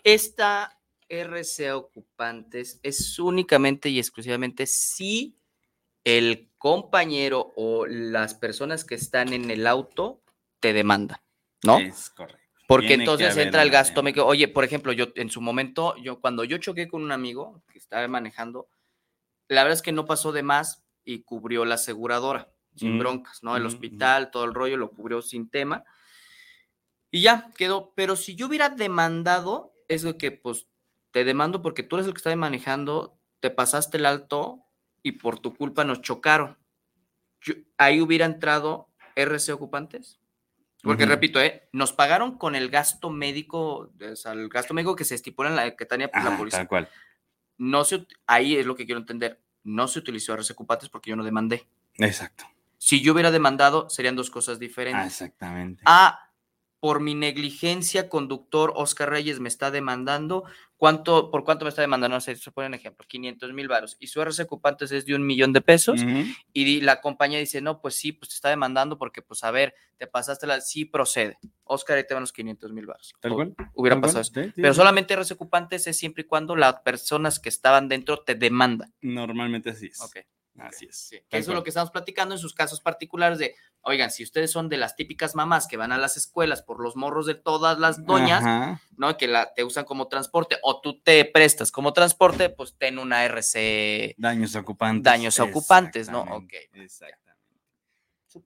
Esta 0.04 0.79
RC 1.10 1.72
ocupantes 1.74 2.80
es 2.84 3.20
únicamente 3.20 3.90
y 3.90 4.00
exclusivamente 4.00 4.66
si 4.66 5.36
el 6.04 6.50
compañero 6.58 7.54
o 7.56 7.86
las 7.86 8.36
personas 8.36 8.86
que 8.86 8.96
están 8.96 9.34
en 9.34 9.52
el 9.52 9.68
auto 9.68 10.22
te 10.60 10.74
demandan, 10.74 11.20
¿no? 11.64 11.80
Es 11.80 12.10
correcto. 12.10 12.40
Porque 12.68 12.90
Tiene 12.90 13.04
entonces 13.04 13.36
entra 13.38 13.64
el 13.64 13.72
gasto 13.72 14.04
médico. 14.04 14.26
Oye, 14.26 14.48
por 14.48 14.64
ejemplo, 14.64 14.94
yo 14.94 15.08
en 15.16 15.32
su 15.32 15.42
momento, 15.42 15.96
yo 15.98 16.22
cuando 16.22 16.44
yo 16.44 16.60
choqué 16.60 16.88
con 16.88 17.04
un 17.04 17.12
amigo 17.12 17.64
que 17.72 17.80
estaba 17.80 18.08
manejando, 18.08 18.70
la 19.48 19.64
verdad 19.64 19.78
es 19.78 19.82
que 19.82 19.92
no 19.92 20.06
pasó 20.06 20.32
de 20.32 20.44
más 20.44 20.84
y 21.04 21.24
cubrió 21.24 21.66
la 21.66 21.76
aseguradora, 21.76 22.54
sin 22.76 22.96
Mm, 22.96 23.00
broncas, 23.00 23.42
¿no? 23.42 23.56
El 23.56 23.64
mm, 23.64 23.66
mm. 23.66 23.68
hospital, 23.68 24.32
todo 24.32 24.46
el 24.46 24.54
rollo 24.54 24.78
lo 24.78 24.92
cubrió 24.92 25.24
sin 25.24 25.50
tema. 25.50 25.84
Y 27.10 27.24
ya 27.24 27.50
quedó. 27.58 27.92
Pero 27.96 28.16
si 28.16 28.36
yo 28.36 28.46
hubiera 28.46 28.70
demandado, 28.70 29.74
es 29.88 30.04
de 30.04 30.16
que 30.16 30.32
pues 30.32 30.68
te 31.12 31.24
demando 31.24 31.62
porque 31.62 31.84
tú 31.84 31.96
eres 31.96 32.08
el 32.08 32.14
que 32.14 32.18
estaba 32.18 32.36
manejando, 32.36 33.18
te 33.40 33.50
pasaste 33.50 33.98
el 33.98 34.06
alto 34.06 34.64
y 35.04 35.14
por 35.14 35.40
tu 35.40 35.56
culpa 35.56 35.84
nos 35.84 36.02
chocaron. 36.02 36.58
Yo- 37.42 37.56
ahí 37.78 38.02
hubiera 38.02 38.26
entrado 38.26 38.90
RC 39.16 39.52
ocupantes. 39.54 40.20
Porque 40.82 41.06
repito, 41.06 41.42
¿eh? 41.42 41.68
nos 41.74 41.92
pagaron 41.92 42.38
con 42.38 42.56
el 42.56 42.70
gasto 42.70 43.10
médico, 43.10 43.92
o 44.12 44.16
sea, 44.16 44.32
el 44.32 44.48
gasto 44.48 44.74
médico 44.74 44.96
que 44.96 45.04
se 45.04 45.16
estipula 45.16 45.50
en 45.50 45.56
la 45.58 45.76
que 45.76 45.86
tenía 45.86 46.10
la 46.14 46.38
policía. 46.38 46.60
tal 46.60 46.68
cual. 46.70 46.90
No 47.58 47.84
se, 47.84 48.08
ahí 48.28 48.56
es 48.56 48.66
lo 48.66 48.76
que 48.78 48.86
quiero 48.86 49.00
entender. 49.02 49.42
No 49.64 49.90
se 49.90 50.00
utilizó 50.00 50.34
RC 50.34 50.54
ocupantes 50.54 50.88
porque 50.88 51.10
yo 51.10 51.18
no 51.18 51.26
demandé. 51.26 51.68
Exacto. 51.96 52.46
Si 52.78 53.02
yo 53.02 53.12
hubiera 53.12 53.30
demandado, 53.30 53.90
serían 53.90 54.16
dos 54.16 54.30
cosas 54.30 54.56
Ah, 54.56 54.60
diferentes. 54.60 55.06
exactamente. 55.08 55.84
Ah, 55.86 56.29
por 56.80 57.02
mi 57.02 57.14
negligencia, 57.14 58.08
conductor 58.08 58.72
Oscar 58.76 59.10
Reyes 59.10 59.40
me 59.40 59.50
está 59.50 59.70
demandando. 59.72 60.46
¿Cuánto, 60.78 61.30
¿Por 61.30 61.44
cuánto 61.44 61.66
me 61.66 61.70
está 61.70 61.82
demandando? 61.82 62.16
No 62.16 62.22
sé, 62.22 62.38
se 62.38 62.52
pone 62.52 62.68
un 62.68 62.74
ejemplo, 62.74 63.06
500 63.06 63.52
mil 63.52 63.68
varos. 63.68 63.98
Y 64.00 64.08
su 64.08 64.22
RC 64.22 64.44
ocupantes 64.44 64.94
es 64.94 65.06
de 65.06 65.14
un 65.14 65.26
millón 65.26 65.52
de 65.52 65.60
pesos. 65.60 66.00
Y 66.54 66.80
la 66.82 67.02
compañía 67.02 67.38
dice, 67.38 67.60
no, 67.60 67.82
pues 67.82 67.96
sí, 67.96 68.14
pues 68.14 68.30
te 68.30 68.36
está 68.36 68.48
demandando 68.50 68.98
porque, 68.98 69.22
pues 69.22 69.44
a 69.44 69.52
ver, 69.52 69.74
te 69.98 70.08
pasaste 70.08 70.48
la... 70.48 70.62
Sí, 70.62 70.86
procede. 70.86 71.38
Oscar, 71.66 71.98
ahí 71.98 72.08
te 72.08 72.14
van 72.14 72.24
los 72.24 72.32
500 72.32 72.72
mil 72.72 72.86
varos. 72.86 73.14
Tal 73.20 73.34
cual. 73.34 73.56
Hubiera 73.74 73.96
tal 73.96 74.02
pasado 74.02 74.24
cual. 74.34 74.46
sí, 74.46 74.54
Pero 74.56 74.74
sí. 74.74 74.78
solamente 74.78 75.14
RC 75.14 75.34
ocupantes 75.34 75.86
es 75.86 75.98
siempre 75.98 76.24
y 76.24 76.28
cuando 76.28 76.56
las 76.56 76.76
personas 76.82 77.40
que 77.40 77.50
estaban 77.50 77.90
dentro 77.90 78.20
te 78.24 78.36
demandan. 78.36 78.94
Normalmente 79.02 79.72
así 79.72 79.88
es. 79.88 80.00
Ok. 80.00 80.20
Así 80.62 80.86
es. 80.86 80.96
Sí, 80.98 81.16
eso 81.30 81.52
es 81.52 81.56
lo 81.56 81.64
que 81.64 81.70
estamos 81.70 81.92
platicando 81.92 82.36
en 82.36 82.40
sus 82.40 82.54
casos 82.54 82.82
particulares 82.82 83.40
de, 83.40 83.56
oigan, 83.82 84.12
si 84.12 84.24
ustedes 84.24 84.52
son 84.52 84.70
de 84.70 84.78
las 84.78 84.96
típicas 84.96 85.36
mamás 85.36 85.68
que 85.68 85.78
van 85.78 85.92
a 85.92 85.98
las 85.98 86.18
escuelas 86.18 86.62
por 86.62 86.82
los 86.82 86.96
morros 86.96 87.26
de 87.26 87.36
todas 87.36 87.80
las 87.80 88.06
doñas, 88.06 88.42
Ajá. 88.44 88.82
¿no? 88.98 89.18
Que 89.18 89.28
la, 89.28 89.54
te 89.54 89.64
usan 89.64 89.86
como 89.86 90.08
transporte 90.08 90.58
o 90.64 90.82
tú 90.82 91.00
te 91.02 91.26
prestas 91.26 91.72
como 91.72 91.94
transporte, 91.94 92.50
pues 92.50 92.76
ten 92.78 93.00
una 93.00 93.24
RC. 93.26 94.16
Daños 94.18 94.56
ocupantes. 94.56 95.04
Daños 95.04 95.40
ocupantes, 95.40 96.10
¿no? 96.10 96.22
Ok, 96.24 96.54
Exactamente. 96.74 97.30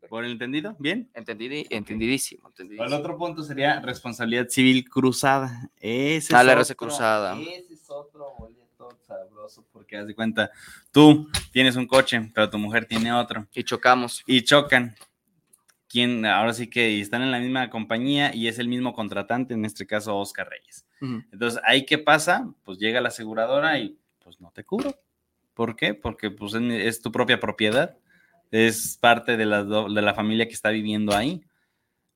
¿Por 0.07 0.23
el 0.23 0.31
entendido? 0.31 0.77
¿Bien? 0.79 1.11
Entendidi- 1.13 1.67
entendidísimo, 1.69 2.53
El 2.57 2.93
otro 2.93 3.17
punto 3.17 3.43
sería 3.43 3.81
responsabilidad 3.81 4.47
civil 4.47 4.89
cruzada. 4.89 5.69
Ese 5.75 6.33
Ah, 6.33 6.39
es 6.39 6.45
la 6.45 6.53
RC 6.53 6.75
cruzada. 6.75 7.37
Ese 7.41 7.73
es 7.73 7.89
otro 7.89 8.33
boleto 8.39 8.62
sabroso 9.17 9.65
porque 9.71 9.97
haz 9.97 10.07
de 10.07 10.15
cuenta, 10.15 10.51
tú 10.91 11.29
tienes 11.51 11.75
un 11.75 11.87
coche, 11.87 12.31
pero 12.33 12.49
tu 12.49 12.57
mujer 12.57 12.85
tiene 12.85 13.11
otro 13.13 13.47
Y 13.53 13.63
chocamos. 13.63 14.23
y 14.25 14.41
chocan. 14.43 14.95
¿Quién? 15.87 16.25
Ahora 16.25 16.53
sí 16.53 16.69
que 16.69 16.99
están 16.99 17.21
en 17.21 17.31
la 17.31 17.39
misma 17.39 17.69
compañía 17.69 18.33
y 18.33 18.47
es 18.47 18.57
el 18.57 18.67
mismo 18.67 18.93
contratante, 18.93 19.53
en 19.53 19.63
este 19.63 19.85
caso 19.85 20.17
Oscar 20.17 20.49
Reyes. 20.49 20.87
Ujú. 21.01 21.23
Entonces, 21.31 21.61
¿ahí 21.65 21.85
qué 21.85 21.99
pasa? 21.99 22.51
Pues 22.63 22.79
llega 22.79 22.99
la 22.99 23.09
aseguradora 23.09 23.77
y 23.77 23.97
pues 24.23 24.41
no 24.41 24.51
te 24.51 24.63
cubro. 24.63 24.95
¿Por 25.53 25.75
qué? 25.75 25.93
Porque 25.93 26.31
pues 26.31 26.55
es, 26.55 27.01
tu 27.01 27.11
propia 27.11 27.39
propiedad, 27.39 27.95
es 28.49 28.97
parte 28.99 29.37
de 29.37 29.45
la, 29.45 29.63
de 29.63 30.01
la 30.01 30.13
familia 30.15 30.47
que 30.47 30.53
está 30.53 30.69
viviendo 30.69 31.15
ahí. 31.15 31.43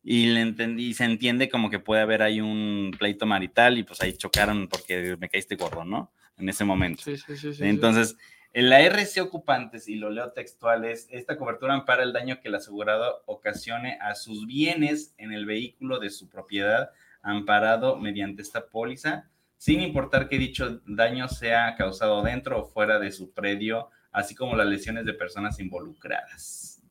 Y 0.03 0.27
le 0.27 0.41
entendí, 0.41 0.93
se 0.93 1.03
entiende 1.03 1.49
como 1.49 1.69
que 1.69 1.79
puede 1.79 2.01
haber 2.01 2.21
ahí 2.21 2.41
un 2.41 2.91
pleito 2.97 3.25
marital 3.25 3.77
y 3.77 3.83
pues 3.83 4.01
ahí 4.01 4.13
chocaron 4.13 4.67
porque 4.69 5.17
me 5.19 5.29
caíste 5.29 5.55
gordo, 5.55 5.83
¿no? 5.83 6.12
En 6.38 6.50
ese 6.50 6.63
momento. 6.63 7.02
Sí, 7.04 7.17
sí, 7.17 7.36
sí. 7.38 7.56
Entonces, 7.62 8.15
en 8.54 8.69
la 8.69 8.82
RC 8.82 9.21
Ocupantes, 9.21 9.88
y 9.88 9.95
lo 9.95 10.10
leo 10.10 10.32
textual, 10.32 10.86
es 10.86 11.08
esta 11.12 11.38
cobertura 11.38 11.73
ampara 11.73 12.04
el 12.04 12.13
daño 12.13 12.39
que 12.39 12.47
el 12.47 12.56
asegurado 12.56 13.23
ocasione 13.26 13.97
a 14.02 14.15
sus 14.15 14.47
bienes 14.47 15.13
en 15.17 15.32
el 15.32 15.45
vehículo 15.45 16.00
de 16.00 16.10
su 16.10 16.30
propiedad 16.30 16.91
amparado 17.21 17.97
mediante 17.97 18.41
esta 18.41 18.67
póliza, 18.67 19.30
sin 19.58 19.82
importar 19.82 20.30
que 20.30 20.38
dicho 20.38 20.82
daño 20.86 21.28
sea 21.28 21.76
causado 21.76 22.21
dentro 22.23 22.62
o 22.62 22.65
fuera 22.65 23.00
de 23.00 23.12
su 23.12 23.32
predio, 23.32 23.89
así 24.12 24.36
como 24.36 24.56
las 24.56 24.67
lesiones 24.67 25.06
de 25.06 25.13
personas 25.13 25.60
involucradas. 25.60 26.82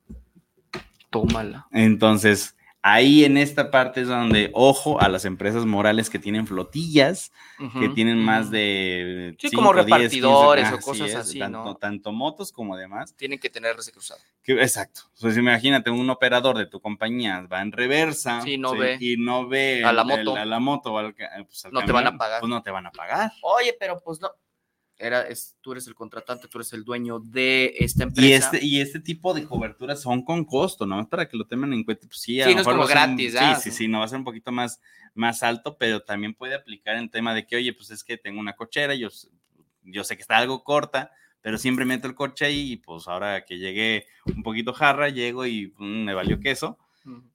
Tómala. 1.11 1.67
Entonces, 1.71 2.56
ahí 2.93 3.25
en 3.25 3.37
esta 3.37 3.71
parte 3.71 4.03
es 4.03 4.09
donde, 4.09 4.51
ojo 4.55 5.01
a 5.01 5.09
las 5.09 5.25
empresas 5.25 5.67
morales 5.67 6.09
que 6.09 6.19
tienen 6.19 6.47
flotillas, 6.47 7.33
que 7.81 7.89
tienen 7.89 8.19
más 8.19 8.51
de... 8.51 9.35
Sí, 9.41 9.49
cinco, 9.49 9.63
como 9.63 9.73
10, 9.75 9.87
15, 9.87 9.97
repartidores 9.97 10.73
o 10.73 10.75
así 10.77 10.85
cosas 10.85 11.09
es, 11.09 11.15
así, 11.17 11.39
tanto, 11.39 11.65
¿no? 11.65 11.75
Tanto 11.77 12.13
motos 12.13 12.53
como 12.53 12.77
demás. 12.77 13.15
Tienen 13.17 13.39
que 13.41 13.51
tener 13.51 13.73
RC 13.73 13.91
cruzado. 13.93 14.21
Que- 14.45 14.61
exacto. 14.63 15.01
Pues 15.21 15.37
imagínate, 15.37 15.91
un 15.91 16.09
operador 16.11 16.57
de 16.59 16.67
tu 16.67 16.81
compañía 16.81 17.41
va 17.51 17.61
en 17.63 17.73
reversa 17.73 18.41
Sí, 18.43 18.57
no 18.57 18.77
ve. 18.77 18.99
y 19.01 19.17
no 19.17 19.49
ve 19.49 19.85
A 19.85 19.93
la 19.93 20.05
moto. 20.05 20.33
el- 20.33 20.39
a 20.39 20.45
la 20.45 20.61
moto 20.61 20.97
al 20.99 21.15
pues, 21.15 21.65
al 21.65 21.73
No 21.73 21.85
te 21.85 21.91
van 21.93 22.07
a 22.07 22.17
pagar. 22.17 22.41
Pues 22.41 22.51
no 22.51 22.63
te 22.63 22.71
van 22.71 22.87
a 22.87 22.93
pagar. 22.93 23.33
Oye, 23.43 23.77
pero 23.79 23.99
pues 24.05 24.21
no. 24.21 24.31
Era, 24.99 25.23
es, 25.29 25.57
tú 25.61 25.73
eres 25.73 25.87
el 25.89 25.95
contratante, 25.95 26.49
tú 26.49 26.59
eres 26.59 26.73
el 26.73 26.83
dueño 26.83 27.19
de 27.21 27.75
esta 27.79 28.05
empresa. 28.05 28.51
Y 28.51 28.57
este, 28.57 28.65
y 28.67 28.81
este 28.81 29.01
tipo 29.01 29.35
de 29.35 29.45
coberturas 29.45 30.01
son 30.01 30.25
con 30.25 30.45
costo, 30.45 30.87
¿no? 30.87 31.07
Para 31.09 31.29
que 31.29 31.37
lo 31.37 31.47
tengan 31.47 31.73
en 31.75 31.85
cuenta. 31.85 32.07
Pues 32.07 32.21
sí, 32.21 32.41
a 32.41 32.47
Sí, 32.47 32.55
no 32.55 32.61
es 32.63 32.67
como 32.67 32.79
va 32.79 32.85
a 32.85 32.89
ser 32.89 32.97
un- 32.97 33.17
gratis, 33.17 33.37
¿ah? 33.39 33.55
Sí, 33.57 33.71
sí, 33.71 33.77
sí, 33.77 33.89
no 33.89 33.99
va 33.99 34.07
a 34.07 34.09
ser 34.09 34.19
un 34.19 34.25
poquito 34.25 34.53
más, 34.53 34.81
más 35.15 35.43
alto, 35.43 35.77
pero 35.79 36.01
también 36.03 36.33
puede 36.35 36.55
aplicar 36.55 36.97
en 36.97 37.11
tema 37.11 37.35
de 37.35 37.47
que, 37.47 37.57
oye, 37.57 37.75
pues 37.75 37.91
es 37.91 38.03
que 38.05 38.17
tengo 38.17 38.41
una 38.41 38.55
cochera, 38.57 38.95
yo, 38.95 39.09
yo 39.83 40.03
sé 40.05 40.17
que 40.17 40.23
está 40.23 40.39
algo 40.39 40.65
corta, 40.65 41.11
pero 41.43 41.59
siempre 41.59 41.85
meto 41.85 42.09
el 42.09 42.15
coche 42.15 42.47
ahí 42.47 42.73
y 42.73 42.77
pues 42.77 43.07
ahora 43.07 43.45
que 43.45 43.59
llegué 43.59 44.07
un 44.35 44.43
poquito 44.43 44.73
jarra, 44.73 45.11
llego 45.11 45.45
y 45.47 45.75
mm, 45.77 46.05
me 46.05 46.15
valió 46.15 46.41
queso. 46.41 46.79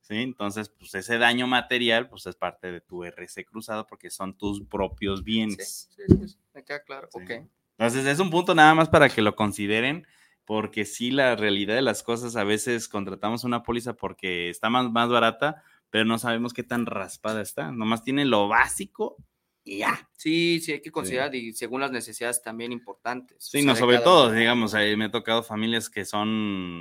¿Sí? 0.02 0.16
Entonces, 0.16 0.70
pues 0.70 0.94
ese 0.96 1.18
daño 1.18 1.48
material, 1.48 2.10
pues 2.10 2.26
es 2.26 2.36
parte 2.36 2.72
de 2.72 2.82
tu 2.82 3.04
RC 3.04 3.46
cruzado 3.46 3.88
porque 3.88 4.10
son 4.10 4.38
tus 4.38 4.64
propios 4.66 5.24
bienes. 5.24 5.90
sí, 5.96 6.04
sí, 6.08 6.28
sí, 6.28 6.38
me 6.54 6.64
queda 6.64 6.84
claro. 6.84 7.10
Sí. 7.12 7.20
Ok. 7.22 7.32
Entonces, 7.78 8.06
es 8.06 8.20
un 8.20 8.30
punto 8.30 8.54
nada 8.54 8.76
más 8.76 8.90
para 8.90 9.10
que 9.10 9.22
lo 9.22 9.36
consideren, 9.36 10.06
porque 10.46 10.86
sí, 10.86 11.12
la 11.12 11.36
realidad 11.36 11.76
de 11.76 11.82
las 11.82 12.04
cosas, 12.04 12.36
a 12.36 12.44
veces 12.44 12.88
contratamos 12.88 13.44
una 13.44 13.64
póliza 13.64 13.94
porque 13.94 14.50
está 14.50 14.70
más, 14.70 14.92
más 14.92 15.10
barata, 15.10 15.64
pero 15.90 16.06
no 16.06 16.18
sabemos 16.20 16.54
qué 16.54 16.64
tan 16.64 16.86
raspada 16.86 17.42
está. 17.42 17.72
Nomás 17.72 18.04
tiene 18.04 18.26
lo 18.26 18.48
básico 18.48 19.18
y 19.64 19.78
ya. 19.80 20.10
Sí, 20.18 20.60
sí, 20.60 20.72
hay 20.74 20.82
que 20.82 20.92
considerar 20.92 21.34
y 21.36 21.54
según 21.54 21.82
las 21.82 21.92
necesidades 21.92 22.42
también 22.42 22.72
importantes. 22.72 23.38
o 23.38 23.42
Sí, 23.42 23.62
sea, 23.62 23.74
no, 23.74 23.76
sobre 23.76 23.96
cada 23.98 24.06
todo, 24.06 24.32
digamos, 24.32 24.74
ahí 24.74 24.96
me 24.96 25.06
ha 25.06 25.12
tocado 25.12 25.44
familias 25.44 25.90
que 25.90 26.04
son 26.06 26.30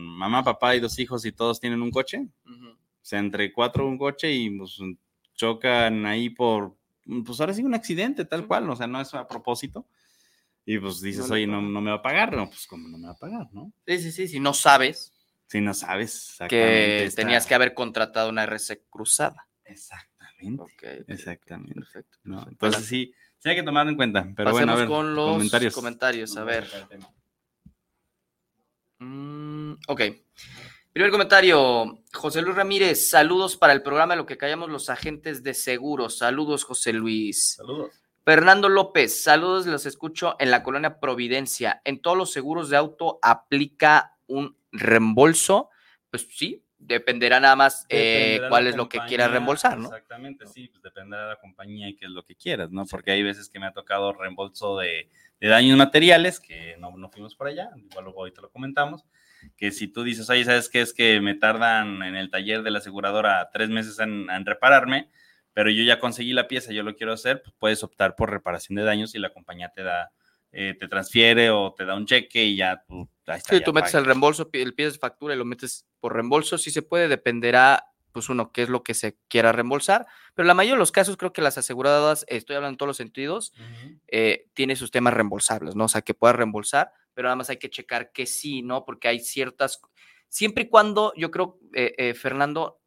mamá, 0.06 0.42
papá 0.42 0.74
y 0.76 0.80
dos 0.80 0.98
hijos 0.98 1.24
y 1.24 1.32
todos 1.32 1.60
tienen 1.60 1.82
un 1.82 1.90
coche. 1.90 2.26
Ujú. 2.46 2.68
O 2.70 2.76
sea, 3.02 3.18
entre 3.18 3.52
cuatro 3.52 3.86
un 3.86 3.98
coche 3.98 4.32
y 4.32 4.50
pues, 4.50 4.78
chocan 5.34 6.06
ahí 6.06 6.30
por, 6.30 6.76
pues 7.24 7.40
ahora 7.40 7.54
sí 7.54 7.62
un 7.62 7.74
accidente, 7.74 8.24
tal 8.24 8.46
cual, 8.46 8.68
o 8.70 8.76
sea, 8.76 8.86
no 8.86 9.00
es 9.00 9.12
a 9.14 9.26
propósito. 9.26 9.86
Y 10.66 10.78
pues 10.78 11.00
dices, 11.00 11.28
le 11.28 11.34
oye, 11.36 11.46
no, 11.46 11.60
no 11.62 11.80
me 11.80 11.90
va 11.90 11.96
a 11.96 12.02
pagar, 12.02 12.36
no, 12.36 12.46
pues 12.48 12.66
como 12.66 12.86
no 12.88 12.98
me 12.98 13.06
va 13.06 13.14
a 13.14 13.18
pagar, 13.18 13.48
¿no? 13.52 13.72
Sí, 13.86 13.98
sí, 13.98 14.12
sí, 14.12 14.28
si 14.28 14.38
no 14.40 14.52
sabes 14.54 15.12
Si 15.48 15.60
no 15.60 15.72
sabes 15.74 16.36
que 16.48 17.04
está- 17.06 17.22
tenías 17.22 17.46
que 17.46 17.54
haber 17.54 17.74
contratado 17.74 18.28
una 18.28 18.44
RC 18.44 18.84
cruzada. 18.90 19.48
Exactamente, 20.40 20.62
Ok, 20.62 20.70
ok, 20.70 21.00
ok, 21.02 21.08
exactamente. 21.08 21.74
Perfecto. 21.74 22.18
¿no? 22.24 22.36
perfecto. 22.36 22.66
Entonces 22.66 22.86
sí, 22.88 23.12
sí 23.38 23.48
hay 23.48 23.56
que 23.56 23.62
tomarlo 23.62 23.90
en 23.90 23.96
cuenta, 23.96 24.26
pero 24.36 24.50
bueno, 24.52 24.72
a 24.72 24.74
Pasemos 24.76 24.78
ver, 24.78 24.88
con 24.88 25.14
los 25.14 25.32
comentarios. 25.32 25.74
comentarios, 25.74 26.36
a 26.36 26.44
ver. 26.44 26.66
Mm, 28.98 29.72
Ok. 29.88 30.00
Primer 30.92 31.12
comentario, 31.12 32.02
José 32.12 32.42
Luis 32.42 32.56
Ramírez, 32.56 33.08
saludos 33.08 33.56
para 33.56 33.72
el 33.72 33.80
programa 33.82 34.16
Lo 34.16 34.26
que 34.26 34.36
callamos 34.36 34.68
los 34.70 34.90
agentes 34.90 35.42
de 35.44 35.54
seguros. 35.54 36.18
Saludos, 36.18 36.64
José 36.64 36.92
Luis. 36.92 37.54
Saludos. 37.56 37.92
Fernando 38.24 38.68
López, 38.68 39.22
saludos, 39.22 39.66
los 39.66 39.86
escucho 39.86 40.34
en 40.40 40.50
la 40.50 40.62
colonia 40.64 40.98
Providencia. 41.00 41.80
¿En 41.84 42.02
todos 42.02 42.16
los 42.16 42.32
seguros 42.32 42.68
de 42.70 42.76
auto 42.76 43.18
aplica 43.22 44.16
un 44.26 44.56
reembolso? 44.72 45.70
Pues 46.10 46.26
sí, 46.28 46.62
dependerá 46.80 47.38
nada 47.40 47.54
más 47.56 47.86
eh, 47.88 47.96
Dependerá 48.22 48.48
cuál 48.48 48.64
la 48.64 48.70
es 48.70 48.76
lo 48.76 48.88
que 48.88 48.98
quieras 49.06 49.30
reembolsar, 49.30 49.78
¿no? 49.78 49.84
Exactamente, 49.88 50.46
sí, 50.46 50.68
pues 50.68 50.82
dependerá 50.82 51.24
de 51.24 51.28
la 51.28 51.36
compañía 51.36 51.88
y 51.88 51.94
qué 51.94 52.06
es 52.06 52.10
lo 52.10 52.24
que 52.24 52.34
quieras, 52.34 52.70
¿no? 52.70 52.86
Porque 52.86 53.12
hay 53.12 53.22
veces 53.22 53.48
que 53.48 53.60
me 53.60 53.66
ha 53.66 53.72
tocado 53.72 54.12
reembolso 54.12 54.78
de, 54.78 55.08
de 55.40 55.48
daños 55.48 55.76
materiales, 55.76 56.40
que 56.40 56.76
no, 56.78 56.96
no 56.96 57.10
fuimos 57.10 57.34
por 57.36 57.46
allá, 57.48 57.70
igual 57.76 58.04
luego 58.04 58.20
ahorita 58.20 58.40
lo 58.40 58.50
comentamos, 58.50 59.04
que 59.56 59.70
si 59.70 59.88
tú 59.88 60.02
dices, 60.02 60.28
oye, 60.30 60.44
¿sabes 60.44 60.68
qué? 60.68 60.80
Es 60.80 60.92
que 60.92 61.20
me 61.20 61.34
tardan 61.34 62.02
en 62.02 62.16
el 62.16 62.30
taller 62.30 62.62
de 62.62 62.70
la 62.70 62.78
aseguradora 62.78 63.50
tres 63.52 63.68
meses 63.68 63.98
en, 63.98 64.28
en 64.30 64.44
repararme, 64.46 65.10
pero 65.52 65.70
yo 65.70 65.82
ya 65.82 65.98
conseguí 66.00 66.32
la 66.32 66.48
pieza, 66.48 66.72
yo 66.72 66.82
lo 66.82 66.94
quiero 66.96 67.12
hacer, 67.12 67.42
pues 67.42 67.54
puedes 67.58 67.82
optar 67.84 68.16
por 68.16 68.30
reparación 68.30 68.76
de 68.76 68.84
daños 68.84 69.14
y 69.14 69.18
la 69.18 69.32
compañía 69.32 69.70
te 69.74 69.82
da, 69.82 70.12
eh, 70.52 70.74
te 70.78 70.88
transfiere 70.88 71.50
o 71.50 71.74
te 71.76 71.84
da 71.84 71.94
un 71.94 72.06
cheque 72.06 72.44
y 72.44 72.56
ya 72.56 72.82
tú, 72.86 73.08
ahí 73.26 73.38
está, 73.38 73.50
Sí, 73.54 73.58
ya 73.58 73.64
tú 73.64 73.72
metes 73.72 73.90
pagas. 73.92 74.00
el 74.02 74.06
reembolso, 74.06 74.48
el 74.52 74.74
pides 74.74 74.98
factura 74.98 75.34
y 75.34 75.38
lo 75.38 75.44
metes 75.44 75.86
por 76.00 76.14
reembolso, 76.14 76.58
sí 76.58 76.70
se 76.70 76.82
puede, 76.82 77.08
dependerá, 77.08 77.92
pues 78.12 78.28
uno, 78.28 78.50
qué 78.52 78.62
es 78.62 78.68
lo 78.68 78.82
que 78.82 78.94
se 78.94 79.16
quiera 79.28 79.52
reembolsar, 79.52 80.06
pero 80.34 80.46
la 80.46 80.54
mayoría 80.54 80.74
de 80.74 80.80
los 80.80 80.92
casos 80.92 81.16
creo 81.16 81.32
que 81.32 81.42
las 81.42 81.58
aseguradoras, 81.58 82.24
estoy 82.28 82.56
hablando 82.56 82.74
en 82.74 82.78
todos 82.78 82.88
los 82.88 82.96
sentidos, 82.96 83.52
eh, 84.08 84.48
tiene 84.54 84.76
sus 84.76 84.90
temas 84.90 85.14
reembolsables, 85.14 85.76
¿no? 85.76 85.84
O 85.84 85.88
sea, 85.88 86.02
que 86.02 86.14
pueda 86.14 86.32
reembolsar, 86.32 86.92
pero 87.14 87.26
nada 87.26 87.36
más 87.36 87.50
hay 87.50 87.58
que 87.58 87.70
checar 87.70 88.12
que 88.12 88.26
sí, 88.26 88.62
¿no? 88.62 88.84
Porque 88.84 89.08
hay 89.08 89.20
ciertas, 89.20 89.80
siempre 90.28 90.64
y 90.64 90.68
cuando, 90.68 91.12
yo 91.16 91.30
creo, 91.30 91.58
eh, 91.74 91.94
eh, 91.98 92.14
Fernando, 92.14 92.80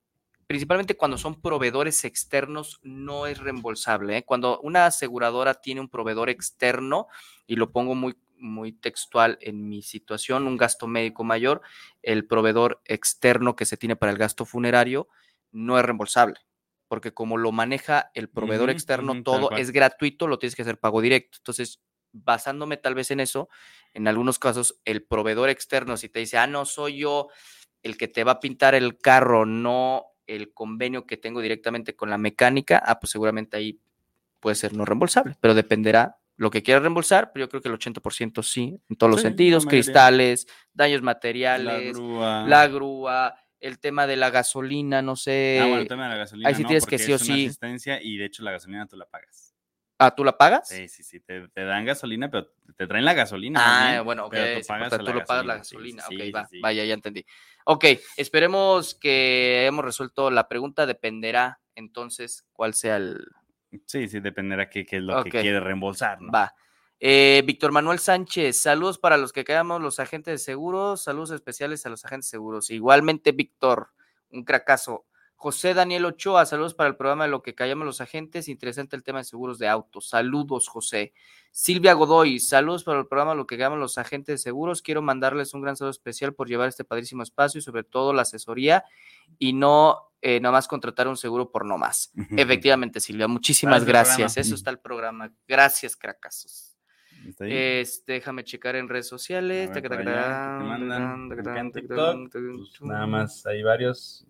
principalmente 0.48 0.98
cuando 0.98 1.18
son 1.18 1.42
proveedores 1.42 2.04
externos, 2.06 2.80
no 2.84 3.28
es 3.28 3.40
reembolsable. 3.40 4.18
¿eh? 4.18 4.24
Cuando 4.24 4.60
una 4.62 4.86
aseguradora 4.86 5.56
tiene 5.56 5.82
un 5.82 5.90
proveedor 5.90 6.30
externo, 6.30 7.08
y 7.48 7.56
lo 7.56 7.72
pongo 7.72 7.96
muy, 7.96 8.16
muy 8.44 8.74
textual 8.74 9.40
en 9.42 9.68
mi 9.68 9.82
situación, 9.82 10.46
un 10.46 10.58
gasto 10.58 10.86
médico 10.86 11.24
mayor, 11.24 11.62
el 12.02 12.28
proveedor 12.28 12.82
externo 12.86 13.56
que 13.56 13.66
se 13.66 13.78
tiene 13.78 13.96
para 13.96 14.12
el 14.12 14.18
gasto 14.18 14.46
funerario 14.46 15.08
no 15.52 15.80
es 15.80 15.86
reembolsable. 15.86 16.40
Porque 16.88 17.14
como 17.14 17.38
lo 17.38 17.52
maneja 17.52 18.12
el 18.14 18.30
proveedor 18.30 18.70
externo, 18.70 19.24
todo 19.24 19.52
es 19.52 19.72
gratuito, 19.72 20.28
lo 20.28 20.38
tienes 20.38 20.56
que 20.56 20.62
hacer 20.62 20.80
pago 20.80 21.02
directo. 21.02 21.38
Entonces, 21.40 21.82
basándome 22.12 22.78
tal 22.78 22.94
vez 22.94 23.10
en 23.10 23.20
eso, 23.20 23.50
en 23.94 24.08
algunos 24.08 24.38
casos, 24.38 24.80
el 24.86 25.04
proveedor 25.04 25.50
externo, 25.50 25.98
si 25.98 26.10
te 26.10 26.20
dice, 26.20 26.38
ah, 26.38 26.46
no, 26.46 26.66
soy 26.66 26.98
yo 26.98 27.30
el 27.82 27.98
que 27.98 28.08
te 28.08 28.24
va 28.24 28.34
a 28.34 28.40
pintar 28.40 28.76
el 28.76 28.98
carro, 29.00 29.46
no 29.46 30.06
el 30.28 30.54
convenio 30.54 31.06
que 31.06 31.18
tengo 31.18 31.42
directamente 31.42 31.96
con 31.96 32.10
la 32.10 32.18
mecánica, 32.18 32.82
ah, 32.86 33.00
pues 33.00 33.12
seguramente 33.12 33.58
ahí 33.58 33.80
puede 34.40 34.56
ser 34.56 34.74
no 34.74 34.86
reembolsable, 34.86 35.36
pero 35.40 35.54
dependerá 35.54 36.20
lo 36.36 36.50
que 36.50 36.64
quieras 36.64 36.82
reembolsar, 36.84 37.32
pero 37.32 37.46
yo 37.46 37.50
creo 37.50 37.62
que 37.62 37.70
el 37.70 37.76
80% 37.76 38.44
sí, 38.44 38.80
en 38.90 38.96
todos 38.96 39.12
los 39.12 39.22
Sí, 39.22 39.28
sentidos, 39.28 39.66
cristales, 39.66 40.48
daños 40.74 41.02
La 41.02 41.06
materiales, 41.06 41.96
grúa. 41.96 42.44
la 42.48 42.68
grúa, 42.68 43.36
el 43.60 43.80
tema 43.80 44.08
de 44.08 44.16
la 44.16 44.30
gasolina, 44.30 45.02
no 45.02 45.16
sé. 45.16 45.60
Ah, 45.62 45.68
bueno, 45.68 45.82
el 45.84 45.88
tema 45.88 46.04
de 46.04 46.10
la 46.10 46.18
gasolina. 46.18 46.50
ahí 46.50 46.56
sí 46.56 46.64
no, 46.64 46.68
tienes 46.68 46.86
que 46.86 46.98
sí 46.98 47.14
o 47.14 47.20
sí. 47.20 47.32
asistencia 47.32 48.02
y 48.02 48.18
de 48.18 48.26
hecho 48.26 48.44
la 48.44 48.52
gasolina 48.52 48.88
tú 48.88 48.98
la 48.98 49.06
pagas. 49.06 49.54
Ah, 50.00 50.14
¿tú 50.14 50.24
la 50.24 50.38
pagas? 50.38 50.68
Sí, 50.68 50.90
sí, 50.90 51.04
sí. 51.04 51.20
Te, 51.20 51.48
te 51.50 51.64
dan 51.64 51.86
gasolina, 51.86 52.30
pero 52.30 52.52
te 52.76 52.88
traen 52.88 53.06
la 53.06 53.14
gasolina. 53.14 53.98
Ah, 53.98 54.02
bueno, 54.02 54.26
ok. 54.26 54.32
pero 54.32 54.58
tú 54.58 54.64
sí, 54.64 54.68
pagas 54.68 54.88
o 54.88 54.90
sea, 54.90 55.02
a 55.04 55.06
tú 55.06 55.14
lo 55.14 55.24
pagas 55.26 55.46
la 55.46 55.56
gasolina, 55.58 56.04
sí, 56.10 56.16
ok, 56.16 56.22
sí, 56.24 56.32
va, 56.32 56.50
vaya, 56.62 56.84
ya 56.84 56.94
entendí. 56.94 57.26
Ok, 57.66 57.86
esperemos 58.18 58.96
que 58.96 59.60
hayamos 59.62 59.86
resuelto 59.86 60.30
la 60.32 60.48
pregunta. 60.50 60.86
Dependerá 60.86 61.62
entonces 61.76 62.46
cuál 62.52 62.74
sea 62.74 62.98
el. 62.98 63.24
Sí, 63.86 64.08
sí, 64.08 64.20
dependerá 64.20 64.70
qué, 64.70 64.86
qué 64.86 64.98
es 64.98 65.04
lo 65.04 65.24
que 65.24 65.30
quiere 65.30 65.60
reembolsar, 65.60 66.22
¿no? 66.22 66.32
Va. 66.32 66.54
Eh, 67.00 67.44
Víctor 67.46 67.72
Manuel 67.72 68.00
Sánchez, 68.00 68.62
saludos 68.62 68.98
para 68.98 69.18
los 69.18 69.34
que 69.34 69.44
quedamos 69.44 69.82
los 69.82 70.00
agentes 70.00 70.34
de 70.34 70.38
seguros, 70.38 71.04
saludos 71.04 71.32
especiales 71.32 71.86
a 71.86 71.90
los 71.90 72.06
agentes 72.06 72.28
de 72.28 72.38
seguros. 72.38 72.70
Igualmente, 72.70 73.34
Víctor, 73.34 73.90
un 74.30 74.46
cracazo. 74.46 75.06
José 75.44 75.74
Daniel 75.74 76.06
Ochoa, 76.06 76.46
saludos 76.46 76.74
para 76.74 76.88
el 76.88 76.96
programa 76.96 77.26
de 77.26 77.30
lo 77.30 77.42
que 77.42 77.54
callamos 77.54 77.86
los 77.86 78.00
agentes. 78.00 78.48
Interesante 78.48 78.96
el 78.96 79.04
tema 79.04 79.18
de 79.18 79.26
seguros 79.26 79.60
de 79.60 79.68
autos. 79.68 80.08
Saludos, 80.08 80.70
José. 80.70 81.12
Silvia 81.52 81.92
Godoy, 81.92 82.40
saludos 82.40 82.86
para 82.86 83.02
el 83.02 83.08
programa 83.08 83.36
Lo 83.36 83.46
que 83.46 83.58
callamos 83.58 83.78
los 83.78 83.98
agentes 83.98 84.36
de 84.36 84.38
seguros. 84.38 84.82
Quiero 84.82 85.02
mandarles 85.02 85.54
un 85.54 85.62
gran 85.62 85.76
saludo 85.76 85.92
especial 85.92 86.34
por 86.34 86.48
llevar 86.48 86.70
este 86.70 86.86
padrísimo 86.86 87.24
espacio 87.24 87.60
y 87.60 87.62
sobre 87.62 87.84
todo 87.84 88.14
la 88.14 88.22
asesoría 88.22 88.86
y 89.38 89.52
no 89.52 90.14
eh, 90.22 90.40
nada 90.40 90.54
más 90.54 90.70
contratar 90.70 91.10
un 91.10 91.18
seguro 91.18 91.52
por 91.52 91.66
no 91.66 91.78
más. 91.78 92.14
Efectivamente, 92.38 93.02
Silvia, 93.02 93.28
muchísimas 93.28 93.84
gracias. 93.84 94.38
Eso 94.38 94.56
está 94.56 94.72
el 94.72 94.80
programa. 94.80 95.30
Gracias, 95.46 95.98
cracazos. 95.98 96.78
¿Está 97.28 97.44
ahí? 97.44 97.52
Este, 97.54 98.14
déjame 98.14 98.46
checar 98.46 98.78
en 98.78 98.88
redes 98.88 99.10
sociales. 99.10 99.70
Pues, 99.74 99.84
nada 102.80 103.08
más 103.08 103.46
hay 103.46 103.62
varios 103.62 104.26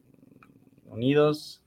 unidos. 0.93 1.61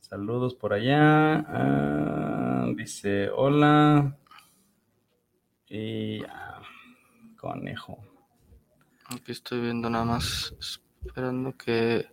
Saludos 0.00 0.54
por 0.54 0.72
allá. 0.72 1.44
Ah, 1.48 2.66
dice 2.76 3.30
hola. 3.30 4.16
Y 5.68 6.22
ah, 6.24 6.60
conejo. 7.36 7.98
Aquí 9.06 9.32
estoy 9.32 9.60
viendo 9.60 9.90
nada 9.90 10.04
más, 10.04 10.54
esperando 11.04 11.56
que 11.56 12.06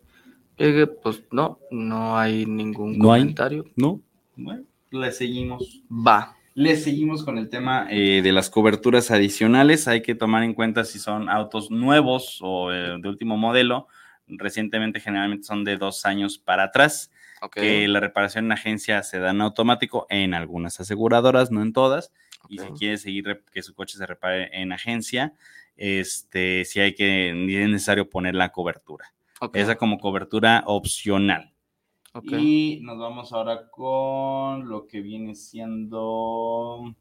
llegue. 0.58 0.88
Pues 0.88 1.24
no, 1.32 1.60
no 1.72 2.18
hay 2.18 2.46
ningún 2.46 2.98
¿No 2.98 3.14
hay? 3.14 3.22
comentario. 3.22 3.66
¿No? 3.76 4.02
Bueno, 4.36 4.64
le 4.92 5.12
seguimos. 5.12 5.82
Va. 5.90 6.36
Le 6.54 6.76
seguimos 6.76 7.24
con 7.24 7.38
el 7.38 7.50
tema 7.50 7.88
eh, 7.90 8.22
de 8.22 8.32
las 8.34 8.50
coberturas 8.50 9.10
adicionales. 9.10 9.88
Hay 9.88 10.02
que 10.02 10.16
tomar 10.16 10.44
en 10.44 10.54
cuenta 10.54 10.84
si 10.84 11.00
son 11.00 11.30
autos 11.30 11.72
nuevos 11.72 12.40
o 12.42 12.74
eh, 12.74 12.98
de 13.02 13.08
último 13.08 13.38
modelo. 13.38 13.88
Recientemente, 14.32 15.00
generalmente 15.00 15.46
son 15.46 15.64
de 15.64 15.78
dos 15.78 16.06
años 16.06 16.38
para 16.38 16.66
atrás. 16.66 17.12
Que 17.52 17.88
la 17.88 18.00
reparación 18.00 18.46
en 18.46 18.52
agencia 18.52 19.02
se 19.02 19.18
da 19.18 19.32
en 19.32 19.42
automático 19.42 20.06
en 20.10 20.36
algunas 20.36 20.80
aseguradoras, 20.80 21.50
no 21.50 21.64
en 21.64 21.74
todas. 21.74 22.14
Y 22.50 22.60
si 22.60 22.68
quiere 22.72 22.98
seguir 22.98 23.44
que 23.52 23.64
su 23.64 23.74
coche 23.74 23.98
se 23.98 24.06
repare 24.06 24.50
en 24.54 24.72
agencia, 24.72 25.34
este, 25.76 26.66
sí 26.66 26.80
hay 26.80 26.94
que, 26.94 27.30
es 27.30 27.70
necesario 27.70 28.10
poner 28.10 28.36
la 28.36 28.52
cobertura. 28.52 29.14
Esa 29.54 29.76
como 29.76 29.98
cobertura 29.98 30.64
opcional. 30.68 31.52
Y 32.24 32.80
nos 32.84 33.00
vamos 33.00 33.32
ahora 33.34 33.70
con 33.70 34.68
lo 34.68 34.86
que 34.86 35.02
viene 35.02 35.34
siendo 35.34 36.94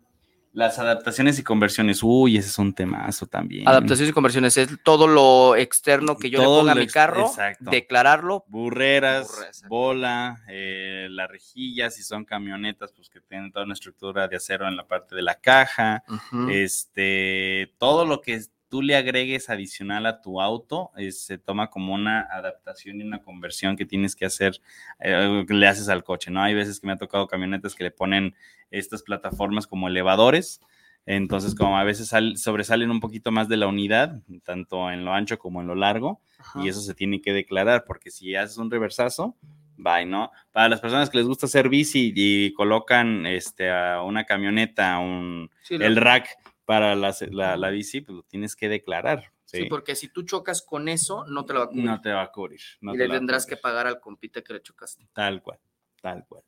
las 0.53 0.79
adaptaciones 0.79 1.39
y 1.39 1.45
conversiones. 1.45 2.03
Uy, 2.03 2.37
ese 2.37 2.49
es 2.49 2.59
un 2.59 2.75
temazo 2.75 3.27
también. 3.27 3.69
Adaptaciones 3.69 4.11
y 4.11 4.13
conversiones 4.13 4.57
es 4.57 4.69
todo 4.83 5.07
lo 5.07 5.55
externo 5.57 6.17
que 6.17 6.29
yo 6.31 6.43
Todo 6.43 6.57
le 6.57 6.61
ponga 6.61 6.73
a 6.73 6.75
mi 6.75 6.87
carro, 6.87 7.27
exacto. 7.27 7.71
declararlo. 7.71 8.45
Burreras, 8.49 9.29
Burreras. 9.29 9.65
bola, 9.69 10.45
eh, 10.49 11.07
la 11.11 11.27
rejilla, 11.27 11.91
si 11.91 12.03
son 12.03 12.25
camionetas, 12.25 12.93
pues 12.93 13.09
que 13.09 13.21
tienen 13.21 13.53
toda 13.53 13.65
una 13.65 13.75
estructura 13.75 14.27
de 14.27 14.37
acero 14.37 14.67
en 14.67 14.77
la 14.77 14.87
parte 14.87 15.15
de 15.15 15.23
la 15.23 15.37
caja. 15.37 16.03
Este, 16.51 17.73
todo 17.79 18.05
lo 18.05 18.21
que 18.21 18.43
tú 18.71 18.81
le 18.81 18.97
agregues 18.97 19.51
adicional 19.51 20.07
a 20.07 20.21
tu 20.23 20.41
auto 20.41 20.91
eh, 20.97 21.13
se 21.13 21.37
toma 21.37 21.69
como 21.69 21.93
una 21.93 22.21
adaptación 22.23 23.01
y 23.01 23.03
una 23.03 23.21
conversión 23.21 23.77
que 23.77 23.85
tienes 23.85 24.17
que 24.17 24.25
hacer, 24.25 24.61
eh, 25.01 25.45
que 25.47 25.55
le 25.55 25.67
haces 25.67 25.89
al 25.91 26.05
coche, 26.05 26.31
¿no? 26.31 26.41
Hay 26.43 26.55
veces 26.55 26.81
que 26.81 26.87
me 26.87 26.93
ha 26.95 26.97
tocado 26.97 27.27
camionetas 27.27 27.75
que 27.75 27.85
le 27.85 27.91
ponen 27.91 28.35
estas 28.71 29.03
plataformas 29.03 29.67
como 29.67 29.89
elevadores, 29.89 30.61
entonces 31.05 31.55
como 31.55 31.77
a 31.79 31.85
veces 31.85 32.09
sal- 32.09 32.37
sobresalen 32.37 32.91
un 32.91 33.01
poquito 33.01 33.33
más 33.33 33.49
de 33.49 33.57
la 33.57 33.67
unidad, 33.67 34.21
tanto 34.45 34.91
en 34.91 35.05
lo 35.05 35.13
ancho 35.13 35.39
como 35.39 35.61
en 35.61 35.67
lo 35.67 35.75
largo, 35.75 36.21
Ajá. 36.39 36.63
y 36.65 36.69
eso 36.69 36.81
se 36.81 36.95
tiene 36.95 37.21
que 37.21 37.33
declarar, 37.33 37.85
porque 37.87 38.11
si 38.11 38.37
haces 38.37 38.57
un 38.59 38.71
reversazo, 38.71 39.35
bye, 39.77 40.05
¿no? 40.07 40.31
Para 40.53 40.69
las 40.69 40.81
personas 40.81 41.11
que 41.11 41.19
les 41.19 41.27
gusta 41.27 41.47
hacer 41.47 41.69
bici 41.69 42.13
y 42.15 42.53
colocan 42.53 43.27
este, 43.27 43.71
a 43.71 44.03
una 44.03 44.25
camioneta, 44.25 44.99
un, 44.99 45.51
Sí, 45.63 45.75
el 45.77 45.97
rack 45.97 46.29
para 46.71 46.95
la, 46.95 47.13
la- 47.33 47.57
la 47.57 47.71
bici, 47.71 48.01
pues 48.01 48.15
lo 48.15 48.23
tienes 48.23 48.55
que 48.55 48.69
declarar. 48.69 49.33
sí, 49.45 49.63
¿sí? 49.63 49.65
porque 49.65 49.97
si 49.97 50.07
tú 50.07 50.23
chocas 50.23 50.63
con 50.63 50.89
eso, 50.89 51.25
no 51.27 51.45
te 51.45 51.53
lo 51.53 51.59
va 51.59 51.65
a 51.65 51.69
cubrir. 51.69 51.85
no 51.85 52.01
te 52.01 52.13
va 52.13 52.23
a 52.23 52.31
cubrir. 52.31 52.61
no 52.81 52.95
y 52.95 52.99
te 52.99 53.09
le 53.09 53.15
tendrás 53.17 53.45
que 53.45 53.57
pagar 53.57 53.89
al 53.89 53.99
compita 53.99 54.41
que 54.43 54.53
le 54.53 54.63
chocaste. 54.63 55.09
Tal 55.13 55.43
cual, 55.43 55.59
tal 56.01 56.25
cual. 56.29 56.45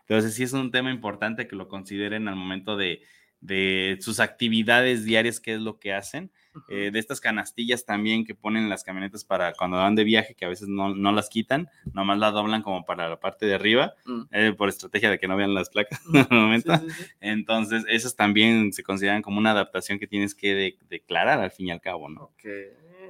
Entonces 0.00 0.34
sí 0.34 0.42
es 0.42 0.52
un 0.52 0.70
tema 0.70 0.90
importante 0.90 1.48
que 1.48 1.56
lo 1.56 1.68
consideren 1.68 2.28
al 2.28 2.36
momento 2.36 2.76
de, 2.76 3.00
de 3.42 3.98
sus 4.00 4.20
actividades 4.20 5.04
diarias, 5.04 5.40
qué 5.40 5.54
es 5.54 5.60
lo 5.60 5.78
que 5.78 5.92
hacen. 5.92 6.30
Eh, 6.68 6.90
de 6.92 6.98
estas 6.98 7.20
canastillas 7.20 7.84
también 7.86 8.24
que 8.26 8.34
ponen 8.34 8.68
las 8.68 8.84
camionetas 8.84 9.24
para 9.24 9.52
cuando 9.54 9.78
van 9.78 9.94
de 9.94 10.04
viaje, 10.04 10.34
que 10.34 10.44
a 10.44 10.48
veces 10.48 10.68
no, 10.68 10.94
no 10.94 11.10
las 11.10 11.28
quitan, 11.30 11.68
nomás 11.94 12.18
las 12.18 12.32
doblan 12.34 12.62
como 12.62 12.84
para 12.84 13.08
la 13.08 13.18
parte 13.18 13.46
de 13.46 13.54
arriba, 13.54 13.94
Mm. 14.04 14.20
eh, 14.32 14.52
por 14.56 14.68
estrategia 14.68 15.10
de 15.10 15.18
que 15.18 15.26
no 15.28 15.36
vean 15.36 15.54
las 15.54 15.70
placas 15.70 16.00
al 16.30 16.38
momento. 16.38 16.74
Sí, 16.76 16.90
sí, 16.90 16.94
sí. 17.04 17.10
Entonces, 17.20 17.84
esas 17.88 18.14
también 18.16 18.72
se 18.72 18.82
consideran 18.82 19.22
como 19.22 19.38
una 19.38 19.50
adaptación 19.52 19.98
que 19.98 20.06
tienes 20.06 20.34
que 20.34 20.54
de- 20.54 20.78
declarar 20.88 21.40
al 21.40 21.50
fin 21.50 21.68
y 21.68 21.70
al 21.72 21.80
cabo, 21.80 22.08
¿no? 22.10 22.32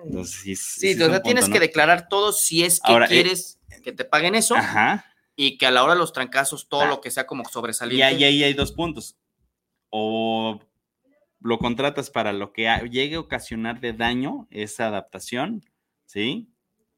Entonces, 0.04 0.34
sí, 0.40 0.56
Sí, 0.56 0.88
es 0.90 1.00
o 1.00 1.04
un 1.06 1.10
sea, 1.10 1.22
tienes 1.22 1.48
que 1.48 1.60
declarar 1.60 2.08
todo 2.08 2.32
si 2.32 2.62
es 2.64 2.80
que 2.80 2.90
Ahora, 2.92 3.06
eh, 3.06 3.08
quieres 3.08 3.58
que 3.82 3.92
te 3.92 4.04
paguen 4.04 4.34
eso 4.34 4.54
Ajá. 4.56 5.04
y 5.36 5.58
que 5.58 5.66
a 5.66 5.70
la 5.70 5.82
hora 5.82 5.94
de 5.94 5.98
los 5.98 6.12
trancazos 6.12 6.68
todo 6.68 6.82
Ah. 6.82 6.86
lo 6.88 7.00
que 7.00 7.10
sea 7.10 7.26
como 7.26 7.42
Y 7.42 7.52
sobresaliente. 7.52 8.04
ahí, 8.04 8.22
ahí 8.24 8.44
hay 8.44 8.54
dos 8.54 8.72
puntos. 8.72 9.16
O 9.94 10.58
lo 11.40 11.58
contratas 11.58 12.08
para 12.10 12.32
lo 12.32 12.52
que 12.54 12.66
llegue 12.90 13.16
a 13.16 13.20
ocasionar 13.20 13.78
de 13.80 13.92
daño 13.92 14.46
esa 14.50 14.86
adaptación, 14.86 15.62
¿sí? 16.06 16.48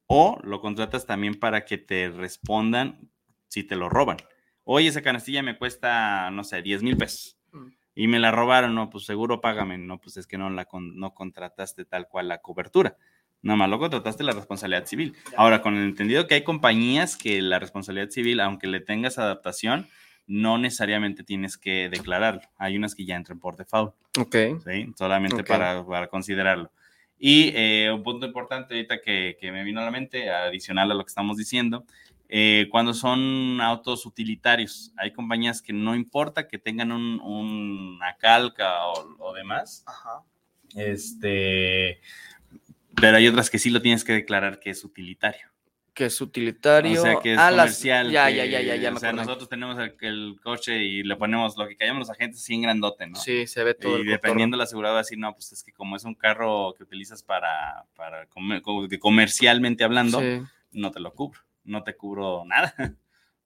O 0.06 0.38
lo 0.44 0.60
contratas 0.60 1.04
también 1.04 1.34
para 1.34 1.64
que 1.64 1.76
te 1.76 2.08
respondan 2.10 3.10
si 3.48 3.64
te 3.64 3.74
lo 3.74 3.88
roban. 3.88 4.18
Oye, 4.62 4.86
esa 4.88 5.02
canastilla 5.02 5.42
me 5.42 5.58
cuesta, 5.58 6.30
no 6.30 6.44
sé, 6.44 6.62
10 6.62 6.82
mil 6.84 6.96
pesos. 6.96 7.36
Mm. 7.52 7.66
Y 7.96 8.06
me 8.08 8.18
la 8.20 8.30
robaron, 8.30 8.74
no, 8.76 8.90
pues 8.90 9.06
seguro 9.06 9.40
págame. 9.40 9.76
No, 9.76 10.00
pues 10.00 10.16
es 10.16 10.26
que 10.28 10.38
no 10.38 10.50
la 10.50 10.66
con- 10.66 10.96
no 10.96 11.14
contrataste 11.14 11.84
tal 11.84 12.06
cual 12.08 12.28
la 12.28 12.38
cobertura. 12.38 12.96
Nada 13.42 13.56
más 13.56 13.68
lo 13.70 13.78
contrataste 13.78 14.22
la 14.24 14.32
responsabilidad 14.32 14.86
civil. 14.86 15.14
Ahora, 15.36 15.62
con 15.62 15.76
el 15.76 15.84
entendido 15.84 16.26
que 16.28 16.34
hay 16.34 16.44
compañías 16.44 17.16
que 17.16 17.42
la 17.42 17.58
responsabilidad 17.58 18.10
civil, 18.10 18.40
aunque 18.40 18.66
le 18.68 18.80
tengas 18.80 19.18
adaptación, 19.18 19.88
no 20.26 20.58
necesariamente 20.58 21.22
tienes 21.24 21.56
que 21.58 21.88
declararlo. 21.88 22.42
Hay 22.58 22.76
unas 22.76 22.94
que 22.94 23.04
ya 23.04 23.16
entran 23.16 23.38
por 23.38 23.56
default, 23.56 23.94
Ok. 24.18 24.34
¿sí? 24.64 24.92
Solamente 24.96 25.42
Ok. 25.42 25.48
para, 25.48 25.84
para 25.84 26.06
considerarlo. 26.08 26.70
Y 27.18 27.52
eh, 27.54 27.90
un 27.94 28.02
punto 28.02 28.26
importante 28.26 28.74
ahorita 28.74 29.00
que, 29.00 29.36
que 29.40 29.52
me 29.52 29.62
vino 29.64 29.80
a 29.80 29.84
la 29.84 29.90
mente, 29.90 30.30
adicional 30.30 30.90
a 30.90 30.94
lo 30.94 31.04
que 31.04 31.08
estamos 31.10 31.36
diciendo, 31.36 31.84
eh, 32.28 32.68
cuando 32.70 32.94
son 32.94 33.60
autos 33.60 34.06
utilitarios, 34.06 34.92
hay 34.96 35.12
compañías 35.12 35.60
que 35.62 35.72
no 35.72 35.94
importa 35.94 36.48
que 36.48 36.58
tengan 36.58 36.90
un- 36.90 37.20
una 37.20 38.16
calca 38.16 38.86
o, 38.88 39.16
o 39.18 39.32
demás, 39.34 39.84
Ajá. 39.86 40.22
este, 40.74 42.00
pero 42.96 43.16
hay 43.18 43.28
otras 43.28 43.50
que 43.50 43.58
sí 43.58 43.70
lo 43.70 43.80
tienes 43.82 44.04
que 44.04 44.12
declarar 44.14 44.58
que 44.58 44.70
es 44.70 44.84
utilitario. 44.84 45.46
Que 45.94 46.06
es 46.06 46.20
utilitario. 46.20 47.00
O 47.00 47.04
sea, 47.04 47.16
que 47.22 47.34
es 47.34 47.38
Ah, 47.38 47.50
las- 47.52 47.66
comercial. 47.66 48.10
Ya, 48.10 48.26
que, 48.26 48.34
ya, 48.36 48.44
ya, 48.46 48.60
ya, 48.60 48.74
ya. 48.76 48.92
O 48.92 48.98
sea, 48.98 49.12
nosotros 49.12 49.48
tenemos 49.48 49.78
el, 49.78 49.94
el 50.00 50.36
coche 50.42 50.76
y 50.82 51.04
le 51.04 51.14
ponemos 51.14 51.56
lo 51.56 51.68
que 51.68 51.76
callamos 51.76 52.00
los 52.00 52.10
agentes 52.10 52.50
en 52.50 52.62
grandote, 52.62 53.06
¿no? 53.06 53.14
Sí, 53.16 53.46
se 53.46 53.62
ve 53.62 53.74
todo. 53.74 53.98
y 53.98 54.00
el 54.02 54.06
dependiendo 54.08 54.56
de 54.56 54.58
la 54.58 54.64
aseguradora, 54.64 55.00
así, 55.02 55.16
no, 55.16 55.32
pues 55.34 55.52
es 55.52 55.62
que 55.62 55.72
como 55.72 55.94
es 55.94 56.04
un 56.04 56.14
carro 56.16 56.74
que 56.76 56.82
utilizas 56.82 57.22
para, 57.22 57.84
para 57.94 58.26
comer- 58.26 58.60
comercialmente 58.98 59.84
hablando, 59.84 60.18
Sí. 60.20 60.42
no 60.72 60.90
te 60.90 60.98
lo 60.98 61.14
cubro, 61.14 61.40
no 61.62 61.84
te 61.84 61.94
cubro 61.94 62.42
nada, 62.44 62.74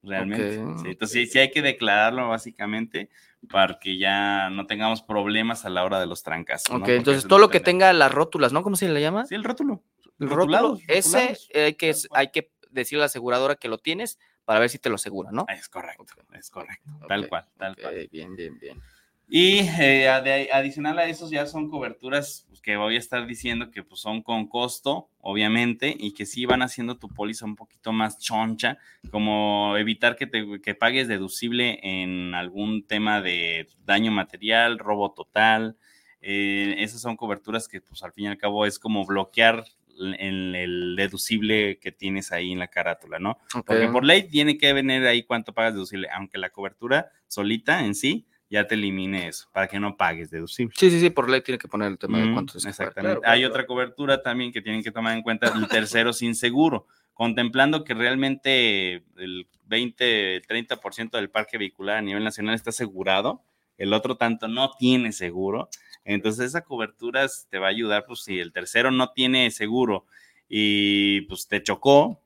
realmente. 0.02 0.54
Sí, 0.54 0.88
entonces, 0.88 1.10
sí, 1.10 1.26
sí 1.26 1.38
hay 1.38 1.50
que 1.50 1.60
declararlo 1.62 2.28
básicamente 2.28 3.10
para 3.50 3.78
que 3.78 3.98
ya 3.98 4.48
no 4.50 4.66
tengamos 4.66 5.02
problemas 5.02 5.64
a 5.64 5.68
la 5.70 5.84
hora 5.84 6.00
de 6.00 6.06
los 6.06 6.22
trancas. 6.22 6.64
Ok, 6.70 6.88
entonces 6.88 7.26
todo 7.28 7.38
lo 7.38 7.50
que 7.50 7.60
tenga 7.60 7.92
las 7.92 8.10
rótulas, 8.10 8.52
¿no? 8.52 8.62
¿Cómo 8.62 8.76
se 8.76 8.88
le 8.88 9.00
llama? 9.00 9.26
Sí, 9.26 9.34
el 9.34 9.44
rótulo. 9.44 9.82
El 10.18 10.28
rótulo. 10.28 10.78
Ese 10.86 11.36
eh, 11.50 11.64
hay 11.64 11.74
que, 11.74 11.94
hay 12.12 12.28
que 12.28 12.50
decirle 12.70 13.02
a 13.02 13.04
la 13.04 13.06
aseguradora 13.06 13.56
que 13.56 13.68
lo 13.68 13.78
tienes 13.78 14.18
para 14.44 14.60
ver 14.60 14.70
si 14.70 14.78
te 14.78 14.88
lo 14.88 14.94
asegura, 14.94 15.30
¿no? 15.30 15.44
Es 15.48 15.68
correcto, 15.68 16.04
es 16.32 16.50
correcto. 16.50 16.90
Tal 17.06 17.28
cual, 17.28 17.46
tal 17.56 17.72
ok, 17.72 17.80
cual. 17.80 18.08
Bien, 18.10 18.34
bien, 18.34 18.58
bien. 18.58 18.82
Y 19.30 19.58
eh, 19.78 20.08
adicional 20.08 20.98
a 20.98 21.04
esos 21.04 21.30
ya 21.30 21.44
son 21.44 21.68
coberturas 21.68 22.46
pues, 22.48 22.62
que 22.62 22.78
voy 22.78 22.96
a 22.96 22.98
estar 22.98 23.26
diciendo 23.26 23.70
que 23.70 23.82
pues, 23.82 24.00
son 24.00 24.22
con 24.22 24.48
costo, 24.48 25.10
obviamente, 25.20 25.94
y 25.98 26.14
que 26.14 26.24
sí 26.24 26.46
van 26.46 26.62
haciendo 26.62 26.96
tu 26.96 27.08
póliza 27.08 27.44
un 27.44 27.54
poquito 27.54 27.92
más 27.92 28.18
choncha, 28.18 28.78
como 29.10 29.76
evitar 29.76 30.16
que, 30.16 30.26
te, 30.26 30.62
que 30.62 30.74
pagues 30.74 31.08
deducible 31.08 31.78
en 31.82 32.34
algún 32.34 32.86
tema 32.86 33.20
de 33.20 33.68
daño 33.84 34.12
material, 34.12 34.78
robo 34.78 35.12
total. 35.12 35.76
Eh, 36.22 36.76
esas 36.78 37.02
son 37.02 37.16
coberturas 37.16 37.68
que 37.68 37.82
pues 37.82 38.02
al 38.02 38.12
fin 38.12 38.24
y 38.24 38.28
al 38.28 38.38
cabo 38.38 38.64
es 38.64 38.78
como 38.78 39.04
bloquear 39.04 39.64
el, 39.98 40.54
el 40.54 40.94
deducible 40.96 41.78
que 41.78 41.92
tienes 41.92 42.32
ahí 42.32 42.52
en 42.52 42.58
la 42.58 42.68
carátula, 42.68 43.18
¿no? 43.18 43.38
Porque 43.66 43.86
Ok. 43.86 43.92
por 43.92 44.04
ley 44.04 44.28
tiene 44.28 44.56
que 44.58 44.72
venir 44.72 45.04
ahí 45.06 45.22
cuánto 45.24 45.52
pagas 45.52 45.74
deducible, 45.74 46.08
aunque 46.12 46.38
la 46.38 46.50
cobertura 46.50 47.10
solita 47.26 47.84
en 47.84 47.94
sí 47.94 48.26
ya 48.50 48.66
te 48.66 48.76
elimine 48.76 49.28
eso, 49.28 49.48
para 49.52 49.68
que 49.68 49.78
no 49.78 49.96
pagues 49.96 50.30
deducible. 50.30 50.72
Sí, 50.76 50.90
sí, 50.90 51.00
sí, 51.00 51.10
por 51.10 51.28
ley 51.28 51.42
tiene 51.42 51.58
que 51.58 51.68
poner 51.68 51.88
el 51.88 51.98
tema 51.98 52.18
de 52.18 52.26
Mm, 52.28 52.32
cuánto 52.32 52.56
es. 52.56 52.64
Exactamente. 52.64 53.20
Hay 53.26 53.44
otra 53.44 53.66
cobertura 53.66 54.22
también 54.22 54.52
que 54.52 54.62
tienen 54.62 54.82
que 54.82 54.90
tomar 54.90 55.14
en 55.16 55.22
cuenta, 55.22 55.52
el 55.54 55.68
tercero 55.68 56.14
sin 56.14 56.34
seguro, 56.34 56.86
contemplando 57.12 57.84
que 57.84 57.92
realmente 57.92 59.04
el 59.18 59.46
20, 59.66 60.36
el 60.36 60.46
30% 60.46 61.10
del 61.18 61.28
parque 61.28 61.58
vehicular 61.58 61.98
a 61.98 62.02
nivel 62.02 62.24
nacional 62.24 62.54
está 62.54 62.70
asegurado, 62.70 63.42
el 63.76 63.92
otro 63.92 64.16
tanto 64.16 64.48
no 64.48 64.70
tiene 64.78 65.12
seguro. 65.12 65.68
Entonces 66.14 66.46
esa 66.46 66.62
cobertura 66.62 67.26
te 67.50 67.58
va 67.58 67.66
a 67.66 67.70
ayudar, 67.70 68.04
pues 68.06 68.20
si 68.24 68.38
el 68.38 68.52
tercero 68.52 68.90
no 68.90 69.12
tiene 69.12 69.50
seguro 69.50 70.06
y 70.48 71.20
pues 71.22 71.46
te 71.48 71.62
chocó, 71.62 72.22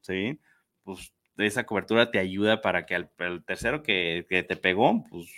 ¿sí? 0.00 0.38
Pues 0.82 1.12
esa 1.38 1.64
cobertura 1.64 2.10
te 2.10 2.18
ayuda 2.18 2.60
para 2.60 2.86
que 2.86 2.94
al, 2.96 3.10
al 3.18 3.44
tercero 3.44 3.82
que, 3.82 4.26
que 4.28 4.42
te 4.42 4.56
pegó, 4.56 5.04
pues 5.08 5.32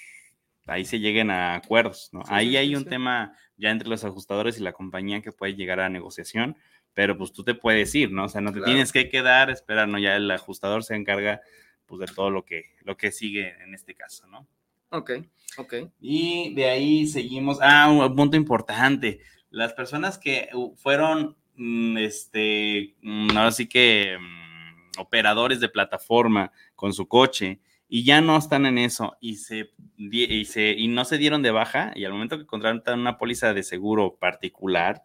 ahí 0.66 0.84
se 0.84 1.00
lleguen 1.00 1.30
a 1.30 1.54
acuerdos, 1.54 2.08
¿no? 2.12 2.22
Sí, 2.24 2.30
ahí 2.34 2.48
sí, 2.50 2.56
hay 2.56 2.68
sí, 2.68 2.74
un 2.76 2.84
tema 2.86 3.36
ya 3.56 3.70
entre 3.70 3.88
los 3.88 4.04
ajustadores 4.04 4.58
y 4.58 4.62
la 4.62 4.72
compañía 4.72 5.20
que 5.20 5.32
puede 5.32 5.54
llegar 5.54 5.80
a 5.80 5.88
negociación, 5.90 6.56
pero 6.94 7.16
pues 7.18 7.32
tú 7.32 7.44
te 7.44 7.54
puedes 7.54 7.94
ir, 7.94 8.10
¿no? 8.10 8.24
O 8.24 8.28
sea, 8.28 8.40
no 8.40 8.52
te 8.52 8.58
Claro. 8.58 8.72
tienes 8.72 8.90
que 8.92 9.08
quedar, 9.10 9.50
esperar, 9.50 9.86
¿no? 9.88 9.98
Ya 9.98 10.16
el 10.16 10.30
ajustador 10.30 10.82
se 10.82 10.94
encarga 10.94 11.42
pues 11.84 12.00
de 12.00 12.06
todo 12.14 12.30
lo 12.30 12.44
que, 12.44 12.74
lo 12.84 12.96
que 12.96 13.12
sigue 13.12 13.54
en 13.62 13.74
este 13.74 13.94
caso, 13.94 14.26
¿no? 14.28 14.48
Ok, 14.92 15.10
ok. 15.58 15.74
Y 16.00 16.54
de 16.54 16.68
ahí 16.70 17.06
seguimos. 17.06 17.58
Ah, 17.60 17.90
un 17.90 18.14
punto 18.14 18.36
importante. 18.36 19.20
Las 19.50 19.72
personas 19.72 20.18
que 20.18 20.48
fueron, 20.76 21.36
mm, 21.56 21.96
este, 21.98 22.94
mm, 23.02 23.30
ahora 23.36 23.52
sí 23.52 23.66
que 23.68 24.16
mm, 24.18 25.00
operadores 25.00 25.60
de 25.60 25.68
plataforma 25.68 26.52
con 26.76 26.92
su 26.92 27.08
coche 27.08 27.60
y 27.88 28.04
ya 28.04 28.20
no 28.20 28.36
están 28.36 28.64
en 28.66 28.78
eso 28.78 29.16
y 29.20 29.36
se, 29.36 29.70
y 29.96 30.44
se 30.46 30.72
y 30.72 30.88
no 30.88 31.04
se 31.04 31.18
dieron 31.18 31.42
de 31.42 31.50
baja 31.50 31.92
y 31.94 32.04
al 32.04 32.12
momento 32.12 32.38
que 32.38 32.46
contratan 32.46 33.00
una 33.00 33.18
póliza 33.18 33.52
de 33.54 33.62
seguro 33.62 34.16
particular 34.16 35.02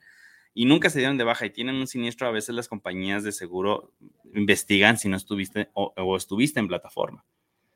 y 0.54 0.66
nunca 0.66 0.90
se 0.90 1.00
dieron 1.00 1.18
de 1.18 1.24
baja 1.26 1.46
y 1.46 1.50
tienen 1.52 1.76
un 1.76 1.88
siniestro, 1.88 2.28
a 2.28 2.32
veces 2.32 2.56
las 2.56 2.68
compañías 2.68 3.24
de 3.24 3.32
seguro 3.32 3.94
investigan 4.34 4.98
si 4.98 5.08
no 5.10 5.16
estuviste 5.18 5.70
o- 5.74 5.94
o 5.98 6.18
estuviste 6.18 6.60
en 6.60 6.68
plataforma 6.68 7.24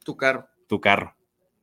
Tu 0.03 0.15
carro. 0.17 0.47
tu 0.67 0.79
carro. 0.81 1.15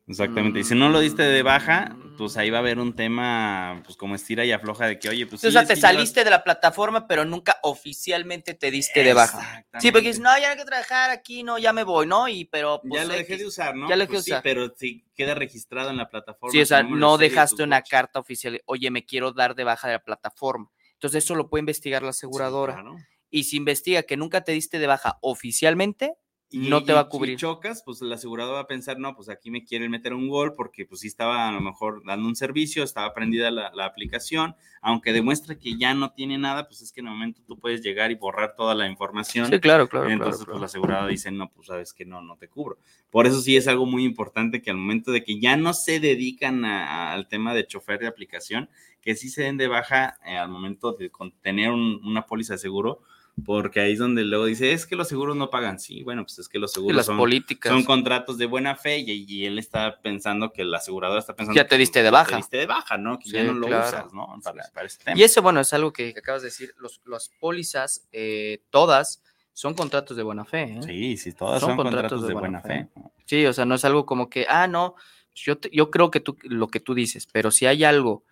Exactamente. 0.08 0.60
Y 0.60 0.64
si 0.64 0.74
no 0.74 0.88
lo 0.88 1.00
diste 1.00 1.22
de 1.22 1.42
baja, 1.42 1.96
pues 2.16 2.36
ahí 2.38 2.48
va 2.48 2.58
a 2.58 2.60
haber 2.60 2.78
un 2.78 2.94
tema, 2.96 3.82
pues 3.84 3.96
como 3.96 4.14
estira 4.14 4.44
y 4.44 4.52
afloja 4.52 4.86
de 4.86 4.98
que, 4.98 5.08
oye, 5.10 5.26
pues. 5.26 5.44
o 5.44 5.50
sea, 5.50 5.66
te 5.66 5.76
saliste 5.76 6.24
de 6.24 6.30
la 6.30 6.42
plataforma, 6.42 7.06
pero 7.06 7.24
nunca 7.26 7.58
oficialmente 7.62 8.54
te 8.54 8.70
diste 8.70 9.02
de 9.04 9.12
baja. 9.12 9.66
Sí, 9.78 9.92
porque 9.92 10.08
dices, 10.08 10.22
no, 10.22 10.30
ya 10.38 10.46
no 10.46 10.52
hay 10.52 10.56
que 10.58 10.64
trabajar 10.64 11.10
aquí, 11.10 11.42
no, 11.42 11.58
ya 11.58 11.72
me 11.72 11.84
voy, 11.84 12.06
¿no? 12.06 12.26
Y 12.26 12.46
pero 12.46 12.80
pues, 12.80 13.02
ya 13.02 13.06
lo 13.06 13.14
dejé 13.14 13.36
de 13.36 13.46
usar, 13.46 13.76
¿no? 13.76 13.88
Ya 13.88 13.96
lo 13.96 14.00
dejé 14.00 14.14
Pues 14.14 14.24
de 14.24 14.30
usar. 14.32 14.42
Sí, 14.42 14.48
pero 14.48 14.74
sí 14.76 15.04
queda 15.14 15.34
registrado 15.34 15.90
en 15.90 15.98
la 15.98 16.08
plataforma. 16.08 16.52
Sí, 16.52 16.60
o 16.60 16.66
sea, 16.66 16.82
no 16.82 17.18
de 17.18 17.28
dejaste 17.28 17.62
una 17.62 17.80
coche. 17.82 17.90
carta 17.90 18.18
oficial, 18.18 18.62
oye, 18.64 18.90
me 18.90 19.04
quiero 19.04 19.32
dar 19.32 19.54
de 19.54 19.64
baja 19.64 19.88
de 19.88 19.94
la 19.94 20.02
plataforma. 20.04 20.70
Entonces 20.94 21.22
eso 21.22 21.34
lo 21.34 21.48
puede 21.50 21.60
investigar 21.60 22.02
la 22.02 22.12
Sí, 22.12 22.18
aseguradora. 22.20 22.72
claro. 22.74 22.96
Y 23.30 23.44
si 23.44 23.56
investiga 23.58 24.02
que 24.04 24.16
nunca 24.16 24.42
te 24.42 24.52
diste 24.52 24.78
de 24.78 24.86
baja 24.86 25.18
oficialmente, 25.20 26.14
Y- 26.50 26.70
no 26.70 26.82
te 26.82 26.94
va 26.94 27.00
a 27.00 27.08
cubrir. 27.08 27.34
Si 27.38 27.42
chocas, 27.42 27.82
pues 27.84 28.00
el 28.00 28.10
asegurador 28.12 28.54
va 28.54 28.60
a 28.60 28.66
pensar, 28.66 28.98
no, 28.98 29.14
pues 29.14 29.28
aquí 29.28 29.50
me 29.50 29.64
quieren 29.64 29.90
meter 29.90 30.14
un 30.14 30.28
gol 30.28 30.54
porque 30.54 30.86
pues 30.86 31.02
sí 31.02 31.06
estaba 31.06 31.46
a 31.46 31.52
lo 31.52 31.60
mejor 31.60 32.02
dando 32.06 32.26
un 32.26 32.36
servicio, 32.36 32.82
estaba 32.84 33.12
prendida 33.12 33.50
la, 33.50 33.70
la 33.74 33.84
aplicación, 33.84 34.56
aunque 34.80 35.12
demuestre 35.12 35.58
que 35.58 35.76
ya 35.76 35.92
no 35.92 36.12
tiene 36.12 36.38
nada, 36.38 36.66
pues 36.66 36.80
es 36.80 36.90
que 36.90 37.00
en 37.00 37.08
el 37.08 37.12
momento 37.12 37.42
tú 37.46 37.58
puedes 37.58 37.82
llegar 37.82 38.10
y 38.10 38.14
borrar 38.14 38.54
toda 38.56 38.74
la 38.74 38.88
información. 38.88 39.50
sí, 39.50 39.60
claro, 39.60 39.88
claro. 39.88 40.08
Entonces, 40.08 40.36
claro, 40.36 40.38
pues 40.38 40.46
la 40.46 40.52
claro. 40.52 40.64
asegurada 40.64 41.06
dice, 41.08 41.30
no, 41.30 41.50
pues 41.50 41.66
sabes 41.66 41.92
que 41.92 42.06
no, 42.06 42.22
no 42.22 42.36
te 42.38 42.48
cubro. 42.48 42.78
Por 43.10 43.26
eso 43.26 43.40
sí 43.42 43.54
es 43.56 43.68
algo 43.68 43.84
muy 43.84 44.04
importante 44.04 44.62
que 44.62 44.70
al 44.70 44.78
momento 44.78 45.12
de 45.12 45.22
que 45.24 45.38
ya 45.40 45.56
no 45.58 45.74
se 45.74 46.00
dedican 46.00 46.64
a- 46.64 47.12
al 47.12 47.28
tema 47.28 47.52
de 47.52 47.66
chofer 47.66 47.98
de 48.00 48.06
aplicación, 48.06 48.70
que 49.02 49.14
sí 49.16 49.28
se 49.28 49.42
den 49.42 49.58
de 49.58 49.68
baja 49.68 50.18
eh, 50.24 50.36
al 50.38 50.48
momento 50.48 50.92
de 50.92 51.10
tener 51.42 51.70
un- 51.72 52.00
una 52.04 52.26
póliza 52.26 52.54
de 52.54 52.58
seguro, 52.58 53.02
porque 53.44 53.80
ahí 53.80 53.92
es 53.92 53.98
donde 53.98 54.24
luego 54.24 54.44
dice, 54.46 54.72
es 54.72 54.86
que 54.86 54.96
los 54.96 55.08
seguros 55.08 55.36
no 55.36 55.50
pagan. 55.50 55.78
Sí, 55.78 56.02
bueno, 56.02 56.22
pues 56.24 56.38
es 56.38 56.48
que 56.48 56.58
los 56.58 56.72
seguros 56.72 56.96
las 56.96 57.06
son, 57.06 57.16
políticas. 57.16 57.72
son 57.72 57.84
contratos 57.84 58.38
de 58.38 58.46
buena 58.46 58.76
fe 58.76 58.98
y, 58.98 59.24
y 59.28 59.44
él 59.46 59.58
está 59.58 60.00
pensando 60.00 60.52
que 60.52 60.64
la 60.64 60.78
aseguradora 60.78 61.20
está 61.20 61.34
pensando 61.34 61.56
Ya 61.56 61.64
te 61.64 61.70
que 61.70 61.78
diste 61.78 61.98
de 62.00 62.06
ya 62.06 62.10
baja. 62.10 62.30
Te 62.30 62.36
diste 62.36 62.56
de 62.58 62.66
baja, 62.66 62.98
¿no? 62.98 63.18
Que 63.18 63.30
ya 63.30 63.44
no 63.44 63.54
lo 63.54 63.66
usas, 63.66 64.12
¿no? 64.12 64.28
Para, 64.42 64.64
para 64.72 64.86
ese 64.86 64.98
tema. 65.04 65.18
Y 65.18 65.22
eso, 65.22 65.42
bueno, 65.42 65.60
es 65.60 65.72
algo 65.72 65.92
que 65.92 66.14
acabas 66.16 66.42
de 66.42 66.48
decir. 66.48 66.74
Los, 66.78 67.00
las 67.06 67.30
pólizas, 67.40 68.08
eh, 68.12 68.62
todas, 68.70 69.22
son 69.52 69.74
contratos 69.74 70.16
de 70.16 70.22
buena 70.22 70.44
fe. 70.44 70.62
¿eh? 70.62 70.80
Sí, 70.84 71.16
sí, 71.16 71.32
todas 71.32 71.60
Son 71.60 71.70
son, 71.70 71.76
contratos 71.76 72.20
contratos 72.20 72.22
de 72.22 72.28
de 72.28 72.34
buena 72.34 72.60
buena 72.60 72.84
fe. 72.84 72.90
Sí, 73.24 73.44
o 73.46 73.52
sea, 73.52 73.64
no 73.64 73.74
es 73.74 73.84
algo 73.84 74.06
como 74.06 74.30
que, 74.30 74.46
ah, 74.48 74.66
no, 74.66 74.94
yo, 75.34 75.58
te- 75.58 75.70
yo 75.72 75.90
creo 75.90 76.10
que 76.10 76.20
tú, 76.20 76.36
lo 76.42 76.68
que 76.68 76.80
tú 76.80 76.94
dices, 76.94 77.26
pero 77.30 77.50
si 77.50 77.66
hay 77.66 77.84
algo 77.84 78.24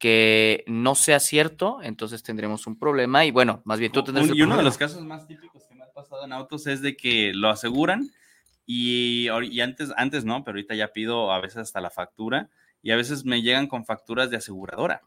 que 0.00 0.64
no 0.66 0.94
sea 0.96 1.20
cierto, 1.20 1.78
entonces 1.82 2.22
tendremos 2.24 2.66
un 2.66 2.76
problema 2.78 3.24
y 3.26 3.30
bueno, 3.30 3.60
más 3.64 3.78
bien 3.78 3.92
tú 3.92 4.02
tendrás 4.02 4.28
Un- 4.30 4.36
y 4.36 4.42
uno 4.42 4.56
de 4.56 4.62
los 4.64 4.76
casos 4.78 5.04
más 5.04 5.26
típicos 5.28 5.62
que 5.68 5.74
me 5.76 5.84
ha 5.84 5.92
pasado 5.92 6.24
en 6.24 6.32
autos 6.32 6.66
es 6.66 6.80
de 6.80 6.96
que 6.96 7.32
lo 7.34 7.50
aseguran 7.50 8.10
y, 8.66 9.28
y 9.28 9.60
antes, 9.60 9.92
antes 9.96 10.24
no, 10.24 10.42
pero 10.42 10.56
ahorita 10.56 10.74
ya 10.74 10.88
pido 10.88 11.30
a 11.32 11.40
veces 11.40 11.58
hasta 11.58 11.80
la 11.82 11.90
factura 11.90 12.48
y 12.82 12.92
a 12.92 12.96
veces 12.96 13.24
me 13.26 13.42
llegan 13.42 13.66
con 13.66 13.84
facturas 13.84 14.30
de 14.30 14.38
aseguradora. 14.38 15.02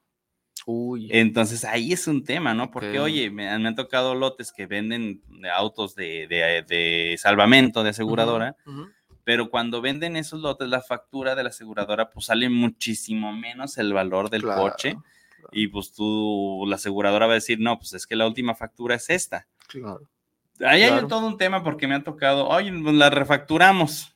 Uy. 0.68 1.08
Entonces 1.12 1.66
ahí 1.66 1.92
es 1.92 2.08
un 2.08 2.24
tema, 2.24 2.54
¿no? 2.54 2.70
Porque, 2.72 3.00
Ok. 3.00 3.06
oye, 3.06 3.30
me, 3.32 3.50
han- 3.50 3.64
me 3.64 3.70
han 3.70 3.76
tocado 3.76 4.14
lotes 4.16 4.54
que 4.54 4.68
venden 4.68 5.22
de 5.28 5.50
autos 5.50 5.96
de, 5.96 6.28
de- 6.28 6.64
de 6.68 7.18
salvamento, 7.18 7.84
de 7.84 7.90
aseguradora, 7.90 8.56
ujú. 8.66 8.88
Pero 9.24 9.50
cuando 9.50 9.82
venden 9.82 10.16
esos 10.16 10.42
lotes, 10.42 10.68
la 10.68 10.82
factura 10.82 11.36
de 11.36 11.44
la 11.44 11.50
aseguradora, 11.50 12.10
pues 12.10 12.26
sale 12.26 12.50
muchísimo 12.50 13.32
menos 13.34 13.78
el 13.78 13.94
valor 13.94 14.30
del 14.30 14.42
Claro, 14.44 14.62
coche. 14.62 14.98
Y 15.52 15.68
pues 15.68 15.94
tú, 15.94 16.66
la 16.68 16.76
aseguradora 16.78 17.28
va 17.28 17.34
a 17.34 17.36
decir, 17.36 17.60
no, 17.60 17.78
pues 17.78 17.94
es 17.94 18.08
que 18.08 18.16
la 18.16 18.26
última 18.28 18.56
factura 18.56 18.96
es 18.96 19.10
esta. 19.10 19.48
Claro. 19.68 20.02
Ahí 20.60 20.84
hay 20.84 20.90
Claro. 20.92 21.08
todo 21.08 21.28
un 21.28 21.38
tema 21.38 21.64
porque 21.64 21.88
me 21.88 21.96
ha 21.96 22.04
tocado, 22.04 22.48
oye, 22.48 22.72
pues 22.82 22.96
la 22.96 23.10
refacturamos. 23.10 24.14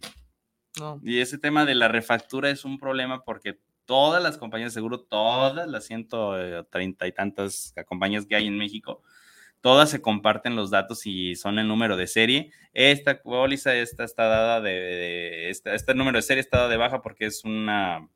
No. 0.79 0.99
Y 1.03 1.19
ese 1.19 1.37
tema 1.37 1.65
de 1.65 1.75
la 1.75 1.87
refactura 1.87 2.49
es 2.49 2.63
un 2.65 2.77
problema 2.77 3.23
porque 3.23 3.59
todas 3.85 4.21
las 4.21 4.37
compañías 4.37 4.71
de 4.73 4.79
seguro, 4.79 4.99
todas 5.01 5.67
las 5.67 5.85
130 5.85 7.07
y 7.07 7.11
tantas 7.11 7.73
compañías 7.87 8.25
que 8.25 8.35
hay 8.35 8.47
en 8.47 8.57
México, 8.57 9.01
todas 9.67 9.89
se 9.89 10.01
comparten 10.01 10.55
los 10.55 10.69
datos 10.69 11.05
y 11.05 11.35
son 11.35 11.59
el 11.59 11.67
número 11.67 11.97
de 11.97 12.07
serie. 12.07 12.51
Esta 12.71 13.21
póliza, 13.21 13.75
esta 13.75 14.05
está 14.05 14.23
dada 14.27 14.61
de, 14.61 14.71
de- 14.71 15.49
esta- 15.49 15.75
este 15.75 15.93
número 15.93 16.17
de 16.17 16.21
serie 16.21 16.39
está 16.39 16.59
dado 16.59 16.69
de 16.69 16.77
baja 16.77 17.01
porque 17.01 17.25
es 17.25 17.43
una 17.43 18.07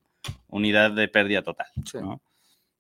unidad 0.47 0.91
de 0.91 1.09
pérdida 1.09 1.41
total. 1.41 1.67
Sí. 1.85 1.97
¿no? 1.97 2.21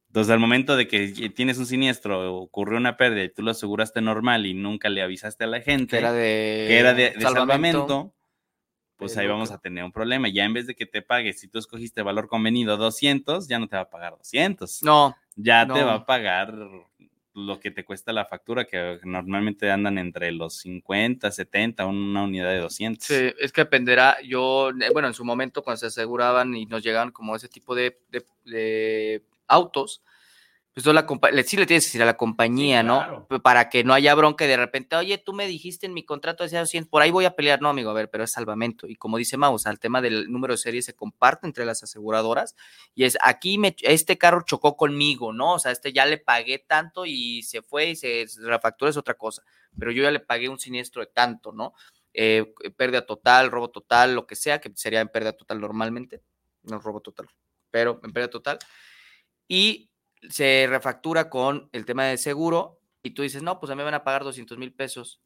Entonces, 0.07 0.31
al 0.31 0.39
momento 0.39 0.77
de 0.77 0.87
que 0.87 1.09
tienes 1.35 1.57
un 1.57 1.65
siniestro, 1.65 2.33
ocurrió 2.33 2.77
una 2.77 2.95
pérdida 2.95 3.25
y 3.25 3.29
tú 3.33 3.41
lo 3.43 3.51
aseguraste 3.51 3.99
normal 3.99 4.45
y 4.45 4.53
nunca 4.53 4.87
le 4.87 5.01
avisaste 5.01 5.43
a 5.43 5.47
la 5.47 5.59
gente 5.59 5.97
Que 5.97 5.97
era 5.97 6.13
de. 6.13 6.65
que 6.69 6.79
era 6.79 6.93
de, 6.93 7.09
de 7.11 7.21
salvamento, 7.21 8.13
pues 8.95 9.17
ahí 9.17 9.23
Pero 9.25 9.33
vamos 9.33 9.51
a 9.51 9.57
tener 9.57 9.83
un 9.83 9.91
problema. 9.91 10.29
Ya 10.29 10.45
en 10.45 10.53
vez 10.53 10.65
de 10.65 10.75
que 10.75 10.85
te 10.85 11.01
pague, 11.01 11.33
si 11.33 11.49
tú 11.49 11.59
escogiste 11.59 12.03
valor 12.03 12.29
convenido 12.29 12.77
200, 12.77 13.49
ya 13.49 13.59
no 13.59 13.67
te 13.67 13.75
va 13.75 13.81
a 13.81 13.89
pagar 13.89 14.13
200. 14.17 14.81
No, 14.83 15.13
ya 15.35 15.67
te 15.67 15.79
no. 15.81 15.85
va 15.87 15.93
a 15.95 16.05
pagar 16.05 16.55
lo 17.33 17.59
que 17.59 17.71
te 17.71 17.85
cuesta 17.85 18.11
la 18.11 18.25
factura, 18.25 18.65
que 18.65 18.99
normalmente 19.03 19.71
andan 19.71 19.97
entre 19.97 20.31
los 20.31 20.55
50, 20.57 21.31
70, 21.31 21.85
una 21.85 22.23
unidad 22.23 22.49
de 22.49 22.59
200. 22.59 23.05
Sí, 23.05 23.33
es 23.39 23.51
que 23.51 23.61
dependerá. 23.61 24.17
Yo, 24.21 24.69
eh, 24.71 24.89
bueno, 24.91 25.07
en 25.07 25.13
su 25.13 25.23
momento 25.23 25.63
cuando 25.63 25.77
se 25.77 25.85
aseguraban 25.87 26.53
y 26.55 26.65
nos 26.65 26.83
llegaban 26.83 27.11
como 27.11 27.35
ese 27.35 27.47
tipo 27.47 27.73
de, 27.75 27.99
de- 28.09 28.25
de 28.45 29.23
autos, 29.47 30.03
pues 30.73 30.85
la 30.85 31.05
le- 31.31 31.43
sí 31.43 31.57
le 31.57 31.65
tienes 31.65 31.83
que 31.83 31.87
decir 31.89 32.01
a 32.01 32.05
la 32.05 32.15
compañía, 32.15 32.81
claro. 32.81 33.11
¿no? 33.19 33.27
P- 33.27 33.39
Para 33.41 33.69
que 33.69 33.83
no 33.83 33.93
haya 33.93 34.15
bronca 34.15 34.45
y 34.45 34.47
de 34.47 34.55
repente, 34.55 34.95
oye, 34.95 35.17
tú 35.17 35.33
me 35.33 35.45
dijiste 35.45 35.85
en 35.85 35.93
mi 35.93 36.05
contrato 36.05 36.43
decía 36.43 36.65
100, 36.65 36.85
por 36.85 37.01
ahí 37.01 37.11
voy 37.11 37.25
a 37.25 37.35
pelear. 37.35 37.61
No, 37.61 37.69
amigo, 37.69 37.89
a 37.89 37.93
ver, 37.93 38.09
pero 38.09 38.23
es 38.23 38.31
salvamento. 38.31 38.87
Y 38.87 38.95
como 38.95 39.17
dice 39.17 39.35
Mau, 39.35 39.53
o 39.53 39.59
sea, 39.59 39.71
el 39.71 39.79
tema 39.79 40.01
del 40.01 40.31
número 40.31 40.53
de 40.53 40.57
serie 40.57 40.81
se 40.81 40.93
comparte 40.93 41.45
entre 41.45 41.65
las 41.65 41.83
aseguradoras 41.83 42.55
y 42.95 43.03
es 43.03 43.17
aquí 43.21 43.57
me, 43.57 43.75
este 43.81 44.17
carro 44.17 44.43
chocó 44.45 44.77
conmigo, 44.77 45.33
¿no? 45.33 45.55
O 45.55 45.59
sea, 45.59 45.71
este 45.73 45.91
ya 45.91 46.05
le 46.05 46.17
pagué 46.17 46.59
tanto 46.59 47.05
y 47.05 47.43
se 47.43 47.61
fue 47.61 47.89
y 47.89 47.95
se 47.97 48.25
refactura 48.41 48.89
es 48.91 48.97
otra 48.97 49.15
cosa, 49.15 49.43
pero 49.77 49.91
yo 49.91 50.03
ya 50.03 50.11
le 50.11 50.19
pagué 50.21 50.47
un 50.47 50.59
siniestro 50.59 51.01
de 51.01 51.07
tanto, 51.07 51.51
¿no? 51.51 51.73
eh, 52.13 52.53
pérdida 52.75 53.05
total, 53.05 53.51
robo 53.51 53.69
total, 53.69 54.15
lo 54.15 54.27
que 54.27 54.35
sea, 54.35 54.59
que 54.59 54.71
sería 54.75 54.99
en 55.01 55.07
pérdida 55.09 55.31
total 55.33 55.61
normalmente, 55.61 56.21
no 56.63 56.77
robo 56.79 56.99
total, 56.99 57.27
pero 57.71 58.01
en 58.03 58.11
pérdida 58.11 58.29
total. 58.29 58.59
Y 59.47 59.90
se 60.29 60.67
refactura 60.69 61.29
con 61.29 61.69
el 61.71 61.85
tema 61.85 62.05
de 62.05 62.17
seguro 62.17 62.79
y 63.03 63.11
tú 63.11 63.21
dices, 63.23 63.41
no, 63.43 63.59
pues 63.59 63.71
a 63.71 63.75
mí 63.75 63.79
me 63.79 63.85
van 63.85 63.93
a 63.95 64.03
pagar 64.03 64.23
200 64.23 64.57
mil 64.57 64.73
pesos. 64.73 65.21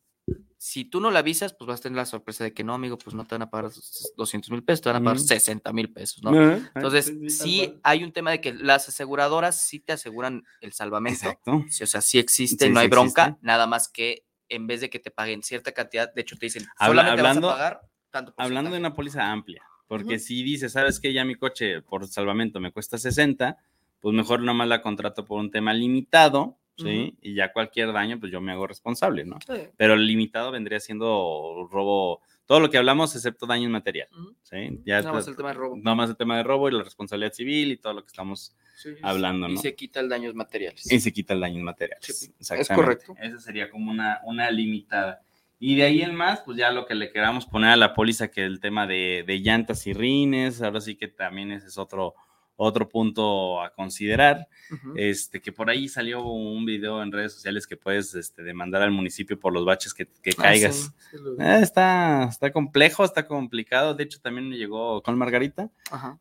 Si 0.58 0.86
tú 0.86 1.00
no 1.00 1.12
le 1.12 1.20
avisas, 1.20 1.54
pues 1.54 1.68
vas 1.68 1.80
a 1.80 1.84
tener 1.84 1.98
la 1.98 2.06
sorpresa 2.06 2.44
de 2.44 2.54
que 2.54 2.64
no, 2.64 2.74
amigo, 2.74 2.98
pues 2.98 3.14
no 3.16 3.26
te 3.26 3.36
van 3.36 3.44
a 3.44 3.50
pagar 3.50 3.70
200 4.16 4.50
mil 4.50 4.64
pesos, 4.64 4.82
te 4.82 4.90
van 4.90 4.96
a 4.96 5.00
pagar 5.00 5.18
Ujú. 5.18 5.26
60 5.28 5.72
mil 5.74 5.92
pesos, 5.94 6.24
¿no? 6.24 6.32
Entonces, 6.74 7.14
sí 7.28 7.80
hay 7.84 8.04
un 8.04 8.12
tema 8.12 8.32
de 8.32 8.42
que 8.42 8.54
las 8.54 8.88
aseguradoras 8.90 9.62
sí 9.62 9.80
te 9.80 9.94
aseguran 9.94 10.44
el 10.62 10.74
salvamento, 10.74 11.20
Exacto. 11.20 11.64
Sí, 11.70 11.84
o 11.84 11.88
sea, 11.88 12.02
sí 12.02 12.18
existe, 12.18 12.66
Sí, 12.68 12.72
no 12.74 12.80
hay 12.80 12.88
sí 12.88 12.92
bronca, 12.92 13.24
existe. 13.26 13.46
nada 13.46 13.68
más 13.68 13.88
que 13.90 14.26
en 14.50 14.66
vez 14.66 14.82
de 14.82 14.90
que 14.90 15.00
te 15.00 15.12
paguen 15.12 15.44
cierta 15.44 15.72
cantidad, 15.74 16.12
de 16.14 16.22
hecho 16.22 16.38
te 16.38 16.48
dicen, 16.48 16.64
Habla- 16.78 17.02
solamente 17.04 17.20
hablando- 17.22 17.48
vas 17.48 17.56
a 17.56 17.58
pagar 17.60 17.82
tanto 18.10 18.34
Hablando 18.38 18.70
de 18.72 18.78
porcentaje". 18.78 18.80
una 18.80 18.94
póliza 18.96 19.32
amplia, 19.32 19.64
porque 19.88 20.18
si 20.20 20.42
dices, 20.42 20.72
sabes 20.72 21.00
que 21.00 21.14
ya 21.14 21.24
mi 21.26 21.36
coche 21.36 21.82
por 21.84 22.08
salvamento 22.08 22.60
me 22.60 22.72
cuesta 22.72 22.98
60, 22.98 23.58
pues 24.06 24.14
mejor 24.16 24.42
nomás 24.42 24.68
la 24.68 24.84
contrato 24.84 25.26
por 25.26 25.40
un 25.40 25.50
tema 25.50 25.74
limitado, 25.74 26.60
¿sí? 26.78 27.18
Y 27.24 27.34
ya 27.34 27.52
cualquier 27.52 27.92
daño, 27.92 28.20
pues 28.20 28.32
yo 28.32 28.40
me 28.40 28.52
hago 28.52 28.68
responsable, 28.68 29.26
¿no? 29.26 29.40
Sí. 29.48 29.64
Pero 29.78 29.96
el 29.96 30.06
limitado 30.06 30.52
vendría 30.52 30.80
siendo 30.80 31.68
robo, 31.72 32.22
todo 32.46 32.60
lo 32.60 32.70
que 32.70 32.78
hablamos 32.78 33.16
excepto 33.16 33.48
daño 33.48 33.64
inmaterial. 33.68 34.08
¿sí? 34.44 34.80
Ya 34.86 35.02
Nada 35.02 35.14
más 35.14 35.28
el 35.28 35.36
tema 35.36 35.50
de 35.50 35.56
robo. 35.56 35.78
nada 35.78 35.96
más 35.96 36.10
el 36.12 36.18
tema 36.18 36.38
de 36.38 36.44
robo 36.44 36.70
y 36.70 36.74
la 36.74 36.84
responsabilidad 36.84 37.34
civil 37.34 37.72
y 37.72 37.78
todo 37.78 37.94
lo 37.94 38.02
que 38.04 38.10
estamos 38.10 38.56
Sí, 38.76 38.90
sí, 38.90 38.96
sí. 38.98 39.02
hablando, 39.02 39.48
Y 39.50 39.54
¿no? 39.56 39.60
se 39.62 39.74
quita 39.74 40.02
el 40.02 40.10
daños 40.10 40.36
materiales. 40.36 40.92
y 40.92 41.00
se 41.00 41.12
quita 41.12 41.34
el 41.34 41.40
daño 41.40 41.58
inmaterial. 41.58 41.98
Sí, 42.02 42.12
es 42.12 42.34
Exactamente. 42.42 42.76
correcto. 42.76 43.16
Esa 43.20 43.40
sería 43.40 43.72
como 43.72 43.90
una, 43.90 44.20
una 44.26 44.52
limitada. 44.52 45.24
Y 45.58 45.76
de 45.78 45.84
ahí 45.84 46.02
en 46.04 46.14
más, 46.14 46.42
pues 46.42 46.58
ya 46.58 46.70
lo 46.72 46.86
que 46.86 46.94
le 46.94 47.10
queramos 47.12 47.48
poner 47.48 47.72
a 47.72 47.76
la 47.78 47.96
póliza, 47.96 48.28
que 48.30 48.44
el 48.46 48.60
tema 48.60 48.86
de, 48.86 49.24
de 49.26 49.40
llantas 49.40 49.88
y 49.88 49.94
rines, 49.94 50.62
ahora 50.62 50.82
sí 50.82 50.96
que 50.96 51.08
también 51.08 51.52
ese 51.54 51.68
es 51.68 51.78
otro, 51.80 52.14
otro 52.58 52.88
punto 52.90 53.62
a 53.62 53.72
considerar. 53.74 54.48
Este, 54.96 55.42
que 55.42 55.52
por 55.52 55.70
ahí 55.70 55.88
salió 55.88 56.24
un 56.26 56.66
video 56.66 57.04
en 57.04 57.12
redes 57.12 57.34
sociales 57.34 57.68
que 57.68 57.78
puedes 57.78 58.16
este, 58.16 58.42
demandar 58.44 58.82
al 58.82 58.92
municipio 58.92 59.40
por 59.40 59.54
los 59.54 59.64
baches 59.66 59.94
que, 59.94 60.08
que 60.08 60.32
Ah, 60.38 60.44
caigas. 60.44 60.92
sí, 61.12 61.18
sí. 61.18 61.18
Eh, 61.40 61.60
está, 61.62 62.28
está 62.30 62.52
complejo, 62.52 63.04
está 63.04 63.28
complicado. 63.28 63.94
De 63.94 64.04
hecho, 64.04 64.20
también 64.22 64.50
me 64.50 64.58
llegó 64.58 65.02
con 65.04 65.18
Margarita 65.18 65.70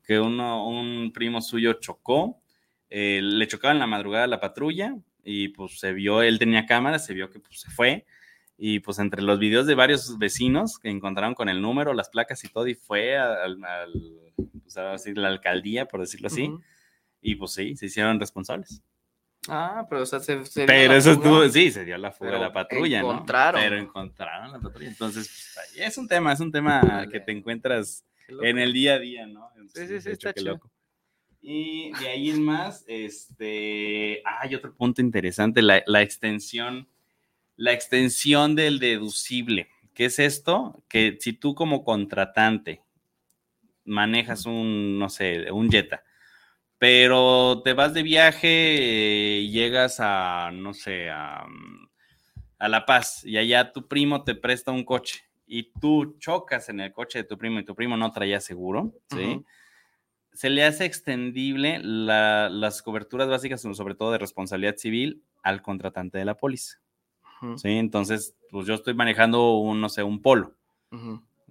que 0.05 0.20
uno, 0.20 0.68
un 0.68 1.12
primo 1.12 1.41
suyo 1.41 1.74
chocó, 1.74 2.41
eh, 2.91 3.20
le 3.22 3.47
chocaba 3.49 3.72
en 3.72 3.80
la 3.80 3.87
madrugada 3.87 4.26
la 4.26 4.41
patrulla 4.41 4.97
y 5.24 5.49
pues 5.49 5.78
se 5.80 5.93
vio, 5.95 6.20
él 6.22 6.39
tenía 6.39 6.66
cámara, 6.66 6.99
se 6.99 7.14
vio 7.14 7.30
que 7.30 7.41
pues, 7.41 7.61
se 7.61 7.70
fue 7.70 8.05
y 8.57 8.81
pues 8.81 8.99
entre 8.99 9.23
los 9.23 9.39
videos 9.39 9.67
de 9.67 9.75
varios 9.75 10.19
vecinos 10.19 10.79
que 10.79 10.89
encontraron 10.89 11.35
con 11.35 11.49
el 11.49 11.61
número, 11.61 11.93
las 11.95 12.09
placas 12.09 12.43
y 12.45 12.49
todo 12.49 12.67
y 12.69 12.75
fue 12.75 13.17
al, 13.19 13.63
al 13.65 13.93
pues, 14.63 14.77
a 14.77 14.93
decir, 14.93 15.19
la 15.19 15.29
alcaldía, 15.29 15.87
por 15.87 16.01
decirlo 16.01 16.29
así, 16.29 16.45
Ujú. 16.49 16.63
y 17.21 17.35
pues 17.37 17.53
sí, 17.53 17.77
se 17.77 17.87
hicieron 17.87 18.21
responsables. 18.21 18.83
Ah, 19.49 19.85
pero 19.91 20.03
o 20.03 20.07
sea, 20.07 20.21
se, 20.21 20.43
se 20.47 20.65
Pero 20.65 20.95
eso 20.95 21.15
fuga. 21.17 21.27
estuvo, 21.27 21.49
sí, 21.51 21.71
se 21.71 21.85
dio 21.85 21.99
la 21.99 22.11
fuga 22.13 22.33
de 22.33 22.39
la 22.39 22.53
patrulla, 22.53 23.01
encontraron. 23.01 23.61
¿no? 23.61 23.69
Pero 23.69 23.77
encontraron 23.83 24.53
la 24.53 24.59
patrulla. 24.59 24.89
Entonces, 24.89 25.53
pues, 25.55 25.87
es 25.87 25.99
un 25.99 26.09
tema, 26.09 26.33
es 26.33 26.41
un 26.41 26.51
tema 26.51 26.81
Órale. 26.83 27.09
que 27.13 27.21
te 27.21 27.33
encuentras 27.33 28.07
en 28.43 28.59
el 28.59 28.73
día 28.73 28.95
a 28.95 28.99
día, 28.99 29.27
¿no? 29.27 29.51
Sí, 29.75 29.87
sí, 29.87 30.01
sí, 30.01 30.09
hecho, 30.09 30.11
está 30.13 30.33
qué 30.33 30.41
chido. 30.41 30.53
loco. 30.55 30.71
Y 31.43 31.93
de 32.01 32.09
ahí 32.09 32.31
en 32.31 32.43
más, 32.43 32.85
este, 32.89 34.23
hay 34.25 34.55
otro 34.55 34.75
punto 34.75 35.03
interesante, 35.03 35.61
la, 35.61 35.83
la 35.87 36.01
extensión, 36.01 36.89
la 37.57 37.73
extensión 37.73 38.55
del 38.55 38.79
deducible. 38.79 39.69
¿Qué 39.95 40.07
es 40.07 40.19
esto? 40.19 40.83
Que 40.89 41.17
si 41.21 41.33
tú 41.35 41.55
como 41.55 41.85
contratante 41.85 42.83
manejas 43.85 44.47
un, 44.47 44.99
no 44.99 45.09
sé, 45.09 45.51
un 45.53 45.71
Jetta, 45.71 46.03
pero 46.79 47.63
te 47.65 47.73
vas 47.73 47.95
de 47.95 48.03
viaje 48.03 49.39
y 49.43 49.51
llegas 49.51 49.97
a, 50.01 50.51
no 50.53 50.75
sé, 50.75 51.11
a, 51.11 51.47
a 52.59 52.69
La 52.69 52.87
Paz 52.87 53.25
y 53.25 53.37
allá 53.37 53.73
tu 53.73 53.87
primo 53.87 54.25
te 54.25 54.35
presta 54.35 54.71
un 54.73 54.85
coche 54.85 55.21
y 55.47 55.71
tú 55.81 56.17
chocas 56.19 56.69
en 56.71 56.81
el 56.81 56.93
coche 56.93 57.19
de 57.21 57.25
tu 57.25 57.37
primo 57.37 57.59
y 57.61 57.65
tu 57.65 57.75
primo 57.75 57.97
no 57.97 58.11
traía 58.11 58.41
seguro, 58.41 58.93
¿sí? 59.11 59.43
Se 60.33 60.51
le 60.51 60.65
hace 60.65 60.85
extendible 60.85 61.79
la- 61.83 62.49
las 62.49 62.83
coberturas 62.83 63.29
básicas, 63.29 63.61
sobre 63.61 63.95
todo 63.95 64.11
de 64.11 64.19
responsabilidad 64.19 64.77
civil, 64.77 65.23
al 65.43 65.63
contratante 65.63 66.19
de 66.19 66.25
la 66.25 66.37
póliza, 66.37 66.79
¿sí? 67.57 67.70
Entonces, 67.70 68.36
pues 68.51 68.66
yo 68.66 68.74
estoy 68.74 68.95
manejando 68.95 69.59
un, 69.59 69.80
no 69.80 69.88
sé, 69.88 70.03
un 70.03 70.20
polo. 70.22 70.55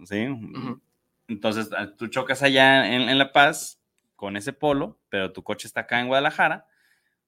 ¿sí? 0.05 0.27
Entonces, 1.27 1.69
ah, 1.77 1.87
tú 1.97 2.07
chocas 2.07 2.43
allá 2.43 2.93
en, 2.93 3.03
en 3.09 3.17
La 3.17 3.31
Paz 3.31 3.79
con 4.15 4.37
ese 4.37 4.53
polo, 4.53 4.99
pero 5.09 5.31
tu 5.31 5.43
coche 5.43 5.67
está 5.67 5.81
acá 5.81 5.99
en 5.99 6.07
Guadalajara. 6.07 6.65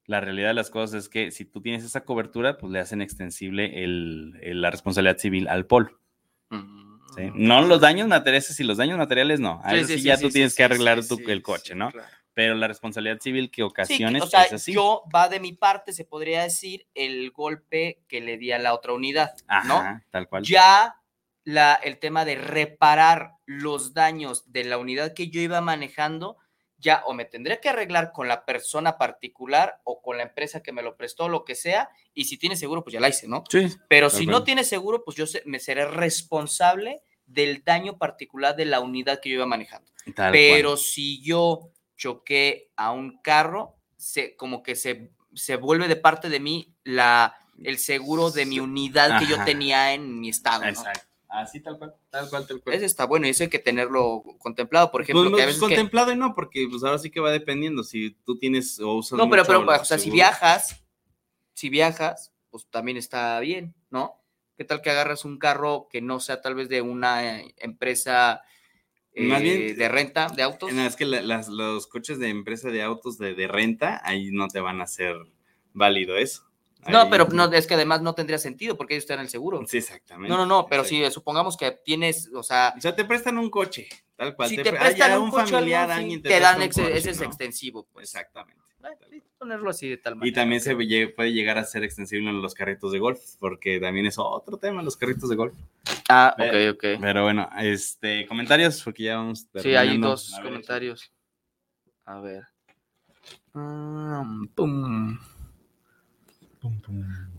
La 0.06 0.20
realidad 0.22 0.50
de 0.50 0.54
las 0.54 0.70
cosas 0.70 1.04
es 1.04 1.10
que 1.10 1.32
si 1.32 1.46
tú 1.46 1.62
tienes 1.62 1.84
esa 1.84 2.04
cobertura, 2.06 2.58
pues 2.58 2.72
le 2.72 2.80
hacen 2.80 3.02
extensible 3.02 3.84
el- 3.84 4.38
el- 4.42 4.62
la 4.62 4.70
responsabilidad 4.72 5.18
civil 5.18 5.48
al 5.48 5.66
polo. 5.66 6.00
¿sí? 6.52 6.58
Ujú. 7.28 7.34
No 7.36 7.62
los 7.62 7.82
daños 7.82 8.08
materiales 8.08 8.60
y 8.60 8.64
los 8.64 8.78
daños 8.78 8.98
materiales 8.98 9.40
no. 9.40 9.62
A 9.64 9.72
Sí, 9.72 9.76
eso 9.78 9.88
sí, 9.88 9.94
sí, 9.94 10.00
sí, 10.00 10.06
ya 10.06 10.18
sí, 10.18 10.22
tú 10.24 10.28
sí, 10.30 10.34
tienes 10.34 10.54
sí, 10.54 10.58
que 10.58 10.64
arreglar 10.64 11.02
sí, 11.04 11.10
tu- 11.10 11.16
sí, 11.18 11.24
el 11.32 11.42
coche, 11.42 11.74
sí, 11.74 11.80
¿no? 11.80 11.92
claro. 11.92 12.08
Pero 12.36 12.54
la 12.54 12.68
responsabilidad 12.68 13.20
civil 13.20 13.50
que 13.50 13.56
Sí, 13.56 13.58
que, 13.60 13.64
ocasiones 13.64 14.22
o 14.22 14.28
sea, 14.28 14.44
es 14.44 14.54
así. 14.54 14.74
yo 14.74 15.04
va 15.14 15.28
de 15.30 15.40
mi 15.40 15.54
parte, 15.54 15.92
se 15.94 16.06
podría 16.06 16.44
decir, 16.44 16.86
el 16.94 17.32
golpe 17.32 18.04
que 18.08 18.22
le 18.22 18.38
di 18.38 18.52
a 18.52 18.60
la 18.60 18.74
otra 18.76 18.94
unidad, 18.94 19.34
¿no? 19.66 19.78
Ajá, 19.78 20.04
tal 20.12 20.28
cual. 20.28 20.44
Ya 20.44 20.96
la, 21.46 21.74
el 21.76 21.98
tema 21.98 22.26
de 22.26 22.36
reparar 22.36 23.32
los 23.46 23.94
daños 23.94 24.52
de 24.52 24.66
la 24.66 24.78
unidad 24.78 25.14
que 25.14 25.30
yo 25.30 25.40
iba 25.42 25.62
manejando, 25.62 26.38
ya 26.78 27.04
o 27.06 27.14
me 27.14 27.24
tendré 27.24 27.62
que 27.62 27.70
arreglar 27.70 28.12
con 28.12 28.28
la 28.28 28.44
persona 28.46 28.98
particular 28.98 29.80
o 29.86 30.02
con 30.02 30.18
la 30.18 30.24
empresa 30.24 30.62
que 30.62 30.74
me 30.74 30.82
lo 30.84 30.98
prestó, 30.98 31.30
lo 31.30 31.46
que 31.46 31.56
sea, 31.56 31.90
y 32.14 32.26
si 32.26 32.38
tiene 32.38 32.58
seguro, 32.58 32.84
pues 32.84 32.94
ya 32.96 33.00
la 33.00 33.08
hice, 33.10 33.28
¿no? 33.30 33.44
Sí, 33.50 33.68
Pero 33.88 34.10
si 34.10 34.26
cual. 34.26 34.40
no 34.40 34.44
tiene 34.44 34.64
seguro, 34.66 35.04
pues 35.06 35.16
yo 35.16 35.26
se- 35.26 35.42
me 35.46 35.60
seré 35.60 35.86
responsable 35.86 37.02
del 37.26 37.64
daño 37.64 37.98
particular 37.98 38.56
de 38.58 38.66
la 38.66 38.82
unidad 38.82 39.20
que 39.22 39.30
yo 39.30 39.36
iba 39.36 39.46
manejando. 39.46 39.90
tal 40.16 40.32
Pero 40.34 40.72
cual. 40.72 40.78
si 40.80 41.24
yo 41.24 41.72
choqué 41.96 42.72
a 42.76 42.92
un 42.92 43.20
carro, 43.22 43.76
se, 43.98 44.36
como 44.36 44.62
que 44.64 44.76
se 44.76 45.12
se 45.36 45.58
vuelve 45.58 45.88
de 45.88 45.96
parte 45.96 46.30
de 46.30 46.40
mí 46.40 46.74
la, 46.84 47.36
el 47.64 47.78
seguro 47.78 48.32
de 48.32 48.46
mi 48.46 48.60
unidad 48.60 49.20
que 49.20 49.28
yo 49.28 49.44
tenía 49.44 49.94
en 49.94 50.20
mi 50.20 50.30
estado. 50.30 50.62
¿no? 50.62 50.70
Exacto. 50.70 51.02
Así 51.28 51.60
tal 51.60 51.78
cual, 51.78 51.94
tal 52.10 52.30
cual, 52.30 52.48
tal 52.48 52.62
cual. 52.62 52.76
Ese 52.76 52.86
está 52.86 53.06
bueno 53.06 53.28
y 53.28 53.32
eso 53.32 53.44
hay 53.44 53.50
que 53.50 53.60
tenerlo 53.60 54.24
contemplado. 54.40 54.90
Por 54.90 55.02
ejemplo, 55.02 55.24
Pues, 55.24 55.32
no, 55.32 55.38
que 55.38 55.44
a 55.44 55.46
pues, 55.48 55.56
que- 55.56 55.62
contemplado 55.62 56.12
y 56.14 56.16
no, 56.16 56.34
porque 56.34 56.66
pues 56.70 56.82
ahora 56.84 56.98
sí 56.98 57.12
que 57.12 57.20
va 57.20 57.32
dependiendo. 57.32 57.84
Si 57.84 58.12
tú 58.26 58.38
tienes 58.38 58.80
o 58.80 58.94
usas 58.94 59.18
No, 59.18 59.30
pero, 59.30 59.44
mucho 59.44 59.66
pero 59.66 59.82
o 59.82 59.86
sea, 59.86 59.98
si 59.98 60.10
viajas, 60.12 60.82
si 61.54 61.70
viajas, 61.70 62.32
pues 62.50 62.66
también 62.70 62.96
está 62.96 63.38
bien, 63.42 63.76
¿no? 63.90 64.22
¿Qué 64.56 64.64
tal 64.64 64.82
que 64.82 64.90
agarras 64.90 65.26
un 65.26 65.38
carro 65.38 65.90
que 65.92 66.00
no 66.00 66.22
sea 66.22 66.42
tal 66.42 66.56
vez 66.56 66.70
de 66.70 66.82
una 66.82 67.40
eh, 67.40 67.54
empresa 67.58 68.42
Más 69.18 69.42
eh, 69.42 69.44
bien, 69.44 69.78
de 69.78 69.90
renta 69.90 70.28
de 70.30 70.44
autos? 70.44 70.72
No, 70.74 70.82
es 70.86 70.96
que 70.96 71.06
la- 71.06 71.22
las- 71.22 71.48
los 71.48 71.88
coches 71.88 72.20
de 72.20 72.30
empresa 72.30 72.70
de 72.70 72.82
autos 72.84 73.18
de, 73.18 73.34
de 73.34 73.48
renta, 73.48 74.02
ahí 74.04 74.30
no 74.32 74.48
te 74.48 74.60
van 74.60 74.82
a 74.82 74.84
hacer 74.86 75.16
válido 75.74 76.18
eso. 76.18 76.44
No, 76.88 77.02
Ahí- 77.02 77.08
pero 77.10 77.28
no, 77.32 77.52
es 77.52 77.66
que 77.66 77.74
además 77.74 78.02
no 78.02 78.14
tendría 78.14 78.38
sentido 78.38 78.78
porque 78.78 78.94
ellos 78.94 79.04
están 79.06 79.18
en 79.20 79.24
el 79.26 79.30
seguro. 79.30 79.64
Sí, 79.68 79.78
exactamente. 79.78 80.30
No, 80.30 80.38
no, 80.38 80.46
no, 80.46 80.68
pero 80.68 80.84
si 80.84 81.04
supongamos 81.10 81.58
que 81.58 81.72
tienes, 81.84 82.30
o 82.36 82.44
sea, 82.44 82.74
O 82.78 82.82
sea, 82.82 82.96
te 82.96 83.06
prestan 83.06 83.38
un 83.40 83.50
coche, 83.50 83.88
tal 84.16 84.36
cual. 84.36 84.50
si 84.50 84.58
te 84.58 84.70
ah, 84.70 84.80
prestan 84.80 84.96
ya 85.12 85.20
un 85.20 85.32
coche 85.32 85.38
o 85.38 85.40
algo 85.46 85.56
familiar, 85.58 85.90
así, 85.90 86.02
alguien 86.02 86.22
te, 86.22 86.30
presta 86.30 86.48
dan, 86.48 86.58
un 86.58 86.62
ex- 86.64 86.76
coche, 86.76 86.98
ese 86.98 87.10
es 87.10 87.20
¿no? 87.20 87.26
extensivo, 87.26 87.88
pues. 87.92 88.04
Exactamente. 88.14 88.62
Eh, 89.12 89.22
ponerlo 89.40 89.72
así 89.72 89.90
de 89.90 89.98
tal 89.98 90.16
manera. 90.16 90.30
Y 90.30 90.34
también 90.34 90.62
se 90.62 90.76
puede 90.76 91.32
llegar 91.34 91.58
a 91.58 91.64
ser 91.64 91.84
extensible 91.84 92.30
en 92.30 92.40
los 92.42 92.54
carritos 92.54 92.92
de 92.92 93.00
golf, 93.00 93.20
porque 93.40 93.80
también 93.80 94.06
es 94.06 94.20
otro 94.20 94.58
tema, 94.58 94.84
los 94.84 94.96
carritos 94.96 95.28
de 95.30 95.36
golf. 95.36 95.56
Ah, 96.10 96.36
ok, 96.38 96.76
ok. 96.76 97.02
Pero 97.02 97.24
bueno, 97.24 97.50
este, 97.58 98.28
comentarios, 98.28 98.82
porque 98.84 99.04
ya 99.04 99.18
vamos 99.18 99.48
Sí, 99.56 99.76
hay 99.76 99.98
dos 99.98 100.34
A 100.34 100.38
ver, 100.38 100.46
comentarios. 100.46 101.12
A 102.06 102.20
ver. 102.20 102.44
Mm, 103.54 104.48
pum. 104.54 105.18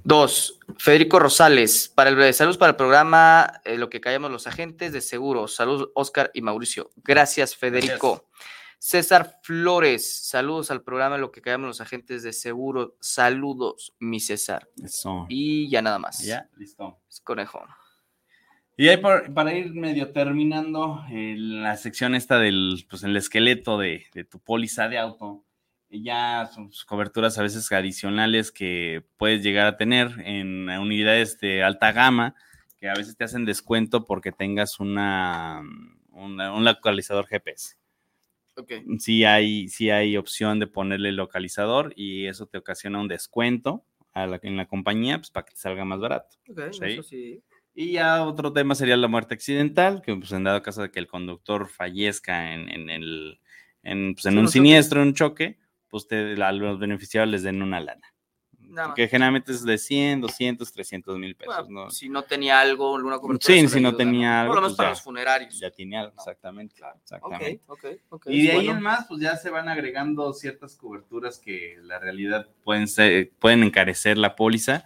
Dos, 0.05 0.61
Federico 0.79 1.19
Rosales, 1.19 1.89
para 1.93 2.11
el 2.11 2.35
saludos 2.35 2.59
para 2.59 2.71
el 2.71 2.77
programa 2.77 3.61
eh, 3.65 3.77
Lo 3.77 3.91
que 3.91 4.01
callamos 4.01 4.31
los 4.31 4.47
agentes 4.47 4.93
de 4.93 5.01
seguro. 5.01 5.49
Saludos, 5.49 5.91
Oscar 5.95 6.31
y 6.33 6.43
Mauricio. 6.43 6.91
Gracias, 6.97 7.57
Federico. 7.57 8.29
César 8.79 9.41
Flores, 9.43 10.29
saludos 10.29 10.71
al 10.71 10.83
programa 10.83 11.19
Lo 11.19 11.33
que 11.33 11.43
callamos 11.43 11.67
los 11.67 11.81
agentes 11.81 12.23
de 12.23 12.33
seguro. 12.33 12.97
Saludos, 13.01 13.95
mi 13.99 14.21
César. 14.21 14.69
Eso. 14.83 15.27
Y 15.29 15.69
ya 15.71 15.83
nada 15.83 15.99
más. 15.99 16.23
Ya, 16.25 16.49
listo. 16.57 17.01
Es 17.09 17.21
conejo. 17.21 17.65
Y 18.77 18.89
ahí 18.89 18.99
por- 18.99 19.33
para 19.33 19.55
ir 19.55 19.73
medio 19.75 20.13
terminando 20.13 21.03
la 21.11 21.77
sección 21.77 22.15
esta 22.15 22.39
del 22.39 22.85
pues, 22.91 23.03
el 23.05 23.17
esqueleto 23.17 23.79
de, 23.79 24.05
de 24.13 24.25
tu 24.25 24.39
póliza 24.39 24.89
de 24.89 24.99
auto, 24.99 25.45
ya 25.89 26.47
son 26.55 26.71
sus 26.73 26.85
coberturas 26.85 27.39
a 27.39 27.43
veces 27.43 27.71
adicionales 27.73 28.53
que 28.53 29.03
puedes 29.17 29.43
llegar 29.43 29.67
a 29.67 29.77
tener 29.79 30.11
en 30.25 30.69
unidades 30.69 31.39
de 31.39 31.63
alta 31.63 31.93
gama, 31.93 32.35
que 32.77 32.89
a 32.91 32.95
veces 32.95 33.17
te 33.17 33.25
hacen 33.25 33.47
descuento 33.47 34.05
porque 34.05 34.31
tengas 34.33 34.79
una, 34.79 35.63
una- 36.11 36.53
un 36.53 36.65
localizador 36.65 37.27
GPS. 37.27 37.77
Ok. 38.59 38.73
Sí 38.99 39.25
hay, 39.25 39.69
sí 39.69 39.89
hay 39.91 40.17
opción 40.19 40.59
de 40.59 40.67
ponerle 40.67 41.13
localizador 41.13 41.93
y 41.97 42.27
eso 42.27 42.47
te 42.47 42.59
ocasiona 42.59 43.01
un 43.01 43.09
descuento 43.09 43.85
a 44.13 44.27
la- 44.27 44.41
en 44.43 44.57
la 44.59 44.67
compañía 44.67 45.17
pues, 45.19 45.31
para 45.31 45.47
que 45.47 45.53
te 45.55 45.61
salga 45.61 45.85
más 45.87 46.01
barato. 46.01 46.37
Ok, 46.51 46.61
Sí. 46.73 46.81
eso 46.85 47.03
sí. 47.03 47.43
Y 47.79 47.93
ya 47.93 48.25
otro 48.25 48.53
tema 48.55 48.75
sería 48.75 48.97
la 48.97 49.07
muerte 49.07 49.35
accidental, 49.35 50.01
que 50.03 50.17
pues 50.17 50.33
en 50.33 50.45
dado 50.45 50.63
caso 50.63 50.81
de 50.81 50.91
que 50.91 50.99
el 50.99 51.07
conductor 51.07 51.69
fallezca 51.69 52.55
en, 52.55 52.71
en 52.71 52.89
el, 52.89 53.39
en, 53.83 54.15
pues, 54.15 54.25
en 54.25 54.33
Sí, 54.33 54.39
un 54.39 54.49
siniestro, 54.49 55.03
en 55.03 55.09
un 55.09 55.15
choque, 55.15 55.59
pues 55.89 56.09
te- 56.09 56.43
a 56.43 56.53
los 56.53 56.79
beneficiarios 56.79 57.31
les 57.31 57.43
den 57.43 57.61
una 57.63 57.79
lana. 57.81 58.13
Nada 58.59 58.89
más. 58.89 58.97
Que 58.97 59.07
generalmente 59.09 59.53
es 59.53 59.63
de 59.63 59.77
100, 59.77 60.23
200, 60.23 60.73
300 60.73 61.19
mil 61.19 61.37
pesos, 61.37 61.55
Bueno, 61.67 61.85
¿no? 61.85 61.91
Si 61.91 62.09
no 62.09 62.23
tenía 62.23 62.61
algo, 62.61 62.97
alguna 62.97 63.19
cobertura. 63.19 63.55
Sí, 63.55 63.69
si 63.69 63.81
no 63.81 63.89
ayuda, 63.91 63.99
tenía 63.99 64.41
algo, 64.41 64.55
Por 64.55 64.57
lo 64.57 64.63
menos 64.63 64.73
pues 64.73 64.77
para 64.79 64.89
ya. 64.89 64.93
los 64.93 65.03
funerarios. 65.03 65.61
Ya 65.61 65.71
tiene 65.71 65.99
algo, 65.99 66.15
exactamente. 66.17 66.75
Ok, 66.83 66.97
exactamente. 67.03 67.61
ok, 67.67 67.85
ok. 68.09 68.27
Y 68.29 68.39
de 68.39 68.45
es 68.45 68.51
ahí 68.51 68.55
bueno. 68.57 68.73
en 68.79 68.83
más, 68.83 69.07
pues 69.07 69.21
ya 69.21 69.37
se 69.37 69.51
van 69.51 69.69
agregando 69.69 70.33
ciertas 70.33 70.75
coberturas 70.77 71.39
que 71.39 71.77
la 71.83 71.99
realidad 71.99 72.49
pueden, 72.65 72.89
ser, 72.89 73.31
pueden 73.39 73.63
encarecer 73.63 74.17
la 74.19 74.35
póliza. 74.35 74.83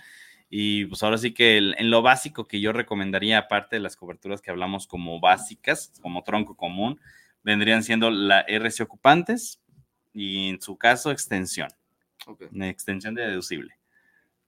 Y 0.51 0.87
pues 0.87 1.03
ahora 1.05 1.17
sí 1.17 1.33
que 1.33 1.57
el- 1.59 1.75
en 1.79 1.91
lo 1.91 2.03
básico 2.03 2.47
que 2.49 2.61
yo 2.61 2.73
recomendaría, 2.73 3.39
aparte 3.39 3.77
de 3.77 3.81
las 3.81 3.97
coberturas 3.97 4.43
que 4.43 4.51
hablamos 4.51 4.87
como 4.89 5.21
básicas, 5.21 5.93
como 6.03 6.25
tronco 6.25 6.57
común, 6.57 7.01
vendrían 7.45 7.83
siendo 7.85 8.11
la 8.11 8.41
RC 8.41 8.83
ocupantes 8.83 9.61
y 10.13 10.49
en 10.51 10.61
su 10.61 10.77
caso 10.77 11.13
extensión, 11.13 11.69
Ok. 12.27 12.43
una 12.53 12.69
extensión 12.69 13.15
de 13.15 13.23
deducible. 13.29 13.75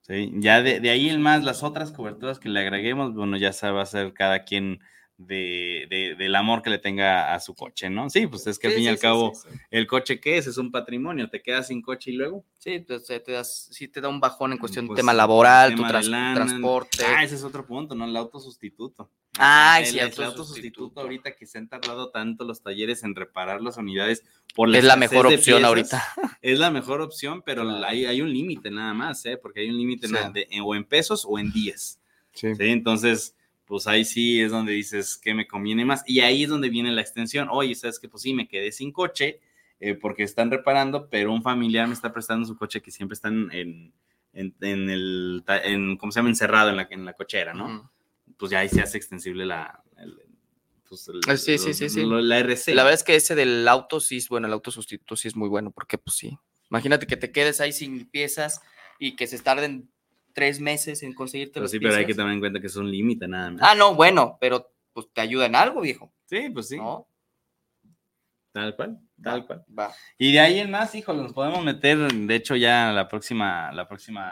¿sí? 0.01 0.31
Ya 0.35 0.61
de, 0.61 0.81
de 0.81 0.89
ahí 0.89 1.09
en 1.09 1.21
más, 1.21 1.43
las 1.43 1.63
otras 1.63 1.91
coberturas 1.93 2.37
que 2.37 2.49
le 2.49 2.59
agreguemos, 2.59 3.13
bueno, 3.13 3.37
ya 3.37 3.53
se 3.53 3.69
va 3.71 3.79
a 3.79 3.83
hacer 3.83 4.13
cada 4.13 4.43
quien 4.43 4.81
de, 5.17 5.85
de- 5.89 6.15
del 6.15 6.35
amor 6.35 6.61
que 6.63 6.69
le 6.71 6.79
tenga 6.79 7.33
a 7.33 7.39
su 7.39 7.53
coche, 7.53 7.89
¿no? 7.89 8.09
Sí, 8.09 8.25
pues 8.27 8.47
es 8.47 8.57
que 8.57 8.67
al 8.67 8.73
Sí, 8.73 8.77
fin 8.77 8.85
y 8.85 8.87
al 8.89 8.95
sí, 8.97 9.01
cabo, 9.01 9.31
sí, 9.35 9.47
sí. 9.51 9.57
el 9.69 9.87
coche 9.87 10.19
qué 10.19 10.37
es, 10.37 10.47
es 10.47 10.57
un 10.57 10.71
patrimonio, 10.71 11.29
te 11.29 11.41
quedas 11.41 11.67
sin 11.67 11.81
coche 11.81 12.11
y 12.11 12.15
luego. 12.15 12.43
Sí, 12.57 12.79
pues 12.79 13.05
te, 13.05 13.19
te 13.19 13.31
das, 13.33 13.69
sí 13.71 13.87
te 13.87 14.01
da 14.01 14.09
un 14.09 14.19
bajón 14.19 14.53
en 14.53 14.57
cuestión 14.57 14.87
Pues, 14.87 14.97
de 14.97 15.01
tema 15.01 15.11
el 15.11 15.17
laboral, 15.17 15.71
tu 15.71 15.75
tema 15.77 15.87
de 15.87 15.91
trans- 15.93 16.07
lana. 16.07 16.33
transporte. 16.45 17.03
Ah, 17.05 17.23
ese 17.23 17.35
es 17.35 17.43
otro 17.43 17.65
punto, 17.65 17.93
¿no? 17.95 18.05
El 18.05 18.15
autosustituto. 18.17 19.09
Ah, 19.37 19.77
el, 19.79 19.85
sí, 19.87 19.97
el 19.99 20.05
autosustituto. 20.05 20.41
autosustituto 20.41 21.01
ahorita 21.01 21.35
que 21.35 21.45
se 21.45 21.57
han 21.57 21.67
tardado 21.67 22.09
tanto 22.11 22.43
los 22.43 22.61
talleres 22.61 23.03
en 23.03 23.15
reparar 23.15 23.61
las 23.61 23.77
unidades 23.77 24.23
por 24.55 24.75
es 24.75 24.83
la 24.83 24.95
mejor 24.95 25.25
opción 25.27 25.57
piezas, 25.57 25.63
ahorita. 25.67 26.03
Es 26.41 26.59
la 26.59 26.69
mejor 26.71 27.01
opción, 27.01 27.41
pero 27.45 27.63
Claro. 27.63 27.85
hay, 27.85 28.05
hay 28.05 28.21
un 28.21 28.31
límite 28.31 28.69
nada 28.69 28.93
más, 28.93 29.25
¿eh? 29.25 29.37
Porque 29.37 29.61
hay 29.61 29.69
un 29.69 29.77
límite 29.77 30.07
de- 30.33 30.47
o 30.63 30.75
en 30.75 30.83
pesos 30.83 31.25
o 31.27 31.39
en 31.39 31.51
días. 31.51 31.99
Sí. 32.33 32.53
¿sí? 32.55 32.63
Entonces, 32.69 33.35
pues 33.73 33.87
ahí 33.87 34.05
sí 34.05 34.39
es 34.39 34.51
donde 34.51 34.71
dices 34.71 35.17
que 35.17 35.33
me 35.33 35.47
conviene 35.47 35.83
más. 35.83 36.03
Y 36.05 36.19
ahí 36.19 36.43
es 36.43 36.49
donde 36.49 36.69
viene 36.69 36.91
la 36.91 37.01
extensión. 37.01 37.47
Oye, 37.49 37.73
¿sabes 37.73 37.97
que 37.99 38.07
Pues 38.07 38.21
sí, 38.21 38.31
me 38.31 38.47
quedé 38.47 38.71
sin 38.71 38.91
coche 38.91 39.39
eh, 39.79 39.95
porque 39.95 40.21
están 40.21 40.51
reparando, 40.51 41.09
pero 41.09 41.33
un 41.33 41.41
familiar 41.41 41.87
me 41.87 41.95
está 41.95 42.13
prestando 42.13 42.45
su 42.45 42.55
coche 42.55 42.83
que 42.83 42.91
siempre 42.91 43.15
están 43.15 43.49
en, 43.51 43.91
en, 44.33 44.53
en 44.61 44.89
el, 44.91 45.43
en, 45.63 45.97
¿cómo 45.97 46.11
se 46.11 46.19
llama? 46.19 46.29
Encerrado 46.29 46.69
en 46.69 46.75
la, 46.77 46.87
en 46.91 47.03
la 47.03 47.13
cochera, 47.13 47.55
¿no? 47.55 47.91
Pues 48.37 48.51
ya 48.51 48.59
ahí 48.59 48.69
se 48.69 48.79
hace 48.79 48.95
extensible 48.97 49.43
la... 49.43 49.81
el- 49.97 50.21
pues, 50.87 51.07
el- 51.07 51.21
Ah, 51.27 51.35
sí, 51.35 51.57
sí, 51.57 51.73
sí, 51.73 51.89
sí. 51.89 52.05
lo- 52.05 52.21
La 52.21 52.37
RC. 52.37 52.75
La 52.75 52.83
verdad 52.83 52.99
es 52.99 53.03
que 53.03 53.15
ese 53.15 53.33
del 53.33 53.67
auto 53.67 53.99
sí 53.99 54.17
es 54.17 54.29
bueno, 54.29 54.45
el 54.45 54.53
auto 54.53 54.69
sustituto 54.69 55.15
sí 55.15 55.29
es 55.29 55.35
muy 55.35 55.49
bueno, 55.49 55.71
porque 55.71 55.97
pues 55.97 56.15
sí. 56.15 56.37
Imagínate 56.69 57.07
que 57.07 57.17
te 57.17 57.31
quedes 57.31 57.59
ahí 57.59 57.73
sin 57.73 58.05
piezas 58.07 58.61
y 58.99 59.15
que 59.15 59.25
se 59.25 59.39
tarden 59.39 59.89
tres 60.33 60.59
meses 60.59 61.03
en 61.03 61.13
conseguirte 61.13 61.53
Pero 61.53 61.63
las 61.63 61.71
sí, 61.71 61.79
pero 61.79 61.95
hay 61.95 62.05
que 62.05 62.13
tener 62.13 62.31
en 62.33 62.39
cuenta 62.39 62.59
que 62.59 62.67
es 62.67 62.75
un 62.75 62.91
límite 62.91 63.27
nada 63.27 63.51
más. 63.51 63.61
Ah, 63.63 63.75
no, 63.75 63.95
bueno, 63.95 64.37
pero 64.41 64.71
pues 64.91 65.07
te 65.13 65.21
ayuda 65.21 65.45
en 65.45 65.55
algo, 65.55 65.81
viejo. 65.81 66.11
sí, 66.25 66.49
pues 66.49 66.67
sí. 66.67 66.77
¿No? 66.77 67.07
Tal 68.51 68.75
cual, 68.75 68.99
tal 69.21 69.41
Va, 69.41 69.45
cual. 69.47 69.65
Va. 69.79 69.91
Y 70.17 70.31
de 70.31 70.39
ahí 70.39 70.59
en 70.59 70.69
más, 70.69 70.93
híjole, 70.93 71.23
nos 71.23 71.33
podemos 71.33 71.63
meter, 71.63 71.97
de 71.97 72.35
hecho, 72.35 72.55
ya 72.55 72.91
la 72.91 73.07
próxima, 73.07 73.71
la 73.71 73.87
próxima 73.87 74.31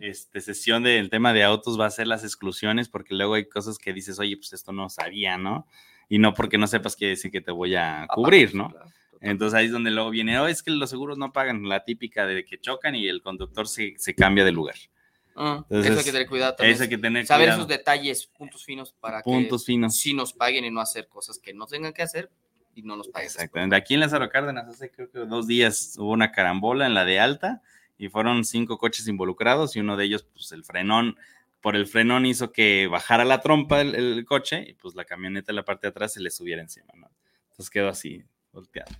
este, 0.00 0.40
sesión 0.40 0.82
del 0.82 1.10
tema 1.10 1.32
de 1.32 1.44
autos 1.44 1.78
va 1.78 1.86
a 1.86 1.90
ser 1.90 2.08
las 2.08 2.24
exclusiones, 2.24 2.88
porque 2.88 3.14
luego 3.14 3.34
hay 3.34 3.48
cosas 3.48 3.78
que 3.78 3.92
dices, 3.92 4.18
oye, 4.18 4.36
pues 4.36 4.52
esto 4.52 4.72
no 4.72 4.88
sabía, 4.88 5.38
¿no? 5.38 5.68
Y 6.08 6.18
no 6.18 6.34
porque 6.34 6.58
no 6.58 6.66
sepas 6.66 6.96
quiere 6.96 7.10
decir 7.10 7.30
que 7.30 7.40
te 7.40 7.52
voy 7.52 7.76
a 7.76 8.08
cubrir, 8.12 8.52
¿no? 8.52 8.70
Claro, 8.70 8.86
totalmente. 8.86 9.30
Entonces 9.30 9.56
ahí 9.56 9.66
es 9.66 9.72
donde 9.72 9.92
luego 9.92 10.10
viene, 10.10 10.36
oh, 10.40 10.48
es 10.48 10.64
que 10.64 10.72
los 10.72 10.90
seguros 10.90 11.16
no 11.16 11.32
pagan, 11.32 11.68
la 11.68 11.84
típica 11.84 12.26
de 12.26 12.44
que 12.44 12.58
chocan 12.58 12.96
y 12.96 13.06
el 13.06 13.22
conductor 13.22 13.68
se, 13.68 13.94
se 13.96 14.16
cambia 14.16 14.44
de 14.44 14.50
lugar. 14.50 14.74
Ah, 15.42 15.64
Entonces, 15.70 15.90
eso 15.90 15.98
hay 16.00 16.04
que 16.04 16.12
tener 16.12 16.28
cuidado 16.28 16.54
también. 16.54 16.74
Eso 16.74 16.82
hay 16.82 16.88
que 16.90 16.98
tener 16.98 17.26
Saber 17.26 17.46
cuidado. 17.46 17.60
esos 17.62 17.68
detalles, 17.68 18.26
puntos 18.26 18.64
finos 18.64 18.92
para 19.00 19.22
Puntos 19.22 19.62
que 19.62 19.66
finos. 19.72 19.96
sí 19.96 20.12
nos 20.12 20.32
paguen 20.34 20.64
y 20.66 20.70
no 20.70 20.80
hacer 20.80 21.08
cosas 21.08 21.38
que 21.38 21.54
no 21.54 21.66
tengan 21.66 21.92
que 21.94 22.02
hacer 22.02 22.30
y 22.74 22.82
no 22.82 22.96
nos 22.96 23.08
paguen. 23.08 23.26
Exactamente. 23.28 23.74
Aquí 23.74 23.94
en 23.94 24.00
Lázaro 24.00 24.28
Cárdenas 24.28 24.68
hace 24.68 24.90
creo 24.90 25.10
que 25.10 25.20
dos 25.20 25.46
días 25.46 25.94
hubo 25.98 26.10
una 26.12 26.30
carambola 26.30 26.86
en 26.86 26.92
la 26.94 27.04
de 27.06 27.18
alta 27.20 27.62
y 27.96 28.08
fueron 28.10 28.44
cinco 28.44 28.76
coches 28.76 29.08
involucrados 29.08 29.76
y 29.76 29.80
uno 29.80 29.96
de 29.96 30.04
ellos, 30.04 30.24
pues 30.24 30.52
el 30.52 30.62
frenón, 30.64 31.16
por 31.62 31.74
el 31.76 31.86
frenón 31.86 32.26
hizo 32.26 32.52
que 32.52 32.86
bajara 32.86 33.24
la 33.24 33.40
trompa 33.40 33.80
el, 33.80 33.94
el 33.94 34.24
coche 34.26 34.64
y 34.68 34.74
pues 34.74 34.94
la 34.94 35.04
camioneta 35.04 35.52
en 35.52 35.56
la 35.56 35.64
parte 35.64 35.86
de 35.86 35.90
atrás 35.90 36.12
se 36.12 36.20
le 36.20 36.30
subiera 36.30 36.60
encima, 36.62 36.92
¿no? 36.94 37.10
Entonces 37.50 37.70
quedó 37.70 37.88
así, 37.88 38.22
volteado. 38.52 38.90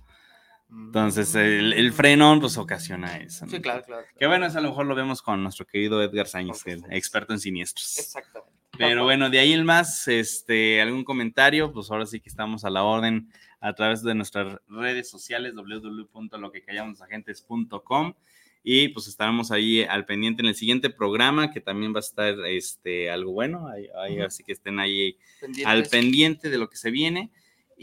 Entonces 0.71 1.35
el, 1.35 1.73
el 1.73 1.91
frenón 1.91 2.39
pues 2.39 2.57
ocasiona 2.57 3.17
eso. 3.17 3.45
¿no? 3.45 3.51
Sí, 3.51 3.59
claro, 3.59 3.83
claro. 3.83 4.05
Que 4.17 4.25
bueno, 4.25 4.45
eso 4.45 4.57
a 4.57 4.61
lo 4.61 4.69
mejor 4.69 4.85
lo 4.85 4.95
vemos 4.95 5.21
con 5.21 5.43
nuestro 5.43 5.67
querido 5.67 6.01
Edgar 6.01 6.27
Por 6.31 6.71
el 6.71 6.85
experto 6.91 7.33
en 7.33 7.39
siniestros. 7.39 7.99
Exactamente. 7.99 8.55
Pero 8.77 9.03
bueno, 9.03 9.29
de 9.29 9.39
ahí 9.39 9.51
el 9.51 9.65
más, 9.65 10.07
este, 10.07 10.81
algún 10.81 11.03
comentario, 11.03 11.73
pues 11.73 11.91
ahora 11.91 12.05
sí 12.05 12.21
que 12.21 12.29
estamos 12.29 12.63
a 12.63 12.69
la 12.69 12.83
orden 12.83 13.29
a 13.59 13.73
través 13.73 14.01
de 14.01 14.15
nuestras 14.15 14.59
redes 14.67 15.09
sociales, 15.09 15.53
www.loquecallamosagentes.com 15.55 18.13
y 18.63 18.87
pues 18.89 19.07
estaremos 19.07 19.51
ahí 19.51 19.83
al 19.83 20.05
pendiente 20.05 20.41
en 20.41 20.47
el 20.47 20.55
siguiente 20.55 20.89
programa, 20.89 21.51
que 21.51 21.61
también 21.61 21.93
va 21.93 21.97
a 21.97 22.01
estar, 22.01 22.33
este, 22.45 23.09
algo 23.09 23.33
bueno, 23.33 23.67
ahí, 23.67 23.87
ahí 24.01 24.17
Ujú. 24.17 24.25
así 24.25 24.43
que 24.43 24.53
estén 24.53 24.79
ahí 24.79 25.17
al 25.65 25.83
pendiente 25.83 26.49
de 26.49 26.57
lo 26.57 26.69
que 26.69 26.77
se 26.77 26.91
viene. 26.91 27.31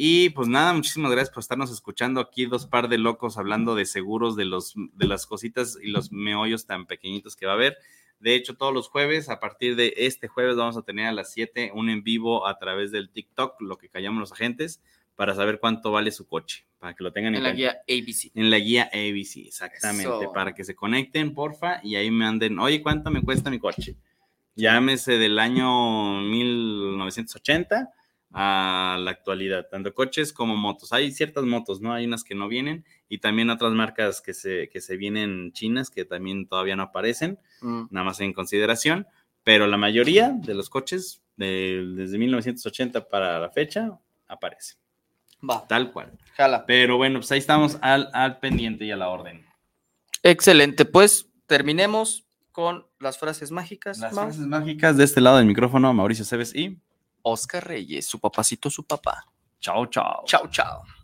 Y 0.01 0.31
pues 0.31 0.47
nada, 0.47 0.73
muchísimas 0.75 1.11
gracias 1.11 1.35
por 1.35 1.41
estarnos 1.41 1.73
escuchando 1.73 2.21
aquí, 2.21 2.47
dos 2.47 2.67
par 2.67 2.89
de 2.89 2.99
locos 2.99 3.37
hablando 3.37 3.75
de 3.75 3.85
seguros, 3.85 4.37
de, 4.37 4.45
los, 4.45 4.75
de 4.77 5.09
las 5.09 5.27
cositas 5.27 5.77
y 5.83 5.89
los 5.89 6.13
meollos 6.13 6.67
tan 6.67 6.87
pequeñitos 6.87 7.35
que 7.35 7.47
va 7.47 7.53
a 7.53 7.55
haber. 7.57 7.77
De 8.21 8.37
hecho, 8.37 8.55
todos 8.55 8.73
los 8.73 8.89
jueves, 8.89 9.29
a 9.29 9.41
partir 9.41 9.75
de 9.75 9.93
este 9.97 10.29
jueves, 10.29 10.55
vamos 10.55 10.77
a 10.77 10.83
tener 10.83 11.07
a 11.07 11.13
las 11.13 11.33
7 11.33 11.73
un 11.75 11.91
en 11.91 12.05
vivo 12.05 12.47
a 12.47 12.61
través 12.61 12.93
del 12.93 13.11
TikTok, 13.11 13.61
lo 13.61 13.77
que 13.77 13.89
callamos 13.89 14.21
los 14.21 14.31
agentes, 14.31 14.81
para 15.17 15.35
saber 15.35 15.59
cuánto 15.59 15.91
vale 15.91 16.13
su 16.13 16.29
coche, 16.29 16.65
para 16.79 16.95
que 16.95 17.03
lo 17.03 17.13
tengan 17.13 17.35
En 17.35 17.43
la 17.43 17.49
cuenta. 17.53 17.57
guía 17.57 17.79
ABC. 17.89 18.31
En 18.37 18.51
la 18.51 18.59
guía 18.61 18.85
ABC, 18.93 19.49
exactamente, 19.49 20.03
Eso. 20.03 20.33
para 20.33 20.55
que 20.55 20.63
se 20.63 20.77
conecten, 20.77 21.35
porfa, 21.35 21.81
y 21.83 21.97
ahí 21.97 22.13
me 22.13 22.25
anden, 22.25 22.61
oye, 22.61 22.85
¿cuánto 22.85 23.11
me 23.11 23.21
cuesta 23.23 23.51
mi 23.51 23.59
coche? 23.59 23.97
Llámese 24.55 25.19
del 25.19 25.41
año 25.41 26.21
1980 26.21 27.95
a 28.33 28.99
la 29.01 29.11
actualidad, 29.11 29.69
tanto 29.71 29.95
coches 29.95 30.33
como 30.33 30.57
motos. 30.57 30.93
Hay 30.93 31.11
ciertas 31.13 31.45
motos, 31.45 31.81
¿no? 31.81 31.93
Hay 31.95 32.05
unas 32.07 32.25
que 32.25 32.35
no 32.35 32.47
vienen 32.49 32.85
y 33.09 33.19
también 33.19 33.49
otras 33.51 33.73
marcas 33.73 34.21
que 34.21 34.35
se, 34.35 34.69
que 34.69 34.81
se 34.81 34.97
vienen 34.97 35.53
chinas 35.53 35.89
que 35.91 36.05
también 36.05 36.47
todavía 36.47 36.77
no 36.77 36.83
aparecen, 36.85 37.39
Mm. 37.63 37.85
nada 37.91 38.05
más 38.05 38.21
en 38.21 38.33
consideración, 38.33 39.07
pero 39.45 39.67
la 39.67 39.77
mayoría 39.79 40.31
de 40.31 40.55
los 40.55 40.69
coches 40.69 41.23
de- 41.37 41.85
desde 41.97 42.19
1980 42.19 43.09
para 43.09 43.39
la 43.39 43.51
fecha 43.51 43.99
aparecen, 44.27 44.77
Va, 45.49 45.67
tal 45.67 45.91
cual. 45.93 46.13
jala. 46.37 46.67
Pero 46.67 46.97
bueno, 46.99 47.21
pues 47.21 47.33
ahí 47.33 47.39
estamos 47.39 47.79
al, 47.81 48.11
al 48.13 48.39
pendiente 48.41 48.85
y 48.85 48.91
a 48.91 48.97
la 48.97 49.09
orden. 49.09 49.45
Excelente, 50.23 50.85
pues 50.85 51.31
terminemos 51.47 52.27
con 52.53 52.87
las 52.99 53.19
frases 53.19 53.51
mágicas. 53.53 53.99
Las 54.01 54.13
Mau. 54.13 54.25
frases 54.27 54.47
mágicas 54.47 54.97
de 54.97 55.05
este 55.05 55.21
lado 55.21 55.39
del 55.39 55.47
micrófono, 55.47 55.93
Mauricio 55.95 56.25
Cebes 56.25 56.55
y 56.55 56.79
Oscar 57.29 57.67
Reyes, 57.67 58.07
su 58.07 58.19
papacito, 58.19 58.71
su 58.71 58.85
papá. 58.85 59.25
chao, 59.61 59.87
chao. 59.87 60.25
Chao, 60.27 60.49
chao. 60.49 60.98